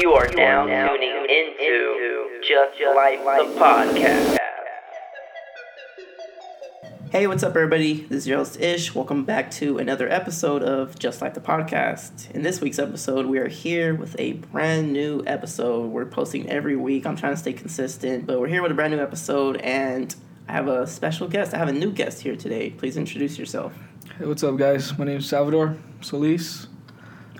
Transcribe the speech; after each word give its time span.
You 0.00 0.12
are 0.12 0.28
now 0.28 0.64
tuning 0.64 1.26
into 1.28 2.40
Just 2.46 2.80
Like 2.94 3.18
the 3.18 3.58
Podcast. 3.58 4.36
Hey, 7.10 7.26
what's 7.26 7.42
up, 7.42 7.56
everybody? 7.56 8.02
This 8.02 8.18
is 8.18 8.28
your 8.28 8.38
host 8.38 8.60
Ish. 8.60 8.94
Welcome 8.94 9.24
back 9.24 9.50
to 9.52 9.78
another 9.78 10.08
episode 10.08 10.62
of 10.62 10.96
Just 11.00 11.20
Like 11.20 11.34
the 11.34 11.40
Podcast. 11.40 12.30
In 12.30 12.42
this 12.42 12.60
week's 12.60 12.78
episode, 12.78 13.26
we 13.26 13.38
are 13.38 13.48
here 13.48 13.92
with 13.92 14.14
a 14.20 14.34
brand 14.34 14.92
new 14.92 15.24
episode. 15.26 15.90
We're 15.90 16.06
posting 16.06 16.48
every 16.48 16.76
week. 16.76 17.04
I'm 17.04 17.16
trying 17.16 17.32
to 17.34 17.40
stay 17.40 17.52
consistent, 17.52 18.24
but 18.24 18.38
we're 18.38 18.46
here 18.46 18.62
with 18.62 18.70
a 18.70 18.76
brand 18.76 18.94
new 18.94 19.02
episode, 19.02 19.56
and 19.56 20.14
I 20.48 20.52
have 20.52 20.68
a 20.68 20.86
special 20.86 21.26
guest. 21.26 21.54
I 21.54 21.58
have 21.58 21.68
a 21.68 21.72
new 21.72 21.90
guest 21.90 22.22
here 22.22 22.36
today. 22.36 22.70
Please 22.70 22.96
introduce 22.96 23.36
yourself. 23.36 23.72
Hey, 24.16 24.26
what's 24.26 24.44
up, 24.44 24.56
guys? 24.58 24.96
My 24.96 25.06
name 25.06 25.16
is 25.16 25.28
Salvador 25.28 25.76
Solis. 26.02 26.68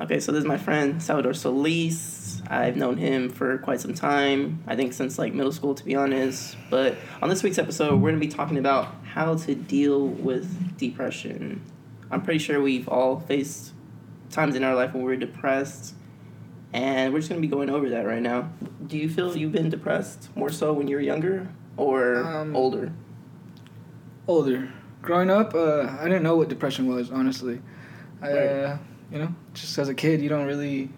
Okay, 0.00 0.18
so 0.18 0.32
this 0.32 0.40
is 0.40 0.46
my 0.48 0.58
friend 0.58 1.00
Salvador 1.00 1.34
Solis. 1.34 2.17
I've 2.50 2.76
known 2.76 2.96
him 2.96 3.28
for 3.28 3.58
quite 3.58 3.78
some 3.80 3.92
time. 3.92 4.62
I 4.66 4.74
think 4.74 4.94
since 4.94 5.18
like 5.18 5.34
middle 5.34 5.52
school, 5.52 5.74
to 5.74 5.84
be 5.84 5.94
honest. 5.94 6.56
But 6.70 6.96
on 7.20 7.28
this 7.28 7.42
week's 7.42 7.58
episode, 7.58 8.00
we're 8.00 8.08
gonna 8.10 8.20
be 8.20 8.28
talking 8.28 8.56
about 8.56 8.94
how 9.04 9.36
to 9.36 9.54
deal 9.54 10.06
with 10.08 10.78
depression. 10.78 11.60
I'm 12.10 12.22
pretty 12.22 12.38
sure 12.38 12.60
we've 12.62 12.88
all 12.88 13.20
faced 13.20 13.72
times 14.30 14.56
in 14.56 14.64
our 14.64 14.74
life 14.74 14.94
when 14.94 15.02
we're 15.02 15.16
depressed, 15.16 15.94
and 16.72 17.12
we're 17.12 17.18
just 17.20 17.28
gonna 17.28 17.42
be 17.42 17.48
going 17.48 17.68
over 17.68 17.90
that 17.90 18.06
right 18.06 18.22
now. 18.22 18.50
Do 18.86 18.96
you 18.96 19.10
feel 19.10 19.36
you've 19.36 19.52
been 19.52 19.68
depressed 19.68 20.34
more 20.34 20.48
so 20.48 20.72
when 20.72 20.88
you 20.88 20.96
were 20.96 21.02
younger 21.02 21.48
or 21.76 22.16
Um, 22.24 22.56
older? 22.56 22.92
Older. 24.26 24.70
Growing 25.02 25.30
up, 25.30 25.54
uh, 25.54 25.96
I 26.00 26.04
didn't 26.04 26.22
know 26.22 26.36
what 26.36 26.48
depression 26.48 26.86
was, 26.86 27.10
honestly. 27.10 27.60
I, 28.22 28.30
uh, 28.32 28.78
you 29.12 29.18
know, 29.18 29.34
just 29.54 29.76
as 29.78 29.88
a 29.88 29.94
kid, 29.94 30.20
you 30.22 30.28
don't 30.28 30.46
really, 30.46 30.80
you 30.80 30.88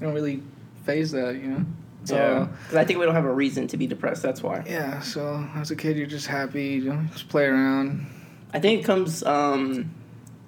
don't 0.00 0.14
really 0.14 0.42
phase 0.88 1.10
that, 1.12 1.34
you 1.36 1.48
know. 1.48 1.64
So, 2.04 2.16
yeah, 2.16 2.48
because 2.62 2.76
I 2.76 2.84
think 2.84 2.98
we 2.98 3.04
don't 3.04 3.14
have 3.14 3.26
a 3.26 3.32
reason 3.32 3.66
to 3.68 3.76
be 3.76 3.86
depressed. 3.86 4.22
That's 4.22 4.42
why. 4.42 4.64
yeah. 4.66 5.00
So 5.00 5.46
as 5.56 5.70
a 5.70 5.76
kid, 5.76 5.96
you're 5.98 6.06
just 6.06 6.26
happy, 6.26 6.68
you 6.80 6.84
know, 6.94 7.02
just 7.12 7.28
play 7.28 7.44
around. 7.44 8.06
I 8.54 8.60
think 8.60 8.80
it 8.80 8.84
comes 8.84 9.22
um, 9.24 9.90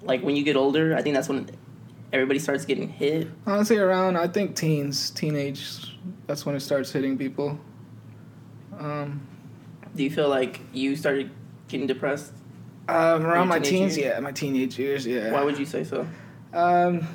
like 0.01 0.23
when 0.23 0.35
you 0.35 0.43
get 0.43 0.55
older. 0.55 0.95
I 0.97 1.01
think 1.03 1.13
that's 1.15 1.29
when 1.29 1.49
everybody 2.11 2.39
starts 2.39 2.65
getting 2.65 2.89
hit. 2.89 3.27
Honestly, 3.45 3.77
around 3.77 4.17
I 4.17 4.27
think 4.27 4.55
teens, 4.55 5.11
teenage, 5.11 5.97
that's 6.25 6.45
when 6.45 6.55
it 6.55 6.61
starts 6.61 6.91
hitting 6.91 7.17
people. 7.17 7.59
Um, 8.79 9.21
Do 9.95 10.03
you 10.03 10.09
feel 10.09 10.29
like 10.29 10.61
you 10.73 10.95
started 10.95 11.29
getting 11.67 11.87
depressed? 11.87 12.33
um, 12.89 13.25
around 13.25 13.47
my 13.47 13.59
teens, 13.59 13.95
years? 13.97 14.13
yeah, 14.15 14.19
my 14.19 14.31
teenage 14.31 14.79
years, 14.79 15.05
yeah. 15.05 15.31
Why 15.31 15.43
would 15.43 15.59
you 15.59 15.65
say 15.65 15.83
so? 15.83 16.07
Um, 16.53 17.07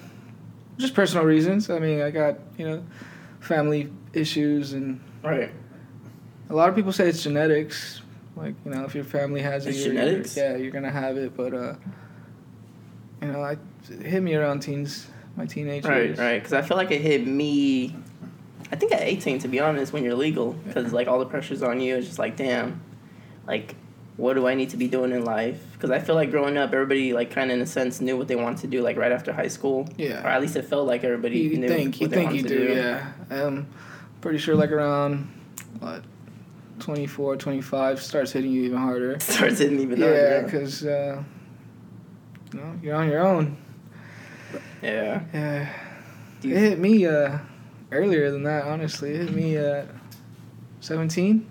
just 0.78 0.94
personal 0.94 1.24
reasons. 1.24 1.68
I 1.68 1.78
mean, 1.80 2.00
I 2.00 2.11
got 2.11 2.38
you 2.56 2.66
know, 2.68 2.84
family 3.47 3.91
issues, 4.12 4.72
and 4.75 5.00
Right. 5.25 5.50
a 6.50 6.55
lot 6.55 6.69
of 6.69 6.75
people 6.75 6.92
say 6.92 7.08
it's 7.08 7.22
genetics. 7.22 8.02
Like 8.36 8.55
you 8.64 8.70
know, 8.72 8.84
if 8.84 8.94
your 8.94 9.05
family 9.05 9.41
has 9.41 9.64
it, 9.66 9.70
It's 9.70 9.78
you're, 9.84 9.94
you're- 9.94 10.05
genetics? 10.06 10.36
yeah, 10.36 10.56
you're 10.56 10.70
gonna 10.72 10.91
have 10.91 11.16
it. 11.16 11.34
But 11.36 11.55
uh, 11.55 11.74
you 13.22 13.28
know, 13.28 13.41
I 13.42 13.52
it 13.89 14.02
hit 14.05 14.22
me 14.22 14.34
around 14.34 14.61
teens, 14.61 15.06
my 15.36 15.47
teenage 15.47 15.84
Right, 15.86 16.06
years. 16.06 16.19
right. 16.19 16.39
Because 16.39 16.52
I 16.52 16.62
feel 16.62 16.77
like 16.77 16.91
it 16.91 17.00
hit 17.00 17.27
me. 17.27 17.94
I 18.72 18.77
think 18.77 18.91
at 18.92 19.02
18, 19.02 19.39
to 19.41 19.48
be 19.48 19.61
honest, 19.61 19.92
when 19.92 20.02
you're 20.02 20.17
legal, 20.17 20.52
because 20.52 20.92
like 20.92 21.06
all 21.08 21.19
the 21.20 21.27
pressure's 21.27 21.62
on 21.62 21.80
you. 21.80 21.97
It's 21.97 22.06
just 22.08 22.19
like, 22.19 22.36
damn, 22.36 22.80
like, 23.47 23.77
what 24.17 24.34
do 24.34 24.47
I 24.47 24.55
need 24.55 24.70
to 24.70 24.77
be 24.77 24.89
doing 24.89 25.12
in 25.12 25.25
life? 25.25 25.61
Because 25.75 25.91
I 25.91 25.98
feel 25.98 26.14
like 26.14 26.31
growing 26.31 26.56
up, 26.56 26.72
everybody 26.72 27.12
like 27.12 27.31
kind 27.31 27.50
of 27.50 27.56
in 27.56 27.62
a 27.62 27.67
sense 27.67 28.00
knew 28.00 28.17
what 28.17 28.28
they 28.28 28.36
wanted 28.36 28.58
to 28.62 28.67
do 28.67 28.81
like 28.83 28.97
right 28.97 29.12
after 29.12 29.33
high 29.33 29.48
school. 29.48 29.89
Yeah. 29.97 30.23
Or 30.25 30.28
at 30.28 30.41
least 30.41 30.56
it 30.56 30.62
felt 30.62 30.86
like 30.86 31.05
everybody 31.05 31.39
You 31.41 31.58
knew 31.58 31.69
think 31.69 31.95
what 31.95 32.00
you 32.00 32.08
they 32.08 32.17
think 32.17 32.31
you 32.33 32.42
wanted 32.42 32.48
to 32.48 32.67
do, 32.69 32.75
yeah. 32.75 33.12
I'm 33.31 33.67
pretty 34.23 34.39
sure 34.39 34.55
like 34.55 34.70
around 34.73 35.31
what 35.81 36.03
24, 36.78 37.36
25 37.36 38.03
starts 38.03 38.33
hitting 38.33 38.50
you 38.53 38.62
even 38.64 38.78
harder. 38.78 39.19
Starts 39.20 39.58
hitting 39.58 39.81
even 39.81 39.98
Yeah, 39.98 40.06
harder. 40.06 40.42
because 40.45 40.84
uh, 40.84 41.23
you 42.52 42.61
know 42.61 42.79
you're 42.83 42.95
on 42.96 43.08
your 43.08 43.27
own. 43.27 43.57
Yeah. 44.83 45.23
Yeah. 45.33 45.73
Do 46.40 46.48
It 46.48 46.52
you, 46.52 46.57
hit 46.58 46.79
me 46.79 47.07
uh, 47.07 47.39
earlier 47.90 48.30
than 48.30 48.42
that, 48.45 48.64
honestly. 48.64 49.11
It 49.13 49.23
hit 49.27 49.35
me 49.35 49.57
at 49.57 49.89
17. 50.80 51.46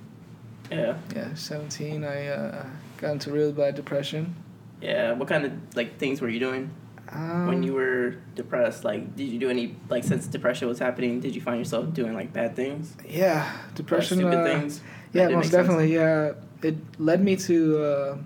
Yeah. 0.72 0.98
Yeah, 1.16 1.34
17. 1.34 2.04
I 2.04 2.28
uh, 2.28 2.66
got 2.98 3.12
into 3.12 3.32
real 3.32 3.52
bad 3.52 3.76
depression. 3.76 4.36
Yeah. 4.82 5.14
What 5.14 5.28
kind 5.28 5.46
of 5.46 5.52
like 5.76 5.98
things 5.98 6.22
were 6.22 6.30
you 6.30 6.40
doing? 6.40 6.72
Um, 7.10 7.46
when 7.46 7.62
you 7.62 7.74
were 7.74 8.16
depressed 8.34 8.84
like 8.84 9.16
did 9.16 9.28
you 9.30 9.38
do 9.40 9.48
any 9.52 9.76
like 9.90 10.04
since 10.04 10.26
depression 10.26 10.68
was 10.68 10.80
happening 10.80 11.20
did 11.20 11.36
you 11.36 11.40
find 11.42 11.60
yourself 11.60 11.94
doing 11.94 12.16
like 12.16 12.34
bad 12.34 12.56
things 12.56 12.98
Yeah, 13.08 13.48
depression. 13.76 14.18
stupid 14.18 14.40
uh, 14.40 14.44
things 14.44 14.82
Yeah, 15.14 15.28
most 15.30 15.52
definitely. 15.52 15.94
Yeah, 15.94 16.32
it 16.64 16.76
led 17.00 17.24
me 17.24 17.36
to 17.36 17.84
uh, 17.84 18.18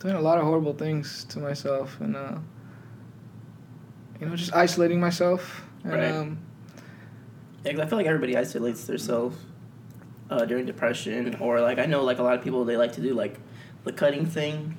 doing 0.00 0.16
a 0.16 0.20
lot 0.20 0.38
of 0.38 0.44
horrible 0.44 0.72
things 0.74 1.22
to 1.30 1.38
myself 1.38 2.00
and, 2.00 2.16
uh, 2.16 2.38
you 4.20 4.26
know, 4.26 4.34
just 4.36 4.52
isolating 4.54 5.00
myself. 5.00 5.64
And, 5.84 5.92
Right. 5.92 6.12
um, 6.12 6.38
yeah, 7.64 7.72
'cause 7.72 7.80
i 7.80 7.86
feel 7.86 7.98
like 7.98 8.06
everybody 8.06 8.36
isolates 8.36 8.84
themselves 8.86 9.36
uh, 10.30 10.44
during 10.44 10.64
depression 10.66 11.36
or 11.40 11.60
like 11.60 11.78
i 11.78 11.86
know 11.86 12.02
like 12.02 12.18
a 12.18 12.22
lot 12.22 12.34
of 12.36 12.42
people 12.42 12.64
they 12.64 12.76
like 12.76 12.92
to 12.92 13.00
do 13.00 13.14
like 13.14 13.38
the 13.84 13.92
cutting 13.92 14.26
thing 14.26 14.76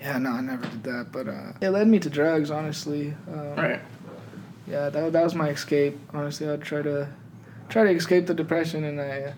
yeah, 0.00 0.18
no, 0.18 0.30
I 0.30 0.40
never 0.40 0.64
did 0.66 0.82
that, 0.82 1.12
but 1.12 1.28
uh, 1.28 1.52
it 1.60 1.68
led 1.70 1.86
me 1.86 2.00
to 2.00 2.10
drugs, 2.10 2.50
honestly. 2.50 3.14
Um, 3.32 3.54
right 3.54 3.80
Yeah, 4.66 4.90
that, 4.90 5.12
that 5.12 5.22
was 5.22 5.36
my 5.36 5.50
escape. 5.50 5.96
Honestly, 6.12 6.48
I'd 6.48 6.60
try 6.62 6.82
to 6.82 7.06
try 7.68 7.84
to 7.84 7.90
escape 7.90 8.26
the 8.26 8.34
depression, 8.34 8.82
and 8.82 9.00
I 9.00 9.32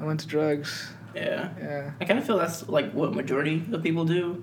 I 0.00 0.04
went 0.04 0.18
to 0.20 0.26
drugs. 0.26 0.90
yeah 1.14 1.48
Yeah, 1.60 1.90
i 2.00 2.04
kind 2.06 2.18
of 2.18 2.26
feel 2.26 2.38
that's 2.38 2.68
like 2.68 2.90
what 2.90 3.14
majority 3.14 3.62
of 3.70 3.84
people 3.84 4.04
do 4.04 4.42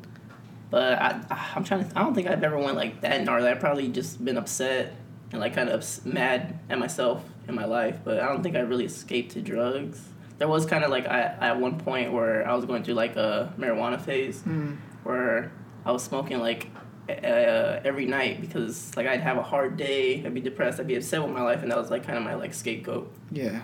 but 0.69 0.93
I, 1.01 1.19
i'm 1.53 1.65
trying 1.65 1.83
to 1.89 1.99
i 1.99 2.01
don't 2.01 2.15
think 2.15 2.27
i've 2.29 2.43
ever 2.45 2.57
went 2.57 2.77
like 2.77 3.01
that 3.01 3.21
gnarly 3.25 3.49
i've 3.49 3.59
probably 3.59 3.89
just 3.89 4.23
been 4.23 4.37
upset 4.37 4.93
and 5.33 5.41
like 5.41 5.53
kind 5.53 5.67
of 5.67 5.75
ups- 5.75 6.05
mad 6.05 6.57
at 6.69 6.79
myself 6.79 7.25
in 7.49 7.55
my 7.55 7.65
life 7.65 7.99
but 8.05 8.21
i 8.21 8.25
don't 8.29 8.41
think 8.41 8.55
i 8.55 8.61
really 8.61 8.85
escaped 8.85 9.33
to 9.33 9.41
drugs 9.41 9.99
there 10.41 10.47
was 10.47 10.65
kind 10.65 10.83
of 10.83 10.89
like 10.89 11.05
I, 11.05 11.21
at 11.39 11.59
one 11.59 11.77
point 11.77 12.11
where 12.11 12.47
i 12.49 12.55
was 12.55 12.65
going 12.65 12.83
through 12.83 12.95
like 12.95 13.15
a 13.15 13.53
marijuana 13.59 14.01
phase 14.01 14.41
mm. 14.41 14.75
where 15.03 15.51
I 15.85 15.91
was 15.91 16.03
smoking 16.03 16.39
like 16.39 16.67
uh, 17.09 17.79
every 17.83 18.05
night 18.05 18.41
because 18.41 18.95
like 18.95 19.07
I'd 19.07 19.21
have 19.21 19.37
a 19.37 19.43
hard 19.43 19.77
day, 19.77 20.23
I'd 20.23 20.33
be 20.33 20.41
depressed, 20.41 20.79
I'd 20.79 20.87
be 20.87 20.95
upset 20.95 21.21
with 21.21 21.31
my 21.31 21.41
life, 21.41 21.61
and 21.61 21.71
that 21.71 21.77
was 21.77 21.89
like 21.89 22.05
kind 22.05 22.17
of 22.17 22.23
my 22.23 22.35
like 22.35 22.53
scapegoat. 22.53 23.11
yeah, 23.31 23.63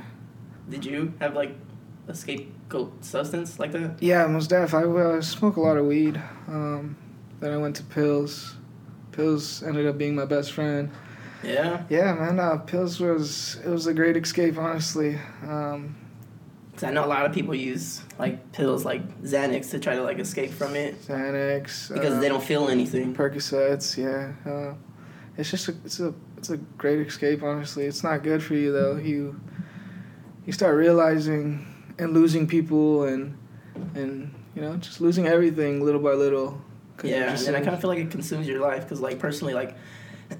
Did 0.69 0.85
you 0.85 1.13
have 1.19 1.35
like 1.35 1.55
a 2.07 2.13
scapegoat 2.13 3.05
substance 3.05 3.59
like 3.59 3.71
that? 3.73 4.01
yeah. 4.01 4.25
Most 4.27 4.49
def. 4.49 4.73
I 4.73 4.83
uh, 4.83 5.21
smoke 5.21 5.57
a 5.57 5.61
lot 5.61 5.77
of 5.77 5.85
weed. 5.85 6.21
Um, 6.47 6.97
then 7.39 7.53
I 7.53 7.57
went 7.57 7.75
to 7.77 7.83
pills. 7.83 8.55
Pills 9.11 9.63
ended 9.63 9.85
up 9.85 9.97
being 9.97 10.15
my 10.15 10.25
best 10.25 10.53
friend. 10.53 10.89
Yeah, 11.43 11.83
Yeah, 11.89 12.13
man. 12.15 12.39
Uh, 12.39 12.57
pills 12.57 12.99
was 12.99 13.59
it 13.63 13.69
was 13.69 13.85
a 13.85 13.93
great 13.93 14.17
escape, 14.17 14.57
honestly. 14.57 15.19
Um, 15.43 15.95
because 16.77 16.89
I 16.89 16.93
know 16.93 17.03
a 17.03 17.07
lot 17.07 17.25
of 17.25 17.33
people 17.33 17.55
use 17.55 18.03
like 18.19 18.51
pills 18.51 18.85
like 18.85 19.23
Xanax 19.23 19.71
to 19.71 19.79
try 19.79 19.95
to 19.95 20.03
like 20.03 20.19
escape 20.19 20.51
from 20.51 20.75
it 20.75 21.01
Xanax. 21.01 21.91
because 21.91 22.13
uh, 22.13 22.19
they 22.19 22.29
don't 22.29 22.43
feel 22.43 22.67
anything. 22.67 23.15
Percocets. 23.15 23.97
Yeah. 23.97 24.33
Uh, 24.49 24.75
it's 25.37 25.49
just 25.49 25.69
a, 25.69 25.75
it's 25.83 25.99
a 25.99 26.13
it's 26.37 26.51
a 26.51 26.57
great 26.57 26.99
escape. 26.99 27.41
Honestly, 27.41 27.85
it's 27.85 28.03
not 28.03 28.21
good 28.21 28.43
for 28.43 28.53
you 28.53 28.71
though. 28.71 28.97
You 28.97 29.41
you 30.45 30.53
start 30.53 30.75
realizing 30.75 31.65
and 31.97 32.13
losing 32.13 32.45
people 32.45 33.05
and 33.05 33.35
and 33.95 34.31
you 34.53 34.61
know 34.61 34.77
just 34.77 35.01
losing 35.01 35.25
everything 35.25 35.83
little 35.83 36.01
by 36.01 36.11
little. 36.11 36.61
Yeah, 37.03 37.35
and 37.47 37.55
I 37.55 37.61
kind 37.61 37.73
of 37.73 37.81
feel 37.81 37.89
like 37.89 37.99
it 37.99 38.11
consumes 38.11 38.47
your 38.47 38.61
life 38.61 38.83
because 38.83 39.01
like 39.01 39.17
personally 39.17 39.55
like. 39.55 39.75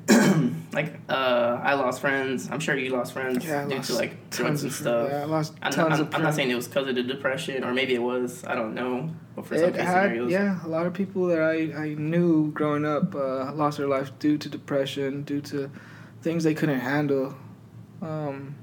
like 0.73 0.99
uh, 1.09 1.59
I 1.63 1.73
lost 1.75 2.01
friends. 2.01 2.49
I'm 2.51 2.59
sure 2.59 2.77
you 2.77 2.91
lost 2.91 3.13
friends 3.13 3.45
yeah, 3.45 3.65
due 3.65 3.75
lost 3.75 3.89
to 3.89 3.95
like 3.95 4.29
drugs 4.29 4.63
and 4.63 4.71
stuff. 4.71 5.09
Yeah, 5.09 5.21
I 5.21 5.25
lost 5.25 5.53
I'm, 5.61 5.71
tons 5.71 5.99
I'm, 5.99 6.07
of 6.07 6.15
I'm 6.15 6.21
not 6.21 6.33
saying 6.33 6.49
it 6.49 6.55
was 6.55 6.67
because 6.67 6.87
of 6.87 6.95
the 6.95 7.03
depression, 7.03 7.63
or 7.63 7.73
maybe 7.73 7.95
it 7.95 8.01
was. 8.01 8.43
I 8.45 8.55
don't 8.55 8.73
know. 8.73 9.09
But 9.35 9.45
for 9.45 9.57
some 9.57 9.69
It 9.69 9.73
case 9.75 9.83
had, 9.83 10.03
scenarios, 10.03 10.31
yeah, 10.31 10.65
a 10.65 10.67
lot 10.67 10.85
of 10.85 10.93
people 10.93 11.27
that 11.27 11.41
I, 11.41 11.83
I 11.83 11.93
knew 11.93 12.51
growing 12.51 12.85
up 12.85 13.13
uh, 13.15 13.53
lost 13.53 13.77
their 13.77 13.87
life 13.87 14.11
due 14.19 14.37
to 14.37 14.49
depression, 14.49 15.23
due 15.23 15.41
to 15.41 15.69
things 16.21 16.43
they 16.43 16.53
couldn't 16.53 16.79
handle, 16.79 17.35
um, 18.01 18.55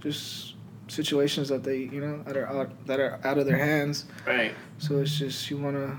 just 0.00 0.54
situations 0.88 1.48
that 1.48 1.64
they 1.64 1.78
you 1.78 2.00
know 2.00 2.22
that 2.24 2.36
are 2.36 2.46
out, 2.46 2.86
that 2.86 3.00
are 3.00 3.18
out 3.24 3.38
of 3.38 3.46
their 3.46 3.58
hands. 3.58 4.04
right. 4.26 4.54
So 4.78 4.98
it's 4.98 5.16
just 5.18 5.50
you 5.50 5.58
want 5.58 5.76
to 5.76 5.96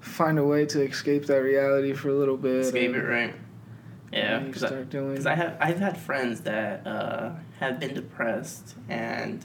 find 0.00 0.38
a 0.38 0.44
way 0.44 0.64
to 0.66 0.82
escape 0.82 1.26
that 1.26 1.38
reality 1.38 1.92
for 1.92 2.08
a 2.10 2.14
little 2.14 2.36
bit. 2.36 2.66
Escape 2.66 2.94
and 2.94 2.96
it, 2.96 3.06
right? 3.06 3.34
Yeah, 4.16 4.38
because 4.40 4.64
I. 4.64 4.84
'cause 4.84 5.26
I 5.26 5.34
have 5.34 5.56
I've 5.60 5.78
had 5.78 5.96
friends 5.96 6.40
that 6.42 6.86
uh, 6.86 7.30
have 7.60 7.78
been 7.80 7.94
depressed 7.94 8.74
and 8.88 9.44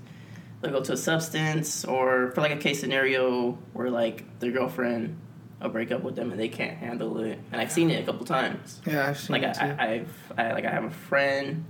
they'll 0.61 0.71
go 0.71 0.81
to 0.81 0.93
a 0.93 0.97
substance, 0.97 1.85
or 1.85 2.31
for 2.31 2.41
like 2.41 2.51
a 2.51 2.57
case 2.57 2.79
scenario 2.79 3.57
where 3.73 3.89
like 3.89 4.39
their 4.39 4.51
girlfriend 4.51 5.17
will 5.61 5.69
break 5.69 5.91
up 5.91 6.03
with 6.03 6.15
them 6.15 6.31
and 6.31 6.39
they 6.39 6.49
can't 6.49 6.77
handle 6.77 7.19
it, 7.19 7.39
and 7.51 7.59
I've 7.61 7.71
seen 7.71 7.89
it 7.91 8.01
a 8.01 8.05
couple 8.05 8.25
times. 8.25 8.81
yeah, 8.85 9.07
I've 9.09 9.19
seen 9.19 9.33
Like 9.33 9.43
it 9.43 9.53
too. 9.55 9.61
I, 9.65 9.67
I, 9.67 9.87
I've 9.93 10.33
I, 10.37 10.53
like 10.53 10.65
I 10.65 10.71
have 10.71 10.83
a 10.85 10.89
friend 10.91 11.65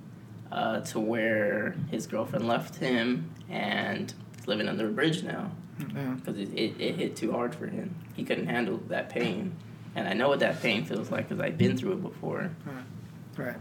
uh, 0.51 0.81
to 0.81 0.99
where 0.99 1.75
his 1.89 2.07
girlfriend 2.07 2.47
left 2.47 2.75
him 2.75 3.31
and 3.49 4.13
he's 4.37 4.47
living 4.47 4.67
under 4.67 4.87
a 4.87 4.91
bridge 4.91 5.23
now 5.23 5.51
Yeah. 5.95 6.15
because 6.15 6.37
it, 6.37 6.49
it, 6.53 6.79
it 6.79 6.95
hit 6.95 7.15
too 7.15 7.31
hard 7.31 7.55
for 7.55 7.67
him. 7.67 7.95
He 8.15 8.23
couldn't 8.25 8.47
handle 8.47 8.77
that 8.89 9.09
pain. 9.09 9.55
And 9.95 10.07
I 10.07 10.13
know 10.13 10.29
what 10.29 10.39
that 10.39 10.61
pain 10.61 10.85
feels 10.85 11.11
like 11.11 11.27
because 11.27 11.41
I've 11.43 11.57
been 11.57 11.77
through 11.77 11.93
it 11.93 12.01
before. 12.01 12.49
Right. 12.65 13.45
right. 13.47 13.55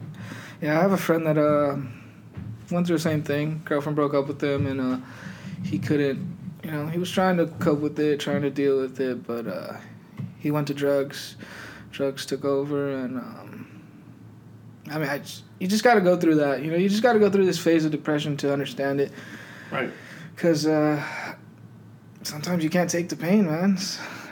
Yeah, 0.62 0.78
I 0.78 0.82
have 0.82 0.92
a 0.92 0.96
friend 0.96 1.26
that 1.26 1.36
uh, 1.38 1.76
went 2.70 2.86
through 2.86 2.96
the 2.96 3.02
same 3.02 3.22
thing. 3.22 3.62
Girlfriend 3.64 3.96
broke 3.96 4.14
up 4.14 4.28
with 4.28 4.42
him, 4.42 4.66
and 4.66 4.80
uh, 4.80 4.98
he 5.64 5.78
couldn't. 5.78 6.36
You 6.62 6.70
know, 6.70 6.86
he 6.86 6.98
was 6.98 7.10
trying 7.10 7.36
to 7.38 7.46
cope 7.46 7.80
with 7.80 7.98
it, 7.98 8.20
trying 8.20 8.42
to 8.42 8.50
deal 8.50 8.80
with 8.80 9.00
it, 9.00 9.26
but 9.26 9.46
uh, 9.46 9.76
he 10.38 10.50
went 10.50 10.68
to 10.68 10.74
drugs. 10.74 11.36
Drugs 11.90 12.26
took 12.26 12.44
over, 12.44 12.90
and 12.96 13.16
um, 13.16 13.82
I 14.90 14.98
mean, 14.98 15.08
I 15.08 15.18
just, 15.18 15.42
you 15.58 15.66
just 15.66 15.82
got 15.82 15.94
to 15.94 16.00
go 16.00 16.16
through 16.16 16.36
that. 16.36 16.62
You 16.62 16.70
know, 16.70 16.76
you 16.76 16.88
just 16.88 17.02
got 17.02 17.14
to 17.14 17.18
go 17.18 17.28
through 17.30 17.46
this 17.46 17.58
phase 17.58 17.84
of 17.84 17.90
depression 17.90 18.36
to 18.38 18.52
understand 18.52 19.00
it, 19.00 19.10
Right. 19.72 19.90
because 20.36 20.66
uh, 20.66 21.02
sometimes 22.22 22.62
you 22.62 22.70
can't 22.70 22.88
take 22.90 23.08
the 23.08 23.16
pain, 23.16 23.46
man. 23.46 23.78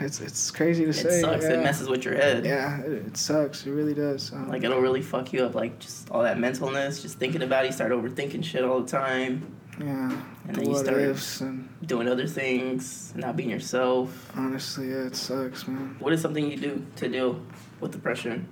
It's 0.01 0.21
it's, 0.21 0.51
crazy 0.51 0.83
to 0.85 0.89
It 0.89 0.93
say. 0.93 1.09
It 1.09 1.21
sucks. 1.21 1.43
Yeah. 1.43 1.53
It 1.53 1.63
messes 1.63 1.89
with 1.89 2.05
your 2.05 2.15
head. 2.15 2.45
Yeah, 2.45 2.79
it, 2.81 2.91
it 3.07 3.17
sucks. 3.17 3.65
It 3.65 3.71
really 3.71 3.93
does. 3.93 4.31
Um, 4.33 4.47
Like 4.49 4.63
it'll 4.63 4.79
really 4.81 5.01
fuck 5.01 5.33
you 5.33 5.43
up. 5.43 5.55
Like 5.55 5.79
just 5.79 6.09
all 6.11 6.21
that 6.23 6.37
mentalness, 6.37 7.01
just 7.01 7.17
thinking 7.17 7.41
about 7.41 7.65
it. 7.65 7.67
You 7.67 7.73
start 7.73 7.91
overthinking 7.91 8.43
shit 8.43 8.63
all 8.63 8.81
the 8.81 8.87
time, 8.89 9.55
yeah, 9.79 10.11
and 10.47 10.55
the 10.55 10.61
then 10.61 10.69
you 10.69 10.77
start 10.77 11.41
and 11.41 11.69
doing 11.85 12.07
other 12.07 12.27
things, 12.27 13.13
not 13.15 13.35
being 13.35 13.49
yourself. 13.49 14.31
honestly, 14.35 14.89
yeah, 14.89 15.07
it 15.07 15.15
sucks, 15.15 15.67
man. 15.67 15.95
What 15.99 16.13
is 16.13 16.21
something 16.21 16.49
you 16.49 16.57
do 16.57 16.85
to 16.97 17.09
deal 17.09 17.41
with 17.81 17.91
depression? 17.91 18.47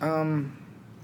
Um, 0.00 0.56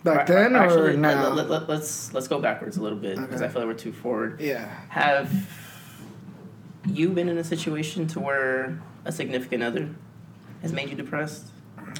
back 0.02 0.26
then 0.26 0.56
actually, 0.56 0.80
or 0.80 0.92
let- 0.94 0.98
now? 0.98 1.28
Let, 1.30 1.48
let, 1.48 1.68
let's 1.68 2.12
let's 2.12 2.26
go 2.28 2.40
backwards 2.40 2.76
a 2.78 2.82
little 2.82 2.98
bit 2.98 3.16
because 3.16 3.36
Okay. 3.36 3.44
I 3.44 3.48
feel 3.48 3.62
like 3.62 3.68
we're 3.68 3.78
too 3.78 3.92
forward. 3.92 4.40
yeah. 4.40 4.68
Have 4.88 5.30
you 6.86 7.10
been 7.10 7.28
in 7.28 7.38
a 7.38 7.44
situation 7.44 8.08
to 8.08 8.18
where 8.18 8.82
a 9.04 9.12
significant 9.12 9.62
other 9.62 9.88
has 10.62 10.72
made 10.72 10.88
you 10.90 10.94
depressed? 10.96 11.46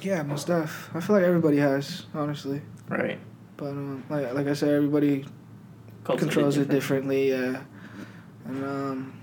Yeah, 0.02 0.22
most 0.22 0.43
stuff. 0.43 0.90
I 0.94 1.00
feel 1.00 1.16
like 1.16 1.25
everybody 1.25 1.58
has, 1.58 2.06
honestly. 2.14 2.62
Right. 2.88 3.19
But 3.56 3.69
um, 3.70 4.04
like 4.08 4.32
like 4.34 4.46
I 4.46 4.54
said, 4.54 4.70
everybody 4.70 5.25
controls 6.04 6.56
it 6.56 6.69
different. 6.69 7.08
differently. 7.08 7.31
Yeah, 7.31 7.62
and 8.46 8.64
um, 8.64 9.20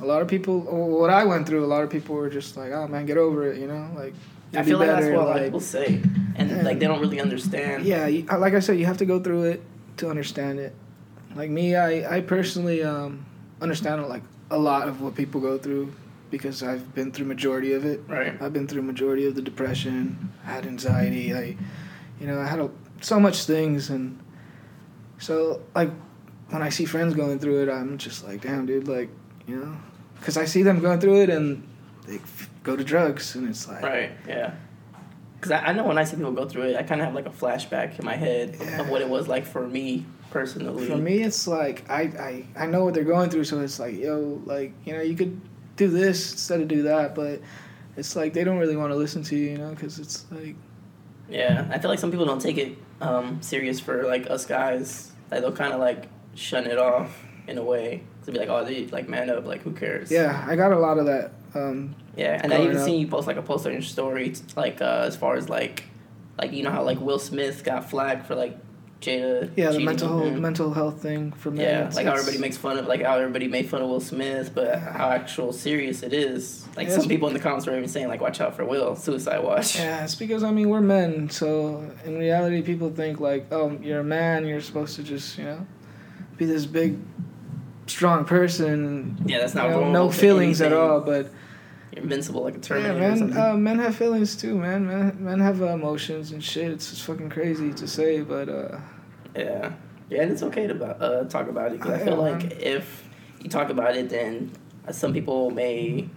a 0.00 0.04
lot 0.04 0.20
of 0.22 0.28
people. 0.28 0.60
What 0.60 1.10
I 1.10 1.24
went 1.24 1.46
through, 1.46 1.64
a 1.64 1.66
lot 1.66 1.82
of 1.82 1.90
people 1.90 2.14
were 2.14 2.28
just 2.30 2.56
like, 2.56 2.72
"Oh 2.72 2.86
man, 2.88 3.06
get 3.06 3.16
over 3.16 3.50
it," 3.50 3.58
you 3.58 3.66
know, 3.66 3.90
like. 3.96 4.14
I 4.54 4.56
you'll 4.56 4.64
be 4.64 4.70
feel 4.70 4.78
like 4.78 4.88
that's 4.88 5.00
better, 5.04 5.16
what 5.16 5.24
a 5.24 5.26
lot 5.26 5.36
of 5.36 5.42
like- 5.42 5.44
people 5.44 5.60
say, 5.60 6.00
and 6.36 6.50
Yeah. 6.50 6.62
like 6.62 6.78
they 6.78 6.86
don't 6.86 7.00
really 7.00 7.20
understand. 7.20 7.84
Yeah, 7.84 8.06
you, 8.06 8.24
uh, 8.30 8.38
like 8.38 8.54
I 8.54 8.60
said, 8.60 8.78
you 8.78 8.86
have 8.86 8.96
to 8.98 9.04
go 9.06 9.20
through 9.20 9.42
it 9.44 9.62
to 9.98 10.08
understand 10.08 10.58
it. 10.58 10.74
Like 11.36 11.50
me, 11.50 11.76
I 11.76 12.16
I 12.16 12.20
personally 12.22 12.82
um, 12.82 13.26
understand 13.60 14.02
like 14.08 14.22
a 14.50 14.58
lot 14.58 14.88
of 14.88 15.02
what 15.02 15.14
people 15.14 15.40
go 15.42 15.58
through 15.58 15.92
because 16.30 16.62
I've 16.62 16.94
been 16.94 17.12
through 17.12 17.26
majority 17.26 17.72
of 17.72 17.84
it. 17.84 18.02
Right. 18.08 18.40
I've 18.40 18.52
been 18.52 18.66
through 18.68 18.82
majority 18.82 19.26
of 19.26 19.34
the 19.34 19.42
depression. 19.42 20.32
I 20.46 20.50
had 20.50 20.66
anxiety. 20.66 21.34
I, 21.34 21.56
you 22.20 22.26
know, 22.26 22.40
I 22.40 22.46
had 22.46 22.58
a, 22.60 22.70
so 23.00 23.18
much 23.20 23.44
things, 23.44 23.90
and 23.90 24.18
so 25.18 25.62
like 25.74 25.90
when 26.50 26.62
I 26.62 26.68
see 26.70 26.84
friends 26.84 27.14
going 27.14 27.38
through 27.38 27.62
it, 27.62 27.68
I'm 27.68 27.98
just 27.98 28.24
like, 28.26 28.40
damn, 28.42 28.66
dude, 28.66 28.88
like, 28.88 29.10
you 29.46 29.56
know, 29.56 29.76
because 30.18 30.36
I 30.36 30.44
see 30.44 30.62
them 30.62 30.80
going 30.80 31.00
through 31.00 31.22
it 31.22 31.30
and 31.30 31.66
they 32.06 32.16
f- 32.16 32.50
go 32.62 32.74
to 32.76 32.84
drugs, 32.84 33.34
and 33.34 33.48
it's 33.48 33.68
like, 33.68 33.82
Right. 33.82 34.12
Yeah. 34.26 34.54
Because 35.36 35.52
I, 35.52 35.66
I 35.66 35.72
know 35.72 35.84
when 35.84 35.98
I 35.98 36.04
see 36.04 36.16
people 36.16 36.32
go 36.32 36.48
through 36.48 36.62
it, 36.70 36.76
I 36.76 36.82
kind 36.82 37.00
of 37.00 37.06
have 37.06 37.14
like 37.14 37.26
a 37.26 37.30
flashback 37.30 37.98
in 37.98 38.04
my 38.04 38.16
head 38.16 38.56
Yeah. 38.60 38.80
of 38.80 38.88
what 38.88 39.00
it 39.02 39.08
was 39.08 39.28
like 39.28 39.46
for 39.46 39.66
me 39.68 40.04
personally. 40.32 40.86
For 40.88 40.96
me, 40.96 41.20
it's 41.22 41.46
like 41.46 41.88
I, 41.88 42.44
I 42.56 42.64
I 42.64 42.66
know 42.66 42.84
what 42.84 42.94
they're 42.94 43.04
going 43.04 43.30
through, 43.30 43.44
so 43.44 43.60
it's 43.60 43.78
like, 43.78 43.96
yo, 43.96 44.42
like 44.46 44.72
you 44.84 44.94
know, 44.94 45.00
you 45.00 45.14
could 45.14 45.40
do 45.78 45.88
this 45.88 46.32
instead 46.32 46.60
of 46.60 46.68
do 46.68 46.82
that, 46.82 47.14
but 47.14 47.40
it's 47.96 48.14
like 48.14 48.34
they 48.34 48.44
don't 48.44 48.58
really 48.58 48.76
want 48.76 48.92
to 48.92 48.96
listen 48.96 49.22
to 49.24 49.36
you, 49.36 49.50
you 49.52 49.58
know, 49.58 49.70
because 49.70 49.98
it's 49.98 50.26
like, 50.30 50.54
Yeah, 51.30 51.66
I 51.72 51.78
feel 51.78 51.88
like 51.90 51.98
some 51.98 52.10
people 52.10 52.26
don't 52.26 52.42
take 52.42 52.58
it 52.58 52.76
um, 53.00 53.40
serious 53.40 53.80
for 53.80 54.04
like 54.04 54.28
us 54.28 54.44
guys. 54.44 55.10
Like 55.30 55.40
they'll 55.40 55.52
kind 55.52 55.72
of 55.72 55.80
like 55.80 56.06
shun 56.34 56.66
it 56.66 56.78
off 56.78 57.22
in 57.46 57.56
a 57.58 57.64
way. 57.64 58.02
To 58.24 58.32
be 58.32 58.38
like, 58.38 58.50
oh, 58.50 58.62
they 58.64 58.86
like 58.88 59.08
man 59.08 59.30
up, 59.30 59.46
like 59.46 59.62
who 59.62 59.72
cares? 59.72 60.10
yeah, 60.10 60.44
I 60.46 60.54
got 60.54 60.72
a 60.72 60.78
lot 60.78 60.98
of 60.98 61.06
that. 61.06 61.32
Um, 61.54 61.94
Yeah, 62.14 62.38
and 62.42 62.52
I 62.52 62.62
even 62.62 62.76
up. 62.76 62.84
seen 62.84 63.00
you 63.00 63.06
post 63.08 63.26
like 63.26 63.38
a 63.38 63.42
post 63.42 63.66
on 63.66 63.72
your 63.72 63.80
story, 63.80 64.34
like 64.54 64.82
uh, 64.82 65.04
as 65.06 65.16
far 65.16 65.36
as 65.36 65.48
like, 65.48 65.84
like 66.36 66.52
you 66.52 66.62
know 66.62 66.70
how 66.70 66.82
like 66.82 67.00
Will 67.00 67.18
Smith 67.18 67.64
got 67.64 67.88
flagged 67.88 68.26
for 68.26 68.34
like 68.34 68.58
Jada. 69.00 69.50
yeah, 69.56 69.70
the 69.70 69.78
mental 69.78 70.08
on 70.12 70.22
him? 70.22 70.32
Mm-hmm. 70.32 70.42
mental 70.42 70.72
health 70.74 71.00
thing 71.00 71.30
for 71.32 71.50
men. 71.52 71.60
Yeah, 71.60 71.78
it's- 71.80 71.94
like 71.96 72.06
how 72.06 72.12
everybody 72.14 72.38
makes 72.38 72.56
fun 72.56 72.78
of 72.78 72.86
like 72.86 73.02
how 73.02 73.16
everybody 73.16 73.46
made 73.46 73.68
fun 73.70 73.80
of 73.80 73.88
Will 73.88 74.00
Smith, 74.00 74.52
but 74.54 74.78
how 74.78 75.10
actual 75.10 75.52
serious 75.52 76.02
it 76.02 76.12
is. 76.12 76.66
Like 76.76 76.88
Yeah, 76.88 76.98
some 76.98 77.08
people 77.08 77.28
in 77.28 77.34
the 77.34 77.40
comments 77.40 77.66
were 77.66 77.76
even 77.76 77.88
saying 77.88 78.08
like, 78.08 78.20
"Watch 78.20 78.40
out 78.40 78.56
for 78.56 78.64
Will, 78.64 78.96
suicide 78.96 79.42
watch." 79.44 79.76
Yeah, 79.78 80.02
it's 80.04 80.16
because 80.16 80.42
I 80.42 80.50
mean 80.50 80.68
we're 80.68 80.80
men, 80.80 81.30
so 81.30 81.88
in 82.04 82.18
reality, 82.18 82.62
people 82.62 82.90
think 82.90 83.20
like, 83.20 83.46
oh, 83.52 83.78
you're 83.80 84.00
a 84.00 84.04
man, 84.04 84.46
you're 84.46 84.60
supposed 84.60 84.96
to 84.96 85.02
just 85.04 85.38
you 85.38 85.44
know, 85.44 85.66
be 86.36 86.44
this 86.44 86.66
big, 86.66 86.98
strong 87.86 88.24
person. 88.24 89.16
Yeah, 89.26 89.38
that's 89.38 89.54
not 89.54 89.70
know, 89.70 89.90
no 89.92 90.10
feelings 90.10 90.60
at 90.60 90.72
all. 90.72 91.00
But 91.00 91.30
You're 91.92 92.02
invincible 92.02 92.42
like 92.44 92.54
a 92.54 92.58
yeah, 92.58 92.62
Terminator. 92.92 93.24
or 93.24 93.28
man, 93.28 93.36
uh, 93.36 93.56
men 93.56 93.78
have 93.78 93.96
feelings 93.96 94.36
too, 94.36 94.56
man. 94.56 94.86
Men, 94.86 95.16
men 95.20 95.40
have 95.40 95.62
uh, 95.62 95.66
emotions 95.66 96.32
and 96.32 96.42
shit. 96.44 96.70
It's 96.70 96.90
just 96.90 97.02
fucking 97.02 97.30
crazy 97.30 97.72
to 97.72 97.88
say, 97.88 98.20
but 98.20 98.48
uh, 98.48 98.78
Yeah, 99.34 99.72
yeah, 100.10 100.22
and 100.22 100.32
it's 100.32 100.42
okay 100.42 100.66
to 100.66 100.84
uh, 100.84 101.24
talk 101.28 101.48
about 101.48 101.72
it 101.72 101.78
because 101.78 101.92
I 101.92 101.98
Yeah, 101.98 102.04
feel 102.04 102.16
like 102.16 102.42
man. 102.44 102.52
if 102.60 103.08
you 103.40 103.48
talk 103.48 103.70
about 103.70 103.96
it, 103.96 104.10
then 104.10 104.50
some 104.90 105.12
people 105.12 105.50
may 105.50 106.08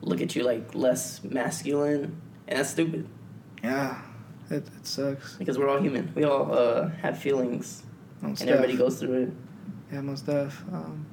look 0.00 0.20
at 0.20 0.34
you 0.34 0.42
like 0.44 0.74
less 0.74 1.22
masculine, 1.24 2.16
and 2.48 2.58
that's 2.58 2.70
stupid 2.70 3.06
yeah, 3.62 4.02
it, 4.50 4.66
it 4.76 4.86
sucks. 4.86 5.36
because 5.36 5.56
we're 5.58 5.68
all 5.68 5.80
human. 5.80 6.10
We 6.16 6.24
all 6.24 6.52
uh, 6.52 6.88
have 7.02 7.18
feelings, 7.18 7.82
Most 8.20 8.40
and 8.40 8.50
everybody 8.50 8.76
goes 8.76 8.98
through 8.98 9.22
it. 9.22 9.32
Yeah, 9.92 10.00
most 10.00 10.26
def. 10.26 10.62
Um, 10.72 11.06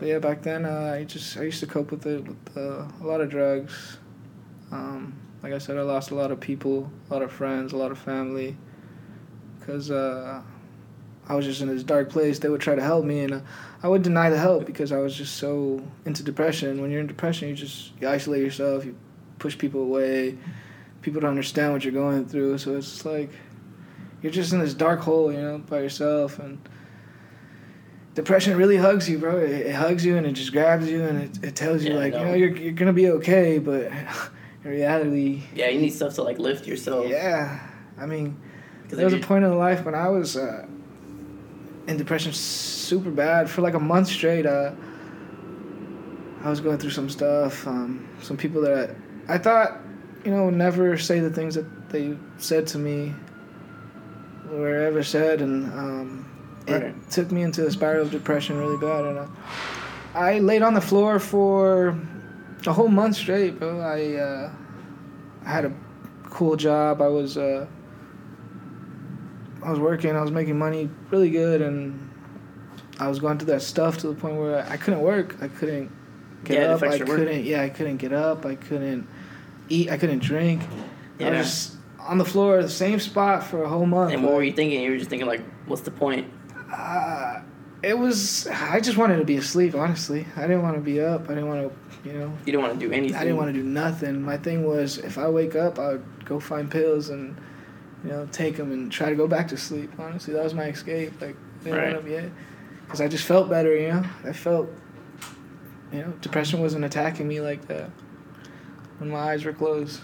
but 0.00 0.08
yeah, 0.08 0.18
back 0.18 0.40
then 0.40 0.64
uh, 0.64 0.96
I 0.96 1.04
just 1.04 1.36
I 1.36 1.42
used 1.42 1.60
to 1.60 1.66
cope 1.66 1.90
with 1.90 2.06
it 2.06 2.26
with 2.26 2.56
uh, 2.56 2.86
a 3.02 3.04
lot 3.04 3.20
of 3.20 3.28
drugs. 3.28 3.98
Um, 4.72 5.20
like 5.42 5.52
I 5.52 5.58
said, 5.58 5.76
I 5.76 5.82
lost 5.82 6.10
a 6.10 6.14
lot 6.14 6.30
of 6.30 6.40
people, 6.40 6.90
a 7.10 7.12
lot 7.12 7.20
of 7.20 7.30
friends, 7.30 7.74
a 7.74 7.76
lot 7.76 7.90
of 7.92 7.98
family, 7.98 8.56
because 9.58 9.90
uh, 9.90 10.40
I 11.28 11.34
was 11.34 11.44
just 11.44 11.60
in 11.60 11.68
this 11.68 11.82
dark 11.82 12.08
place. 12.08 12.38
They 12.38 12.48
would 12.48 12.62
try 12.62 12.74
to 12.74 12.82
help 12.82 13.04
me, 13.04 13.24
and 13.24 13.34
uh, 13.34 13.40
I 13.82 13.88
would 13.88 14.00
deny 14.00 14.30
the 14.30 14.38
help 14.38 14.64
because 14.64 14.90
I 14.90 14.96
was 14.96 15.14
just 15.14 15.36
so 15.36 15.86
into 16.06 16.22
depression. 16.22 16.80
When 16.80 16.90
you're 16.90 17.00
in 17.00 17.06
depression, 17.06 17.50
you 17.50 17.54
just 17.54 17.92
you 18.00 18.08
isolate 18.08 18.42
yourself, 18.42 18.86
you 18.86 18.96
push 19.38 19.58
people 19.58 19.82
away. 19.82 20.38
People 21.02 21.20
don't 21.20 21.30
understand 21.30 21.74
what 21.74 21.84
you're 21.84 21.92
going 21.92 22.24
through, 22.24 22.56
so 22.56 22.74
it's 22.74 23.04
like 23.04 23.28
you're 24.22 24.32
just 24.32 24.54
in 24.54 24.60
this 24.60 24.72
dark 24.72 25.00
hole, 25.00 25.30
you 25.30 25.42
know, 25.42 25.58
by 25.58 25.80
yourself, 25.80 26.38
and 26.38 26.58
depression 28.20 28.56
really 28.56 28.76
hugs 28.76 29.08
you, 29.08 29.18
bro. 29.18 29.38
It, 29.38 29.50
it 29.50 29.74
hugs 29.74 30.04
you 30.04 30.16
and 30.16 30.26
it 30.26 30.32
just 30.32 30.52
grabs 30.52 30.88
you 30.88 31.02
and 31.04 31.22
it, 31.22 31.44
it 31.44 31.56
tells 31.56 31.82
you 31.84 31.90
Yeah, 31.92 31.96
like, 31.98 32.12
you 32.14 32.20
know. 32.20 32.34
you're 32.34 32.56
you're 32.56 32.72
gonna 32.72 32.92
be 32.92 33.08
okay, 33.10 33.58
but 33.58 33.86
in 34.64 34.70
reality, 34.70 35.42
Yeah, 35.54 35.68
you 35.68 35.80
need 35.80 35.90
stuff 35.90 36.14
to 36.14 36.22
like 36.22 36.38
lift 36.38 36.66
yourself. 36.66 37.06
yeah. 37.08 37.60
I 37.98 38.06
mean, 38.06 38.36
there 38.88 39.04
was 39.04 39.14
a 39.14 39.18
point 39.18 39.44
in 39.44 39.58
life 39.58 39.84
when 39.84 39.94
I 39.94 40.08
was 40.08 40.36
uh, 40.36 40.66
in 41.86 41.96
depression 41.96 42.32
super 42.32 43.10
bad 43.10 43.48
for 43.50 43.60
like 43.62 43.74
a 43.74 43.80
month 43.80 44.08
straight. 44.08 44.46
Uh, 44.46 44.72
I 46.42 46.48
was 46.48 46.60
going 46.60 46.78
through 46.78 46.90
some 46.90 47.10
stuff. 47.10 47.66
Um, 47.66 48.08
some 48.22 48.36
people 48.38 48.62
that 48.62 48.96
I, 49.28 49.34
I 49.34 49.38
thought, 49.38 49.78
you 50.24 50.30
know, 50.30 50.46
would 50.46 50.54
never 50.54 50.96
say 50.96 51.20
the 51.20 51.30
things 51.30 51.54
that 51.54 51.90
they 51.90 52.16
said 52.38 52.66
to 52.68 52.78
me 52.78 53.14
were 54.50 54.74
ever 54.76 55.02
said, 55.02 55.42
and 55.42 55.66
um, 55.74 56.29
it 56.66 56.72
Right. 56.72 57.10
took 57.10 57.30
me 57.30 57.42
into 57.42 57.66
a 57.66 57.70
spiral 57.70 58.02
of 58.02 58.10
depression 58.10 58.58
really 58.58 58.76
bad. 58.78 59.04
And 59.04 59.18
uh, 59.18 59.26
I 60.14 60.38
laid 60.40 60.62
on 60.62 60.74
the 60.74 60.80
floor 60.80 61.18
for 61.18 61.98
a 62.66 62.72
whole 62.72 62.88
month 62.88 63.16
straight, 63.16 63.58
bro. 63.58 63.80
I 63.80 64.14
uh, 64.16 64.52
I 65.46 65.50
had 65.50 65.64
a 65.64 65.72
cool 66.24 66.56
job. 66.56 67.00
I 67.02 67.08
was 67.08 67.36
uh, 67.38 67.66
I 69.62 69.70
was 69.70 69.78
working. 69.78 70.16
I 70.16 70.20
was 70.22 70.30
making 70.30 70.58
money 70.58 70.88
really 71.10 71.30
good, 71.30 71.60
and 71.62 72.10
I 72.98 73.08
was 73.08 73.18
going 73.18 73.38
through 73.38 73.52
that 73.52 73.62
stuff 73.62 73.98
to 73.98 74.08
the 74.08 74.14
point 74.14 74.36
where 74.36 74.64
I 74.68 74.76
couldn't 74.76 75.00
work. 75.00 75.36
I 75.42 75.48
couldn't 75.48 75.90
get 76.44 76.60
Yeah, 76.62 76.74
up. 76.74 76.82
I 76.82 76.94
your 76.94 77.06
work. 77.06 77.16
couldn't. 77.18 77.44
Yeah, 77.44 77.62
I 77.62 77.68
couldn't 77.68 77.98
get 77.98 78.12
up. 78.12 78.44
I 78.46 78.54
couldn't 78.54 79.06
eat. 79.68 79.90
I 79.90 79.96
couldn't 79.98 80.20
drink. 80.20 80.62
I 81.20 81.30
was 81.30 81.38
just 81.46 81.76
on 81.98 82.16
the 82.16 82.24
floor, 82.24 82.62
the 82.62 82.68
same 82.68 82.98
spot 82.98 83.44
for 83.44 83.62
a 83.62 83.68
whole 83.68 83.84
month. 83.84 84.12
And 84.14 84.24
what 84.24 84.32
were 84.32 84.42
you 84.42 84.52
thinking? 84.52 84.80
You 84.82 84.92
were 84.92 84.96
just 84.98 85.10
thinking 85.10 85.28
like, 85.28 85.42
what's 85.66 85.82
the 85.82 85.90
point? 85.90 86.26
Uh, 86.72 87.40
it 87.82 87.98
was. 87.98 88.46
I 88.46 88.80
just 88.80 88.96
wanted 88.98 89.16
to 89.18 89.24
be 89.24 89.36
asleep. 89.36 89.74
Honestly, 89.74 90.26
I 90.36 90.42
didn't 90.42 90.62
want 90.62 90.76
to 90.76 90.80
be 90.82 91.00
up. 91.00 91.24
I 91.24 91.34
didn't 91.34 91.48
want 91.48 91.70
to. 91.72 92.08
You 92.08 92.14
know. 92.18 92.26
You 92.44 92.52
didn't 92.52 92.60
want 92.62 92.78
to 92.80 92.86
do 92.86 92.92
anything. 92.92 93.16
I 93.16 93.20
didn't 93.24 93.36
want 93.36 93.48
to 93.54 93.60
do 93.60 93.62
nothing. 93.62 94.22
My 94.22 94.36
thing 94.36 94.64
was, 94.66 94.98
if 94.98 95.18
I 95.18 95.28
wake 95.28 95.54
up, 95.56 95.78
I 95.78 95.92
would 95.92 96.24
go 96.24 96.40
find 96.40 96.70
pills 96.70 97.10
and 97.10 97.36
you 98.04 98.10
know, 98.10 98.26
take 98.32 98.56
them 98.56 98.72
and 98.72 98.90
try 98.90 99.10
to 99.10 99.14
go 99.14 99.26
back 99.28 99.48
to 99.48 99.56
sleep. 99.56 99.92
Honestly, 99.98 100.32
that 100.32 100.42
was 100.42 100.54
my 100.54 100.64
escape. 100.68 101.20
Like, 101.20 101.36
I 101.60 101.64
didn't 101.64 101.78
Right. 101.78 101.92
want 101.92 102.04
to 102.04 102.08
be 102.10 102.14
it. 102.14 102.32
Because 102.86 103.00
I 103.02 103.08
just 103.08 103.24
felt 103.24 103.50
better, 103.50 103.76
you 103.76 103.88
know? 103.88 104.02
I 104.24 104.32
felt, 104.32 104.70
you 105.92 105.98
know, 106.00 106.12
depression 106.22 106.60
wasn't 106.60 106.84
attacking 106.86 107.28
me 107.28 107.40
like 107.42 107.68
that 107.68 107.90
when 108.98 109.10
my 109.10 109.18
eyes 109.18 109.44
were 109.44 109.52
closed. 109.52 110.00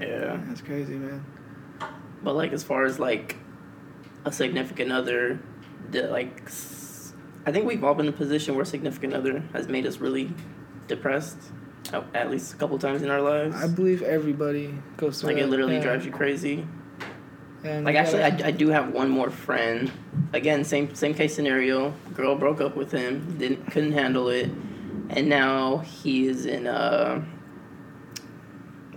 Yeah. 0.00 0.38
That's 0.46 0.60
crazy, 0.60 0.94
man. 0.96 1.24
But 2.22 2.34
like 2.34 2.52
as 2.52 2.62
far 2.62 2.84
as 2.84 2.98
like 2.98 3.36
a 4.26 4.32
significant 4.32 4.92
other, 4.92 5.38
the, 5.90 6.08
like 6.08 6.42
I 7.46 7.52
think 7.52 7.64
we've 7.64 7.82
all 7.84 7.94
been 7.94 8.06
in 8.06 8.12
a 8.12 8.16
position 8.16 8.54
where 8.56 8.64
a 8.64 8.66
significant 8.66 9.14
other 9.14 9.40
has 9.52 9.68
made 9.68 9.86
us 9.86 9.98
really 9.98 10.30
depressed, 10.88 11.38
at, 12.12 12.30
least 12.30 12.52
a 12.52 12.56
couple 12.56 12.76
times 12.78 13.02
in 13.02 13.10
our 13.10 13.22
lives. 13.22 13.54
I 13.54 13.68
believe 13.68 14.02
everybody 14.02 14.74
goes 14.96 15.20
through 15.20 15.34
like 15.34 15.38
it 15.38 15.46
literally 15.46 15.76
yeah. 15.76 15.82
drives 15.82 16.04
you 16.04 16.10
crazy. 16.10 16.66
And 17.62 17.84
Like 17.84 17.94
actually, 17.94 18.24
I, 18.24 18.48
I 18.48 18.50
do 18.50 18.68
have 18.68 18.92
one 18.92 19.08
more 19.08 19.30
friend. 19.30 19.90
Again, 20.32 20.64
same 20.64 20.94
same 20.94 21.14
case 21.14 21.34
scenario. 21.34 21.94
Girl 22.14 22.34
broke 22.34 22.60
up 22.60 22.76
with 22.76 22.90
him, 22.90 23.38
didn't 23.38 23.70
couldn't 23.70 23.92
handle 23.92 24.28
it, 24.28 24.50
and 25.08 25.28
now 25.28 25.78
he 25.78 26.26
is 26.26 26.46
in 26.46 26.66
uh. 26.66 27.24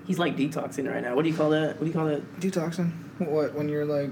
He's 0.06 0.18
like 0.18 0.36
detoxing 0.36 0.92
right 0.92 1.04
now. 1.04 1.16
What 1.16 1.24
do 1.24 1.30
you 1.30 1.38
call 1.38 1.52
that? 1.52 1.76
What 1.76 1.82
do 1.82 1.86
you 1.86 1.94
call 1.94 2.08
that? 2.08 2.40
detoxing. 2.40 2.92
What 3.20 3.54
when 3.54 3.70
you're 3.70 3.86
like 3.86 4.10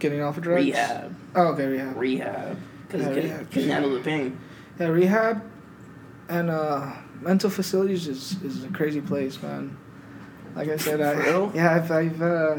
getting 0.00 0.20
off 0.22 0.36
of 0.36 0.42
drugs? 0.42 0.64
Rehab. 0.64 1.14
Oh, 1.34 1.48
okay, 1.48 1.66
rehab. 1.66 1.96
Rehab. 1.96 2.58
Because 2.86 3.06
Yeah, 3.16 3.42
couldn't, 3.44 3.70
handle 3.70 3.94
the 3.94 4.00
pain. 4.00 4.38
Yeah, 4.78 4.88
rehab 4.88 5.42
and 6.28 6.50
uh, 6.50 6.92
mental 7.20 7.50
facilities 7.50 8.06
is, 8.08 8.40
is 8.42 8.64
a 8.64 8.68
crazy 8.68 9.00
place, 9.00 9.42
man. 9.42 9.76
Like 10.54 10.68
I 10.68 10.76
said, 10.76 11.00
I 11.00 11.50
yeah, 11.54 11.74
I've, 11.74 11.90
I've 11.90 12.22
uh, 12.22 12.54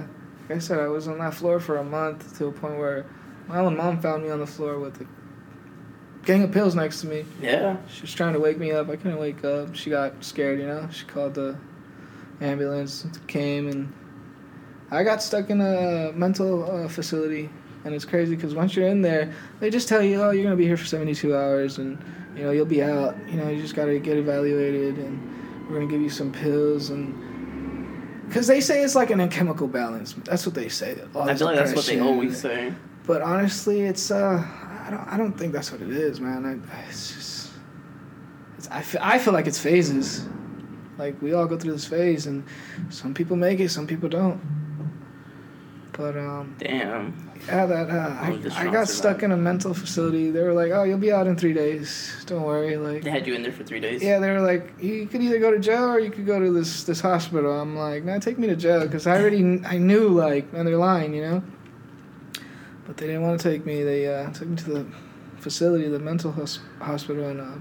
like 0.48 0.58
I 0.58 0.60
said, 0.60 0.80
I 0.80 0.88
was 0.88 1.08
on 1.08 1.20
that 1.20 1.34
floor 1.34 1.60
for 1.60 1.78
a 1.78 1.84
month 1.84 2.38
to 2.38 2.48
a 2.48 2.52
point 2.52 2.78
where 2.78 3.06
my 3.48 3.60
own 3.60 3.76
mom 3.76 4.02
found 4.02 4.24
me 4.24 4.30
on 4.30 4.40
the 4.40 4.48
floor 4.48 4.80
with 4.80 5.02
a 5.02 5.06
gang 6.26 6.44
of 6.44 6.52
pills 6.52 6.76
next 6.76 7.02
to 7.02 7.08
me. 7.08 7.26
Yeah. 7.42 7.78
She 7.88 8.02
was 8.02 8.14
trying 8.14 8.34
to 8.34 8.40
wake 8.40 8.58
me 8.58 8.72
up. 8.72 8.90
I 8.90 8.96
couldn't 8.96 9.18
wake 9.18 9.44
up. 9.44 9.76
She 9.76 9.90
got 9.90 10.24
scared, 10.24 10.60
you 10.60 10.68
know. 10.68 10.88
She 10.92 11.06
called 11.06 11.34
the 11.34 11.58
ambulance. 12.40 13.06
Came 13.28 13.68
and 13.68 13.94
I 14.92 15.04
got 15.04 15.24
stuck 15.24 15.50
in 15.50 15.62
a 15.62 16.12
mental 16.14 16.70
uh, 16.70 16.88
facility. 16.88 17.50
And 17.84 17.96
it's 17.96 18.06
crazy 18.06 18.36
because 18.36 18.54
once 18.54 18.76
you're 18.76 18.88
in 18.88 19.02
there, 19.02 19.34
they 19.60 19.70
just 19.70 19.88
tell 19.88 20.04
you, 20.04 20.22
oh, 20.22 20.32
you're 20.32 20.44
gonna 20.44 20.56
be 20.56 20.68
here 20.68 20.78
for 20.78 20.86
72 20.86 21.36
hours, 21.36 21.80
and 21.80 21.98
you 22.36 22.44
know 22.44 22.52
you'll 22.52 22.66
be 22.66 22.84
out. 22.84 23.16
You 23.28 23.38
know, 23.38 23.50
you 23.50 23.60
just 23.60 23.74
gotta 23.74 23.98
get 23.98 24.18
evaluated, 24.18 24.98
and 24.98 25.68
we're 25.68 25.80
gonna 25.80 25.90
give 25.90 26.02
you 26.02 26.10
some 26.10 26.32
pills, 26.32 26.92
and 26.92 28.28
because 28.28 28.46
they 28.46 28.62
say 28.62 28.84
it's 28.84 28.96
like 28.96 29.10
an 29.10 29.28
chemical 29.30 29.68
balance. 29.68 30.14
That's 30.26 30.46
what 30.46 30.54
they 30.54 30.70
say. 30.70 31.02
all 31.16 31.28
I 31.28 31.34
feel 31.34 31.48
like 31.48 31.56
that's 31.56 31.76
what 31.76 31.86
they 31.86 32.00
always 32.00 32.40
say. 32.40 32.72
But 33.08 33.24
honestly, 33.24 33.82
it's 33.82 34.12
uh, 34.12 34.48
I 34.86 34.92
don't, 34.92 35.08
I 35.08 35.18
don't 35.18 35.34
think 35.34 35.52
that's 35.52 35.72
what 35.72 35.82
it 35.82 35.90
is, 35.90 36.22
man. 36.22 36.46
I, 36.46 36.88
it's 36.88 37.16
just, 37.16 37.52
it's, 38.60 38.70
I, 38.70 38.84
feel, 38.84 39.02
I 39.04 39.18
feel 39.18 39.34
like 39.34 39.48
it's 39.48 39.60
phases. 39.60 40.28
Like 41.00 41.20
we 41.20 41.34
all 41.34 41.48
go 41.48 41.58
through 41.58 41.72
this 41.74 41.86
phase, 41.86 42.28
and 42.28 42.44
some 42.90 43.16
people 43.16 43.38
make 43.38 43.60
it, 43.60 43.70
some 43.70 43.88
people 43.88 44.08
don't. 44.08 44.40
But 46.02 46.18
um, 46.18 46.56
Damn. 46.58 47.14
yeah, 47.46 47.68
that 47.68 47.90
uh, 47.92 48.18
I, 48.20 48.68
I 48.68 48.72
got 48.72 48.88
stuck 48.90 49.22
in 49.22 49.32
a 49.32 49.38
mental 49.38 49.72
facility. 49.76 50.32
They 50.32 50.42
were 50.42 50.52
like, 50.54 50.72
"Oh, 50.72 50.82
you'll 50.82 50.98
be 50.98 51.12
out 51.12 51.28
in 51.28 51.36
three 51.36 51.54
days. 51.54 52.12
Don't 52.26 52.42
worry." 52.42 52.76
Like, 52.76 53.04
They 53.04 53.12
had 53.12 53.28
you 53.28 53.36
in 53.36 53.44
there 53.44 53.52
for 53.52 53.64
three 53.64 53.80
days. 53.80 54.02
yeah, 54.02 54.18
they 54.18 54.32
were 54.32 54.42
like, 54.42 54.74
"You 54.82 55.06
could 55.06 55.22
either 55.22 55.38
go 55.38 55.52
to 55.52 55.60
jail 55.60 55.84
or 55.92 56.00
you 56.00 56.10
could 56.10 56.26
go 56.26 56.40
to 56.40 56.52
this 56.52 56.86
this 56.86 57.02
hospital." 57.02 57.52
I'm 57.60 57.76
like, 57.78 58.04
"No, 58.04 58.18
take 58.18 58.40
me 58.40 58.48
to 58.48 58.56
jail," 58.56 58.82
because 58.82 59.06
I 59.06 59.20
already 59.22 59.62
I 59.64 59.78
knew 59.78 60.10
like, 60.10 60.52
man, 60.54 60.66
they're 60.66 60.76
lying, 60.78 61.14
you 61.14 61.22
know. 61.22 61.44
But 62.88 62.98
they 62.98 63.06
didn't 63.06 63.22
want 63.22 63.40
to 63.40 63.50
take 63.52 63.64
me. 63.64 63.84
They 63.84 64.08
uh, 64.12 64.32
took 64.32 64.48
me 64.48 64.56
to 64.58 64.70
the 64.72 64.86
facility, 65.38 65.88
the 65.88 66.00
mental 66.00 66.32
hos- 66.32 66.60
hospital, 66.80 67.26
and 67.28 67.40
uh, 67.42 67.60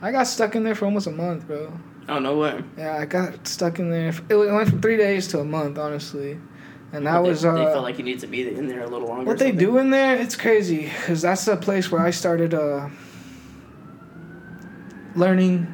I 0.00 0.12
got 0.12 0.26
stuck 0.26 0.56
in 0.56 0.64
there 0.64 0.74
for 0.74 0.86
almost 0.86 1.06
a 1.06 1.12
month, 1.12 1.46
bro. 1.46 1.70
Oh 2.08 2.18
no 2.18 2.38
way. 2.38 2.64
Yeah, 2.78 2.96
I 2.96 3.04
got 3.04 3.46
stuck 3.46 3.78
in 3.78 3.90
there. 3.90 4.14
It 4.30 4.34
went 4.34 4.68
from 4.70 4.80
three 4.80 4.96
days 4.96 5.28
to 5.28 5.40
a 5.40 5.44
month, 5.44 5.78
honestly, 5.78 6.38
and 6.92 7.06
that 7.06 7.22
they, 7.22 7.28
was 7.28 7.44
uh, 7.44 7.54
they 7.54 7.64
felt 7.64 7.82
like 7.82 7.98
you 7.98 8.04
needed 8.04 8.20
to 8.20 8.26
be 8.26 8.48
in 8.48 8.66
there 8.66 8.82
a 8.82 8.88
little 8.88 9.08
longer. 9.08 9.24
what 9.24 9.38
they 9.38 9.52
do 9.52 9.78
in 9.78 9.90
there, 9.90 10.16
it's 10.16 10.36
crazy 10.36 10.84
because 10.84 11.22
that's 11.22 11.44
the 11.44 11.56
place 11.56 11.90
where 11.90 12.02
I 12.02 12.10
started 12.10 12.54
uh, 12.54 12.88
learning 15.14 15.66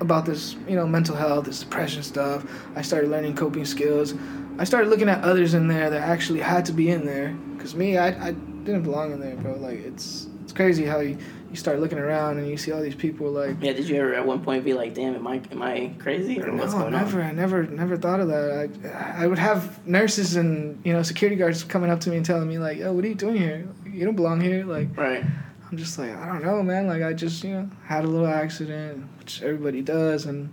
about 0.00 0.26
this, 0.26 0.56
you 0.68 0.76
know, 0.76 0.86
mental 0.86 1.16
health, 1.16 1.46
this 1.46 1.60
depression 1.60 2.02
stuff. 2.02 2.46
I 2.76 2.82
started 2.82 3.10
learning 3.10 3.34
coping 3.34 3.64
skills. 3.64 4.14
I 4.58 4.64
started 4.64 4.90
looking 4.90 5.08
at 5.08 5.24
others 5.24 5.54
in 5.54 5.68
there 5.68 5.90
that 5.90 6.02
actually 6.02 6.40
had 6.40 6.64
to 6.66 6.72
be 6.72 6.90
in 6.90 7.04
there 7.04 7.30
because 7.56 7.74
me, 7.74 7.96
I, 7.96 8.28
I 8.28 8.32
didn't 8.32 8.82
belong 8.82 9.12
in 9.12 9.20
there, 9.20 9.36
bro. 9.36 9.54
Like 9.54 9.78
it's 9.78 10.26
it's 10.26 10.37
crazy 10.58 10.84
how 10.84 10.98
you, 10.98 11.16
you 11.50 11.56
start 11.56 11.78
looking 11.78 11.98
around 11.98 12.36
and 12.38 12.48
you 12.48 12.56
see 12.56 12.72
all 12.72 12.82
these 12.82 12.96
people 12.96 13.30
like. 13.30 13.56
Yeah. 13.60 13.74
Did 13.74 13.88
you 13.88 13.94
ever 13.94 14.12
at 14.12 14.26
one 14.26 14.42
point 14.42 14.64
be 14.64 14.74
like, 14.74 14.92
"Damn, 14.92 15.14
am 15.14 15.24
I 15.24 15.40
am 15.52 15.62
I 15.62 15.92
crazy 16.00 16.42
or 16.42 16.52
what's 16.52 16.72
no, 16.72 16.80
going 16.80 16.92
never. 16.92 17.22
on?" 17.22 17.28
I 17.28 17.32
never, 17.32 17.62
never 17.62 17.96
thought 17.96 18.18
of 18.18 18.26
that. 18.26 18.68
I, 18.92 19.22
I 19.22 19.26
would 19.28 19.38
have 19.38 19.86
nurses 19.86 20.34
and 20.34 20.84
you 20.84 20.92
know 20.92 21.04
security 21.04 21.36
guards 21.36 21.62
coming 21.62 21.90
up 21.90 22.00
to 22.00 22.10
me 22.10 22.16
and 22.16 22.26
telling 22.26 22.48
me 22.48 22.58
like, 22.58 22.78
"Yo, 22.78 22.92
what 22.92 23.04
are 23.04 23.08
you 23.08 23.14
doing 23.14 23.36
here? 23.36 23.68
You 23.86 24.04
don't 24.04 24.16
belong 24.16 24.40
here." 24.40 24.64
Like, 24.64 24.96
Right. 24.96 25.24
I'm 25.70 25.76
just 25.78 25.96
like, 25.96 26.10
I 26.16 26.26
don't 26.26 26.42
know, 26.42 26.62
man. 26.62 26.86
Like, 26.86 27.02
I 27.02 27.12
just, 27.12 27.44
you 27.44 27.50
know, 27.50 27.70
had 27.84 28.02
a 28.04 28.08
little 28.08 28.26
accident, 28.26 29.06
which 29.18 29.42
everybody 29.42 29.82
does, 29.82 30.24
and 30.26 30.52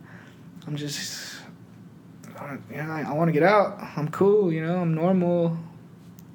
I'm 0.68 0.76
just, 0.76 1.38
I 2.38 2.58
you 2.70 2.78
know, 2.78 2.92
I, 2.92 3.06
I 3.08 3.14
want 3.14 3.30
to 3.30 3.32
get 3.32 3.44
out. 3.44 3.80
I'm 3.98 4.10
cool, 4.10 4.54
you 4.54 4.64
know, 4.64 4.78
I'm 4.82 4.94
normal. 4.94 5.58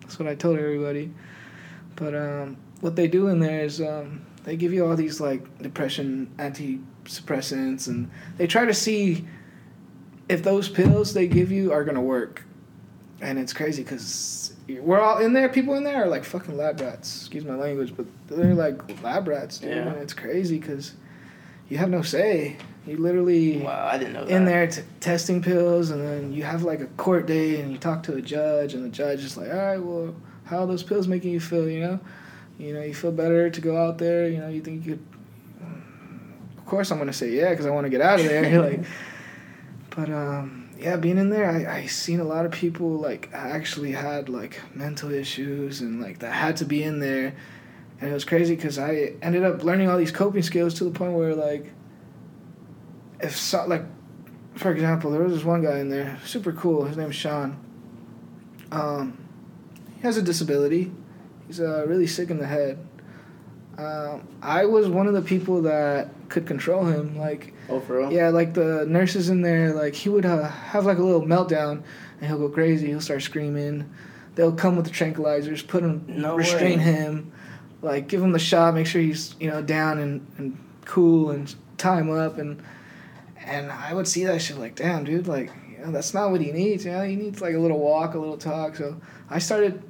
That's 0.01 0.19
what 0.19 0.27
I 0.27 0.35
told 0.35 0.59
everybody. 0.59 1.13
But 1.95 2.15
um, 2.15 2.57
what 2.81 2.97
they 2.97 3.09
do 3.09 3.29
in 3.29 3.41
there 3.41 3.65
is 3.65 3.81
um, 3.81 4.25
they 4.45 4.57
give 4.57 4.73
you 4.73 4.87
all 4.87 4.97
these 4.97 5.21
like 5.21 5.59
depression 5.59 6.31
antidepressants, 6.39 7.89
and 7.89 8.11
they 8.37 8.47
try 8.47 8.65
to 8.65 8.75
see 8.75 9.27
if 10.29 10.43
those 10.43 10.69
pills 10.69 11.13
they 11.15 11.27
give 11.27 11.51
you 11.51 11.73
are 11.73 11.85
gonna 11.85 12.01
work. 12.03 12.45
And 13.23 13.39
it's 13.39 13.53
crazy 13.53 13.83
because 13.83 14.55
we're 14.67 15.01
all 15.01 15.19
in 15.19 15.35
there. 15.35 15.49
People 15.51 15.75
in 15.75 15.85
there 15.85 16.05
are 16.05 16.09
like 16.09 16.25
fucking 16.25 16.57
lab 16.57 16.81
rats. 16.81 17.19
Excuse 17.21 17.45
my 17.45 17.55
language, 17.55 17.95
but 17.97 18.07
they're 18.29 18.55
like 18.55 19.03
lab 19.03 19.29
rats, 19.29 19.59
dude. 19.59 19.71
Yeah. 19.71 19.89
And 19.89 19.97
it's 19.99 20.15
crazy 20.15 20.59
because 20.59 20.95
you 21.69 21.77
have 21.79 21.91
no 21.91 22.01
say. 22.03 22.57
You 22.87 22.97
literally 22.97 23.59
Wow, 23.59 23.91
I 23.93 23.99
didn't 23.99 24.15
know 24.15 24.25
that. 24.25 24.35
in 24.35 24.47
there 24.47 24.67
t- 24.67 24.81
testing 25.01 25.43
pills, 25.43 25.91
and 25.91 26.01
then 26.03 26.33
you 26.33 26.45
have 26.45 26.63
like 26.63 26.81
a 26.81 26.87
court 26.87 27.27
date, 27.27 27.61
and 27.61 27.71
you 27.71 27.77
talk 27.77 28.03
to 28.05 28.15
a 28.15 28.23
judge, 28.23 28.73
and 28.73 28.83
the 28.83 28.89
judge 28.89 29.23
is 29.23 29.37
like, 29.37 29.51
"All 29.51 29.57
right, 29.59 29.77
well, 29.79 30.15
how 30.45 30.61
are 30.61 30.67
those 30.67 30.83
pills 30.83 31.07
making 31.07 31.31
you 31.31 31.41
feel? 31.41 31.69
You 31.69 31.81
know, 31.81 32.01
you 32.61 32.75
know, 32.75 32.83
you 32.83 32.95
feel 32.95 33.13
better 33.13 33.51
to 33.51 33.61
go 33.61 33.77
out 33.77 33.99
there. 33.99 34.29
You 34.29 34.39
know, 34.39 34.49
you 34.49 34.61
think 34.61 34.87
you 34.87 34.93
could." 34.93 35.07
Of 36.59 36.67
course, 36.67 36.91
I'm 36.93 36.99
gonna 36.99 37.13
say 37.13 37.31
yeah 37.31 37.51
because 37.51 37.67
I 37.67 37.71
want 37.71 37.87
to 37.87 37.91
get 37.91 38.01
out 38.01 38.21
of 38.21 38.27
there. 38.27 38.63
like, 38.71 38.81
but 39.91 40.09
um, 40.11 40.71
yeah, 40.79 40.97
being 40.97 41.19
in 41.19 41.31
there, 41.31 41.51
I 41.51 41.81
I 41.81 41.87
seen 41.87 42.21
a 42.21 42.25
lot 42.25 42.47
of 42.47 42.53
people 42.53 42.91
like 42.91 43.29
actually 43.33 43.93
had 43.93 44.29
like 44.29 44.61
mental 44.75 45.11
issues 45.11 45.81
and 45.81 46.01
like 46.01 46.21
that 46.21 46.33
had 46.33 46.57
to 46.59 46.65
be 46.65 46.83
in 46.83 47.01
there, 47.01 47.35
and 48.01 48.11
it 48.11 48.13
was 48.13 48.25
crazy 48.25 48.55
because 48.55 48.79
I 48.79 49.15
ended 49.21 49.45
up 49.45 49.65
learning 49.65 49.89
all 49.89 49.99
these 49.99 50.13
coping 50.13 50.43
skills 50.43 50.75
to 50.75 50.85
the 50.85 50.91
point 50.91 51.13
where 51.15 51.35
like 51.35 51.73
if 53.21 53.37
so, 53.37 53.67
like 53.67 53.85
for 54.55 54.71
example, 54.71 55.11
there 55.11 55.23
was 55.23 55.33
this 55.33 55.45
one 55.45 55.63
guy 55.63 55.79
in 55.79 55.89
there, 55.89 56.19
super 56.25 56.53
cool. 56.53 56.85
His 56.85 56.97
name's 56.97 57.15
Sean. 57.15 57.57
Um, 58.73 59.19
he 59.97 60.03
has 60.03 60.17
a 60.17 60.23
disability. 60.23 60.93
He's 61.51 61.61
uh, 61.61 61.85
really 61.89 62.07
sick 62.07 62.31
in 62.31 62.39
the 62.39 62.47
head. 62.47 62.79
Um, 63.77 64.29
I 64.41 64.67
was 64.67 64.89
one 64.89 65.09
of 65.09 65.15
the 65.15 65.23
people 65.23 65.63
that 65.63 66.09
could 66.29 66.47
control 66.47 66.85
him. 66.87 67.19
Like, 67.19 67.55
oh, 67.69 67.81
for 67.81 67.99
real? 67.99 68.13
yeah, 68.13 68.29
like 68.29 68.55
the 68.55 68.87
nurses 68.87 69.31
in 69.31 69.43
there, 69.43 69.75
like 69.75 69.97
he 69.97 70.09
would 70.09 70.25
uh, 70.25 70.47
have 70.47 70.87
like 70.87 70.99
a 70.99 71.03
little 71.03 71.23
meltdown, 71.23 71.83
and 72.21 72.29
he'll 72.29 72.39
go 72.39 72.49
crazy. 72.49 72.87
He'll 72.87 73.01
start 73.01 73.23
screaming. 73.23 73.93
They'll 74.37 74.53
come 74.53 74.77
with 74.77 74.85
the 74.85 74.93
tranquilizers, 74.93 75.67
put 75.67 75.83
him, 75.83 76.05
No 76.07 76.37
restrain 76.37 76.79
way. 76.79 76.85
him, 76.85 77.33
like 77.83 78.07
give 78.07 78.23
him 78.23 78.31
the 78.31 78.39
shot, 78.39 78.75
make 78.75 78.87
sure 78.87 79.03
he's 79.03 79.35
you 79.41 79.51
know 79.51 79.61
down 79.61 79.99
and, 79.99 80.25
and 80.39 80.57
cool, 80.85 81.33
and 81.33 81.53
tie 81.79 81.99
him 81.99 82.17
up, 82.17 82.39
and 82.39 82.63
and 83.45 83.73
I 83.73 83.93
would 83.93 84.07
see 84.07 84.23
that 84.27 84.41
shit 84.41 84.57
like, 84.57 84.77
damn, 84.77 85.03
dude, 85.03 85.27
like 85.27 85.51
you 85.69 85.85
know 85.85 85.91
that's 85.91 86.15
not 86.15 86.31
what 86.31 86.41
he 86.43 86.53
needs. 86.53 86.85
You 86.85 86.93
know, 86.93 87.03
he 87.03 87.17
needs 87.17 87.41
like 87.41 87.57
a 87.57 87.59
little 87.59 87.81
walk, 87.81 88.15
a 88.15 88.21
little 88.21 88.39
talk. 88.39 88.77
So 88.77 89.01
I 89.29 89.41
started. 89.41 89.83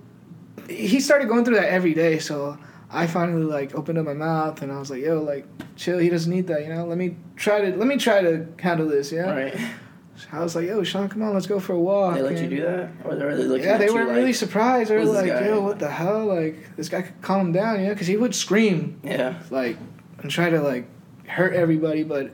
He 0.68 1.00
started 1.00 1.28
going 1.28 1.44
through 1.44 1.56
that 1.56 1.70
every 1.70 1.94
day, 1.94 2.18
so 2.18 2.58
I 2.90 3.06
finally 3.06 3.44
like 3.44 3.74
opened 3.74 3.98
up 3.98 4.04
my 4.04 4.14
mouth 4.14 4.62
and 4.62 4.72
I 4.72 4.78
was 4.78 4.90
like, 4.90 5.02
"Yo, 5.02 5.22
like, 5.22 5.46
chill. 5.76 5.98
He 5.98 6.08
doesn't 6.08 6.32
need 6.32 6.46
that. 6.48 6.62
You 6.62 6.74
know. 6.74 6.86
Let 6.86 6.98
me 6.98 7.16
try 7.36 7.60
to 7.60 7.76
let 7.76 7.86
me 7.86 7.96
try 7.96 8.20
to 8.22 8.46
handle 8.58 8.88
this. 8.88 9.12
Yeah." 9.12 9.30
Right. 9.30 9.56
I 10.32 10.40
was 10.42 10.54
like, 10.54 10.66
"Yo, 10.66 10.82
Sean, 10.82 11.08
come 11.08 11.22
on, 11.22 11.32
let's 11.32 11.46
go 11.46 11.58
for 11.60 11.72
a 11.72 11.78
walk." 11.80 12.14
They 12.16 12.22
let 12.22 12.38
you 12.38 12.48
do 12.48 12.60
that, 12.62 12.90
or 13.04 13.14
they're 13.16 13.34
looking 13.36 13.64
yeah, 13.64 13.78
they 13.78 13.90
were 13.90 14.04
like, 14.04 14.16
really 14.16 14.32
surprised. 14.34 14.90
They 14.90 14.96
were 14.96 15.04
like, 15.04 15.28
guy?" 15.28 15.46
"Yo, 15.46 15.60
what 15.60 15.78
the 15.78 15.90
hell? 15.90 16.26
Like, 16.26 16.76
this 16.76 16.88
guy 16.88 17.02
could 17.02 17.20
calm 17.22 17.46
him 17.46 17.52
down, 17.52 17.80
you 17.80 17.86
know?" 17.86 17.94
Because 17.94 18.06
he 18.06 18.16
would 18.16 18.34
scream 18.34 19.00
Yeah. 19.02 19.34
like 19.50 19.76
and 20.20 20.30
try 20.30 20.50
to 20.50 20.60
like 20.60 20.84
hurt 21.26 21.54
everybody, 21.54 22.02
but 22.02 22.32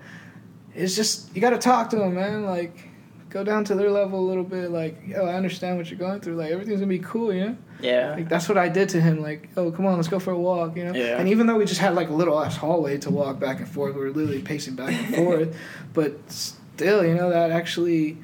it's 0.75 0.97
just 0.97 1.35
you 1.35 1.41
got 1.41 1.51
to 1.51 1.59
talk 1.59 1.91
to 1.91 2.03
him, 2.03 2.15
man. 2.15 2.45
Like, 2.45 2.89
go 3.29 3.45
down 3.45 3.65
to 3.65 3.75
their 3.75 3.91
level 3.91 4.21
a 4.21 4.27
little 4.27 4.45
bit. 4.45 4.71
Like, 4.71 5.07
yo, 5.07 5.27
I 5.27 5.35
understand 5.35 5.77
what 5.77 5.91
you're 5.91 5.99
going 5.99 6.21
through. 6.21 6.37
Like, 6.37 6.51
everything's 6.51 6.81
gonna 6.81 6.89
be 6.89 6.99
cool, 6.99 7.33
you 7.33 7.47
know. 7.47 7.57
Yeah. 7.81 8.15
Like 8.17 8.29
that's 8.29 8.49
what 8.49 8.59
I 8.59 8.69
did 8.69 8.89
to 8.91 9.01
him. 9.01 9.21
Like, 9.23 9.49
oh, 9.57 9.71
come 9.71 9.87
on, 9.87 9.97
let's 9.97 10.09
go 10.09 10.19
for 10.19 10.33
a 10.33 10.39
walk, 10.39 10.77
you 10.77 10.85
know. 10.85 10.95
Yeah. 10.95 11.19
And 11.19 11.29
even 11.29 11.47
though 11.47 11.57
we 11.57 11.65
just 11.65 11.81
had 11.81 11.95
like 11.95 12.09
a 12.09 12.13
little 12.15 12.43
ass 12.43 12.57
hallway 12.57 12.99
to 12.99 13.11
walk 13.11 13.39
back 13.39 13.59
and 13.59 13.69
forth, 13.69 13.95
we 13.95 14.01
were 14.01 14.11
literally 14.11 14.43
pacing 14.43 14.77
back 14.77 14.93
and 14.93 15.15
forth. 15.17 15.57
But 15.93 16.15
still, 16.31 17.05
you 17.05 17.15
know, 17.15 17.31
that 17.31 17.51
actually, 17.51 18.19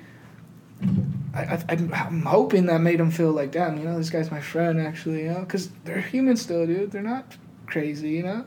I, 1.35 1.42
I 1.42 1.64
I'm, 1.68 1.92
I'm 1.92 2.23
hoping 2.23 2.66
that 2.66 2.80
made 2.80 3.00
him 3.00 3.11
feel 3.11 3.32
like, 3.32 3.52
damn, 3.52 3.78
you 3.78 3.85
know, 3.85 3.97
this 3.97 4.11
guy's 4.11 4.30
my 4.30 4.40
friend, 4.40 4.80
actually, 4.80 5.25
you 5.25 5.30
know, 5.30 5.40
because 5.40 5.68
they're 5.85 6.00
human 6.00 6.37
still, 6.37 6.66
dude. 6.66 6.92
They're 6.92 7.02
not 7.02 7.37
crazy, 7.66 8.11
you 8.11 8.23
know. 8.23 8.44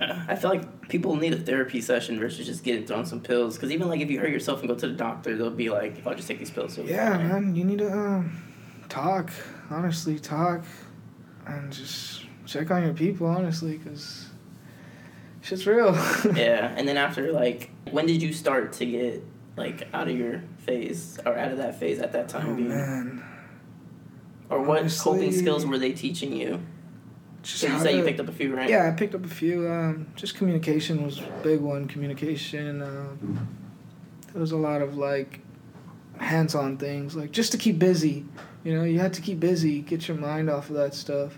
I 0.00 0.34
feel 0.36 0.50
like 0.50 0.88
people 0.88 1.16
need 1.16 1.32
a 1.34 1.38
therapy 1.38 1.80
session 1.80 2.18
versus 2.18 2.46
just 2.46 2.64
getting 2.64 2.86
thrown 2.86 3.06
some 3.06 3.20
pills. 3.20 3.56
Because 3.56 3.70
even 3.70 3.88
like 3.88 4.00
if 4.00 4.10
you 4.10 4.18
hurt 4.20 4.30
yourself 4.30 4.60
and 4.60 4.68
go 4.68 4.74
to 4.74 4.88
the 4.88 4.94
doctor, 4.94 5.36
they'll 5.36 5.50
be 5.50 5.70
like, 5.70 5.98
if 5.98 6.06
I 6.06 6.14
just 6.14 6.26
take 6.28 6.38
these 6.38 6.50
pills, 6.50 6.76
Yeah, 6.78 7.16
fine." 7.16 7.28
man, 7.28 7.54
you 7.56 7.64
need 7.64 7.78
to 7.78 7.92
um, 7.92 8.42
talk. 8.88 9.30
Honestly, 9.70 10.18
talk, 10.18 10.64
and 11.46 11.72
just 11.72 12.26
check 12.46 12.70
on 12.70 12.82
your 12.82 12.94
people. 12.94 13.26
Honestly, 13.26 13.78
because 13.78 14.26
shit's 15.40 15.66
real. 15.66 15.92
yeah, 16.34 16.74
and 16.76 16.86
then 16.86 16.96
after 16.96 17.32
like, 17.32 17.70
when 17.90 18.06
did 18.06 18.22
you 18.22 18.32
start 18.32 18.72
to 18.74 18.86
get 18.86 19.24
like 19.56 19.88
out 19.94 20.08
of 20.08 20.16
your 20.16 20.42
phase 20.58 21.18
or 21.26 21.36
out 21.36 21.52
of 21.52 21.58
that 21.58 21.78
phase 21.78 22.00
at 22.00 22.12
that 22.12 22.28
time 22.28 22.50
Oh 22.50 22.54
being? 22.56 22.68
man, 22.68 23.22
Or 24.50 24.62
what 24.62 24.90
coping 25.00 25.32
skills 25.32 25.64
were 25.66 25.78
they 25.78 25.92
teaching 25.92 26.32
you? 26.34 26.60
Just 27.42 27.60
So 27.60 27.66
you 27.66 27.78
say 27.78 27.96
you 27.96 28.02
picked 28.04 28.20
up 28.20 28.28
a 28.28 28.32
few, 28.32 28.54
right? 28.54 28.68
Yeah, 28.68 28.88
I 28.88 28.96
picked 28.96 29.14
up 29.14 29.24
a 29.24 29.28
few. 29.28 29.68
Um, 29.68 30.06
just 30.16 30.36
communication 30.36 31.04
was 31.04 31.18
a 31.20 31.40
big 31.42 31.60
one. 31.60 31.86
Communication. 31.86 32.82
Um, 32.82 33.48
there 34.32 34.40
was 34.40 34.52
a 34.52 34.56
lot 34.56 34.80
of 34.82 34.96
like 34.96 35.40
hands-on 36.18 36.76
things, 36.78 37.16
like 37.16 37.32
just 37.32 37.52
to 37.52 37.58
keep 37.58 37.78
busy. 37.78 38.24
You 38.64 38.74
know, 38.76 38.84
you 38.84 39.00
had 39.00 39.12
to 39.14 39.20
keep 39.20 39.40
busy, 39.40 39.80
get 39.80 40.06
your 40.06 40.16
mind 40.16 40.48
off 40.48 40.70
of 40.70 40.76
that 40.76 40.94
stuff, 40.94 41.36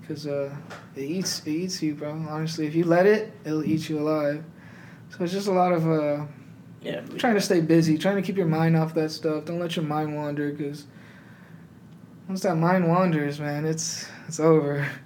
because 0.00 0.26
uh, 0.26 0.54
it 0.96 1.02
eats 1.02 1.40
it 1.46 1.50
eats 1.50 1.82
you, 1.82 1.94
bro. 1.94 2.10
Honestly, 2.28 2.66
if 2.66 2.74
you 2.74 2.84
let 2.84 3.06
it, 3.06 3.32
it'll 3.44 3.64
eat 3.64 3.88
you 3.88 3.98
alive. 3.98 4.42
So 5.10 5.24
it's 5.24 5.32
just 5.32 5.48
a 5.48 5.52
lot 5.52 5.72
of 5.72 5.86
uh, 5.86 6.24
Yeah. 6.82 7.00
trying 7.18 7.34
to 7.34 7.40
stay 7.40 7.60
busy, 7.60 7.98
trying 7.98 8.16
to 8.16 8.22
keep 8.22 8.36
your 8.36 8.46
mind 8.46 8.76
off 8.76 8.94
that 8.94 9.10
stuff. 9.10 9.44
Don't 9.44 9.58
let 9.58 9.76
your 9.76 9.84
mind 9.84 10.14
wander, 10.16 10.50
because 10.50 10.86
once 12.26 12.40
that 12.42 12.56
mind 12.56 12.88
wanders, 12.88 13.38
man, 13.38 13.66
it's 13.66 14.08
it's 14.26 14.40
over. 14.40 14.86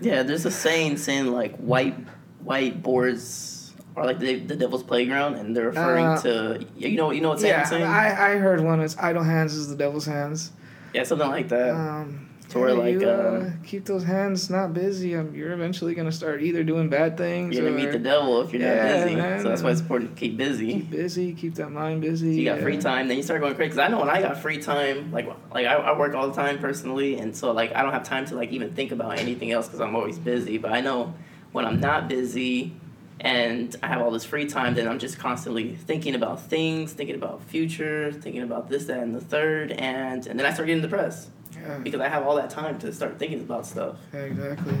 Yeah, 0.00 0.22
there's 0.22 0.44
a 0.46 0.50
saying 0.50 0.98
saying 0.98 1.26
like 1.32 1.56
white 1.56 1.96
white 2.42 2.82
boards 2.82 3.74
are 3.96 4.04
like 4.04 4.18
the, 4.18 4.36
the 4.40 4.54
devil's 4.56 4.82
playground, 4.82 5.34
and 5.36 5.56
they're 5.56 5.66
referring 5.66 6.04
Uh, 6.04 6.20
to 6.22 6.66
you 6.76 6.96
know 6.96 7.10
you 7.10 7.20
know 7.20 7.30
what 7.30 7.40
saying 7.40 7.52
Yeah, 7.54 7.64
saying? 7.64 7.82
I, 7.84 8.34
I 8.34 8.36
heard 8.36 8.60
one. 8.60 8.80
It's 8.80 8.96
idle 8.98 9.22
hands 9.22 9.54
is 9.54 9.68
the 9.68 9.76
devil's 9.76 10.04
hands. 10.06 10.52
yeah, 10.92 11.02
something 11.04 11.28
like 11.28 11.48
that. 11.48 11.70
Um, 11.74 12.28
So 12.48 12.60
we're 12.60 12.74
like, 12.74 12.92
you, 12.92 13.08
uh, 13.08 13.12
uh, 13.12 13.50
keep 13.64 13.84
those 13.86 14.04
hands 14.04 14.48
not 14.50 14.72
busy. 14.72 15.16
Um, 15.16 15.34
you're 15.34 15.52
eventually 15.52 15.94
gonna 15.94 16.12
start 16.12 16.42
either 16.42 16.62
doing 16.62 16.88
bad 16.88 17.16
things 17.16 17.56
you're 17.56 17.64
gonna 17.64 17.76
or 17.76 17.84
meet 17.86 17.92
the 17.92 17.98
devil 17.98 18.40
if 18.42 18.52
you're 18.52 18.62
Yeah, 18.62 18.76
not 18.86 19.04
busy. 19.04 19.16
man. 19.16 19.42
So 19.42 19.48
that's 19.48 19.62
why 19.62 19.70
it's 19.72 19.80
important 19.80 20.14
to 20.14 20.20
keep 20.20 20.36
busy. 20.36 20.72
keep 20.74 20.90
busy, 20.90 21.32
keep 21.32 21.54
that 21.56 21.70
mind 21.70 22.02
busy. 22.02 22.34
So 22.34 22.38
you 22.38 22.44
got 22.44 22.58
yeah. 22.58 22.62
free 22.62 22.78
time, 22.78 23.08
then 23.08 23.16
you 23.16 23.22
start 23.24 23.40
going 23.40 23.54
crazy. 23.56 23.70
Cause 23.70 23.78
I 23.78 23.88
know 23.88 23.98
when 23.98 24.08
I 24.08 24.22
got 24.22 24.38
free 24.38 24.58
time, 24.58 25.10
like 25.10 25.26
like 25.52 25.66
I, 25.66 25.74
I 25.74 25.98
work 25.98 26.14
all 26.14 26.28
the 26.28 26.34
time 26.34 26.58
personally, 26.58 27.18
and 27.18 27.36
so 27.36 27.50
like 27.52 27.74
I 27.74 27.82
don't 27.82 27.92
have 27.92 28.04
time 28.04 28.26
to 28.26 28.36
like 28.36 28.52
even 28.52 28.72
think 28.74 28.92
about 28.92 29.18
anything 29.18 29.50
else 29.50 29.66
because 29.66 29.80
I'm 29.80 29.96
always 29.96 30.18
busy. 30.18 30.58
But 30.58 30.72
I 30.72 30.80
know 30.80 31.14
when 31.52 31.64
I'm 31.64 31.80
not 31.80 32.06
busy 32.08 32.74
and 33.20 33.74
I 33.82 33.86
have 33.88 34.02
all 34.02 34.10
this 34.10 34.24
free 34.24 34.46
time, 34.46 34.74
then 34.74 34.86
I'm 34.88 34.98
just 34.98 35.18
constantly 35.18 35.74
thinking 35.74 36.14
about 36.14 36.42
things, 36.42 36.92
thinking 36.92 37.16
about 37.16 37.42
future, 37.44 38.12
thinking 38.12 38.42
about 38.42 38.68
this, 38.68 38.84
that, 38.86 38.98
and 39.02 39.14
the 39.14 39.20
third, 39.20 39.72
and 39.72 40.26
and 40.26 40.38
then 40.38 40.46
I 40.46 40.52
start 40.52 40.66
getting 40.66 40.82
depressed 40.82 41.30
Yeah, 41.54 41.78
because 41.78 42.00
I 42.00 42.08
have 42.08 42.26
all 42.26 42.36
that 42.36 42.50
time 42.50 42.78
to 42.80 42.92
start 42.92 43.18
thinking 43.18 43.40
about 43.40 43.66
stuff. 43.66 43.96
yeah, 44.12 44.20
exactly. 44.20 44.76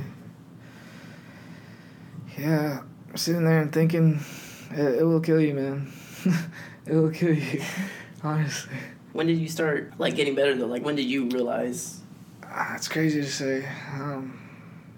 Yeah, 2.38 2.82
sitting 3.14 3.44
there 3.44 3.62
and 3.62 3.72
thinking, 3.72 4.20
it, 4.72 4.96
it 5.00 5.04
will 5.04 5.20
kill 5.20 5.40
you, 5.40 5.54
man. 5.54 5.90
it 6.86 6.94
will 6.94 7.10
kill 7.10 7.32
you, 7.34 7.62
honestly. 8.22 8.76
When 9.12 9.26
did 9.26 9.38
you 9.38 9.48
start 9.48 9.92
like 9.98 10.14
getting 10.16 10.34
better 10.34 10.54
though? 10.54 10.66
Like 10.66 10.84
when 10.84 10.94
did 10.96 11.06
you 11.06 11.26
realize 11.30 12.00
Ah, 12.44 12.74
it's 12.74 12.88
crazy 12.88 13.20
to 13.22 13.26
say. 13.30 13.66
Um, 13.94 14.38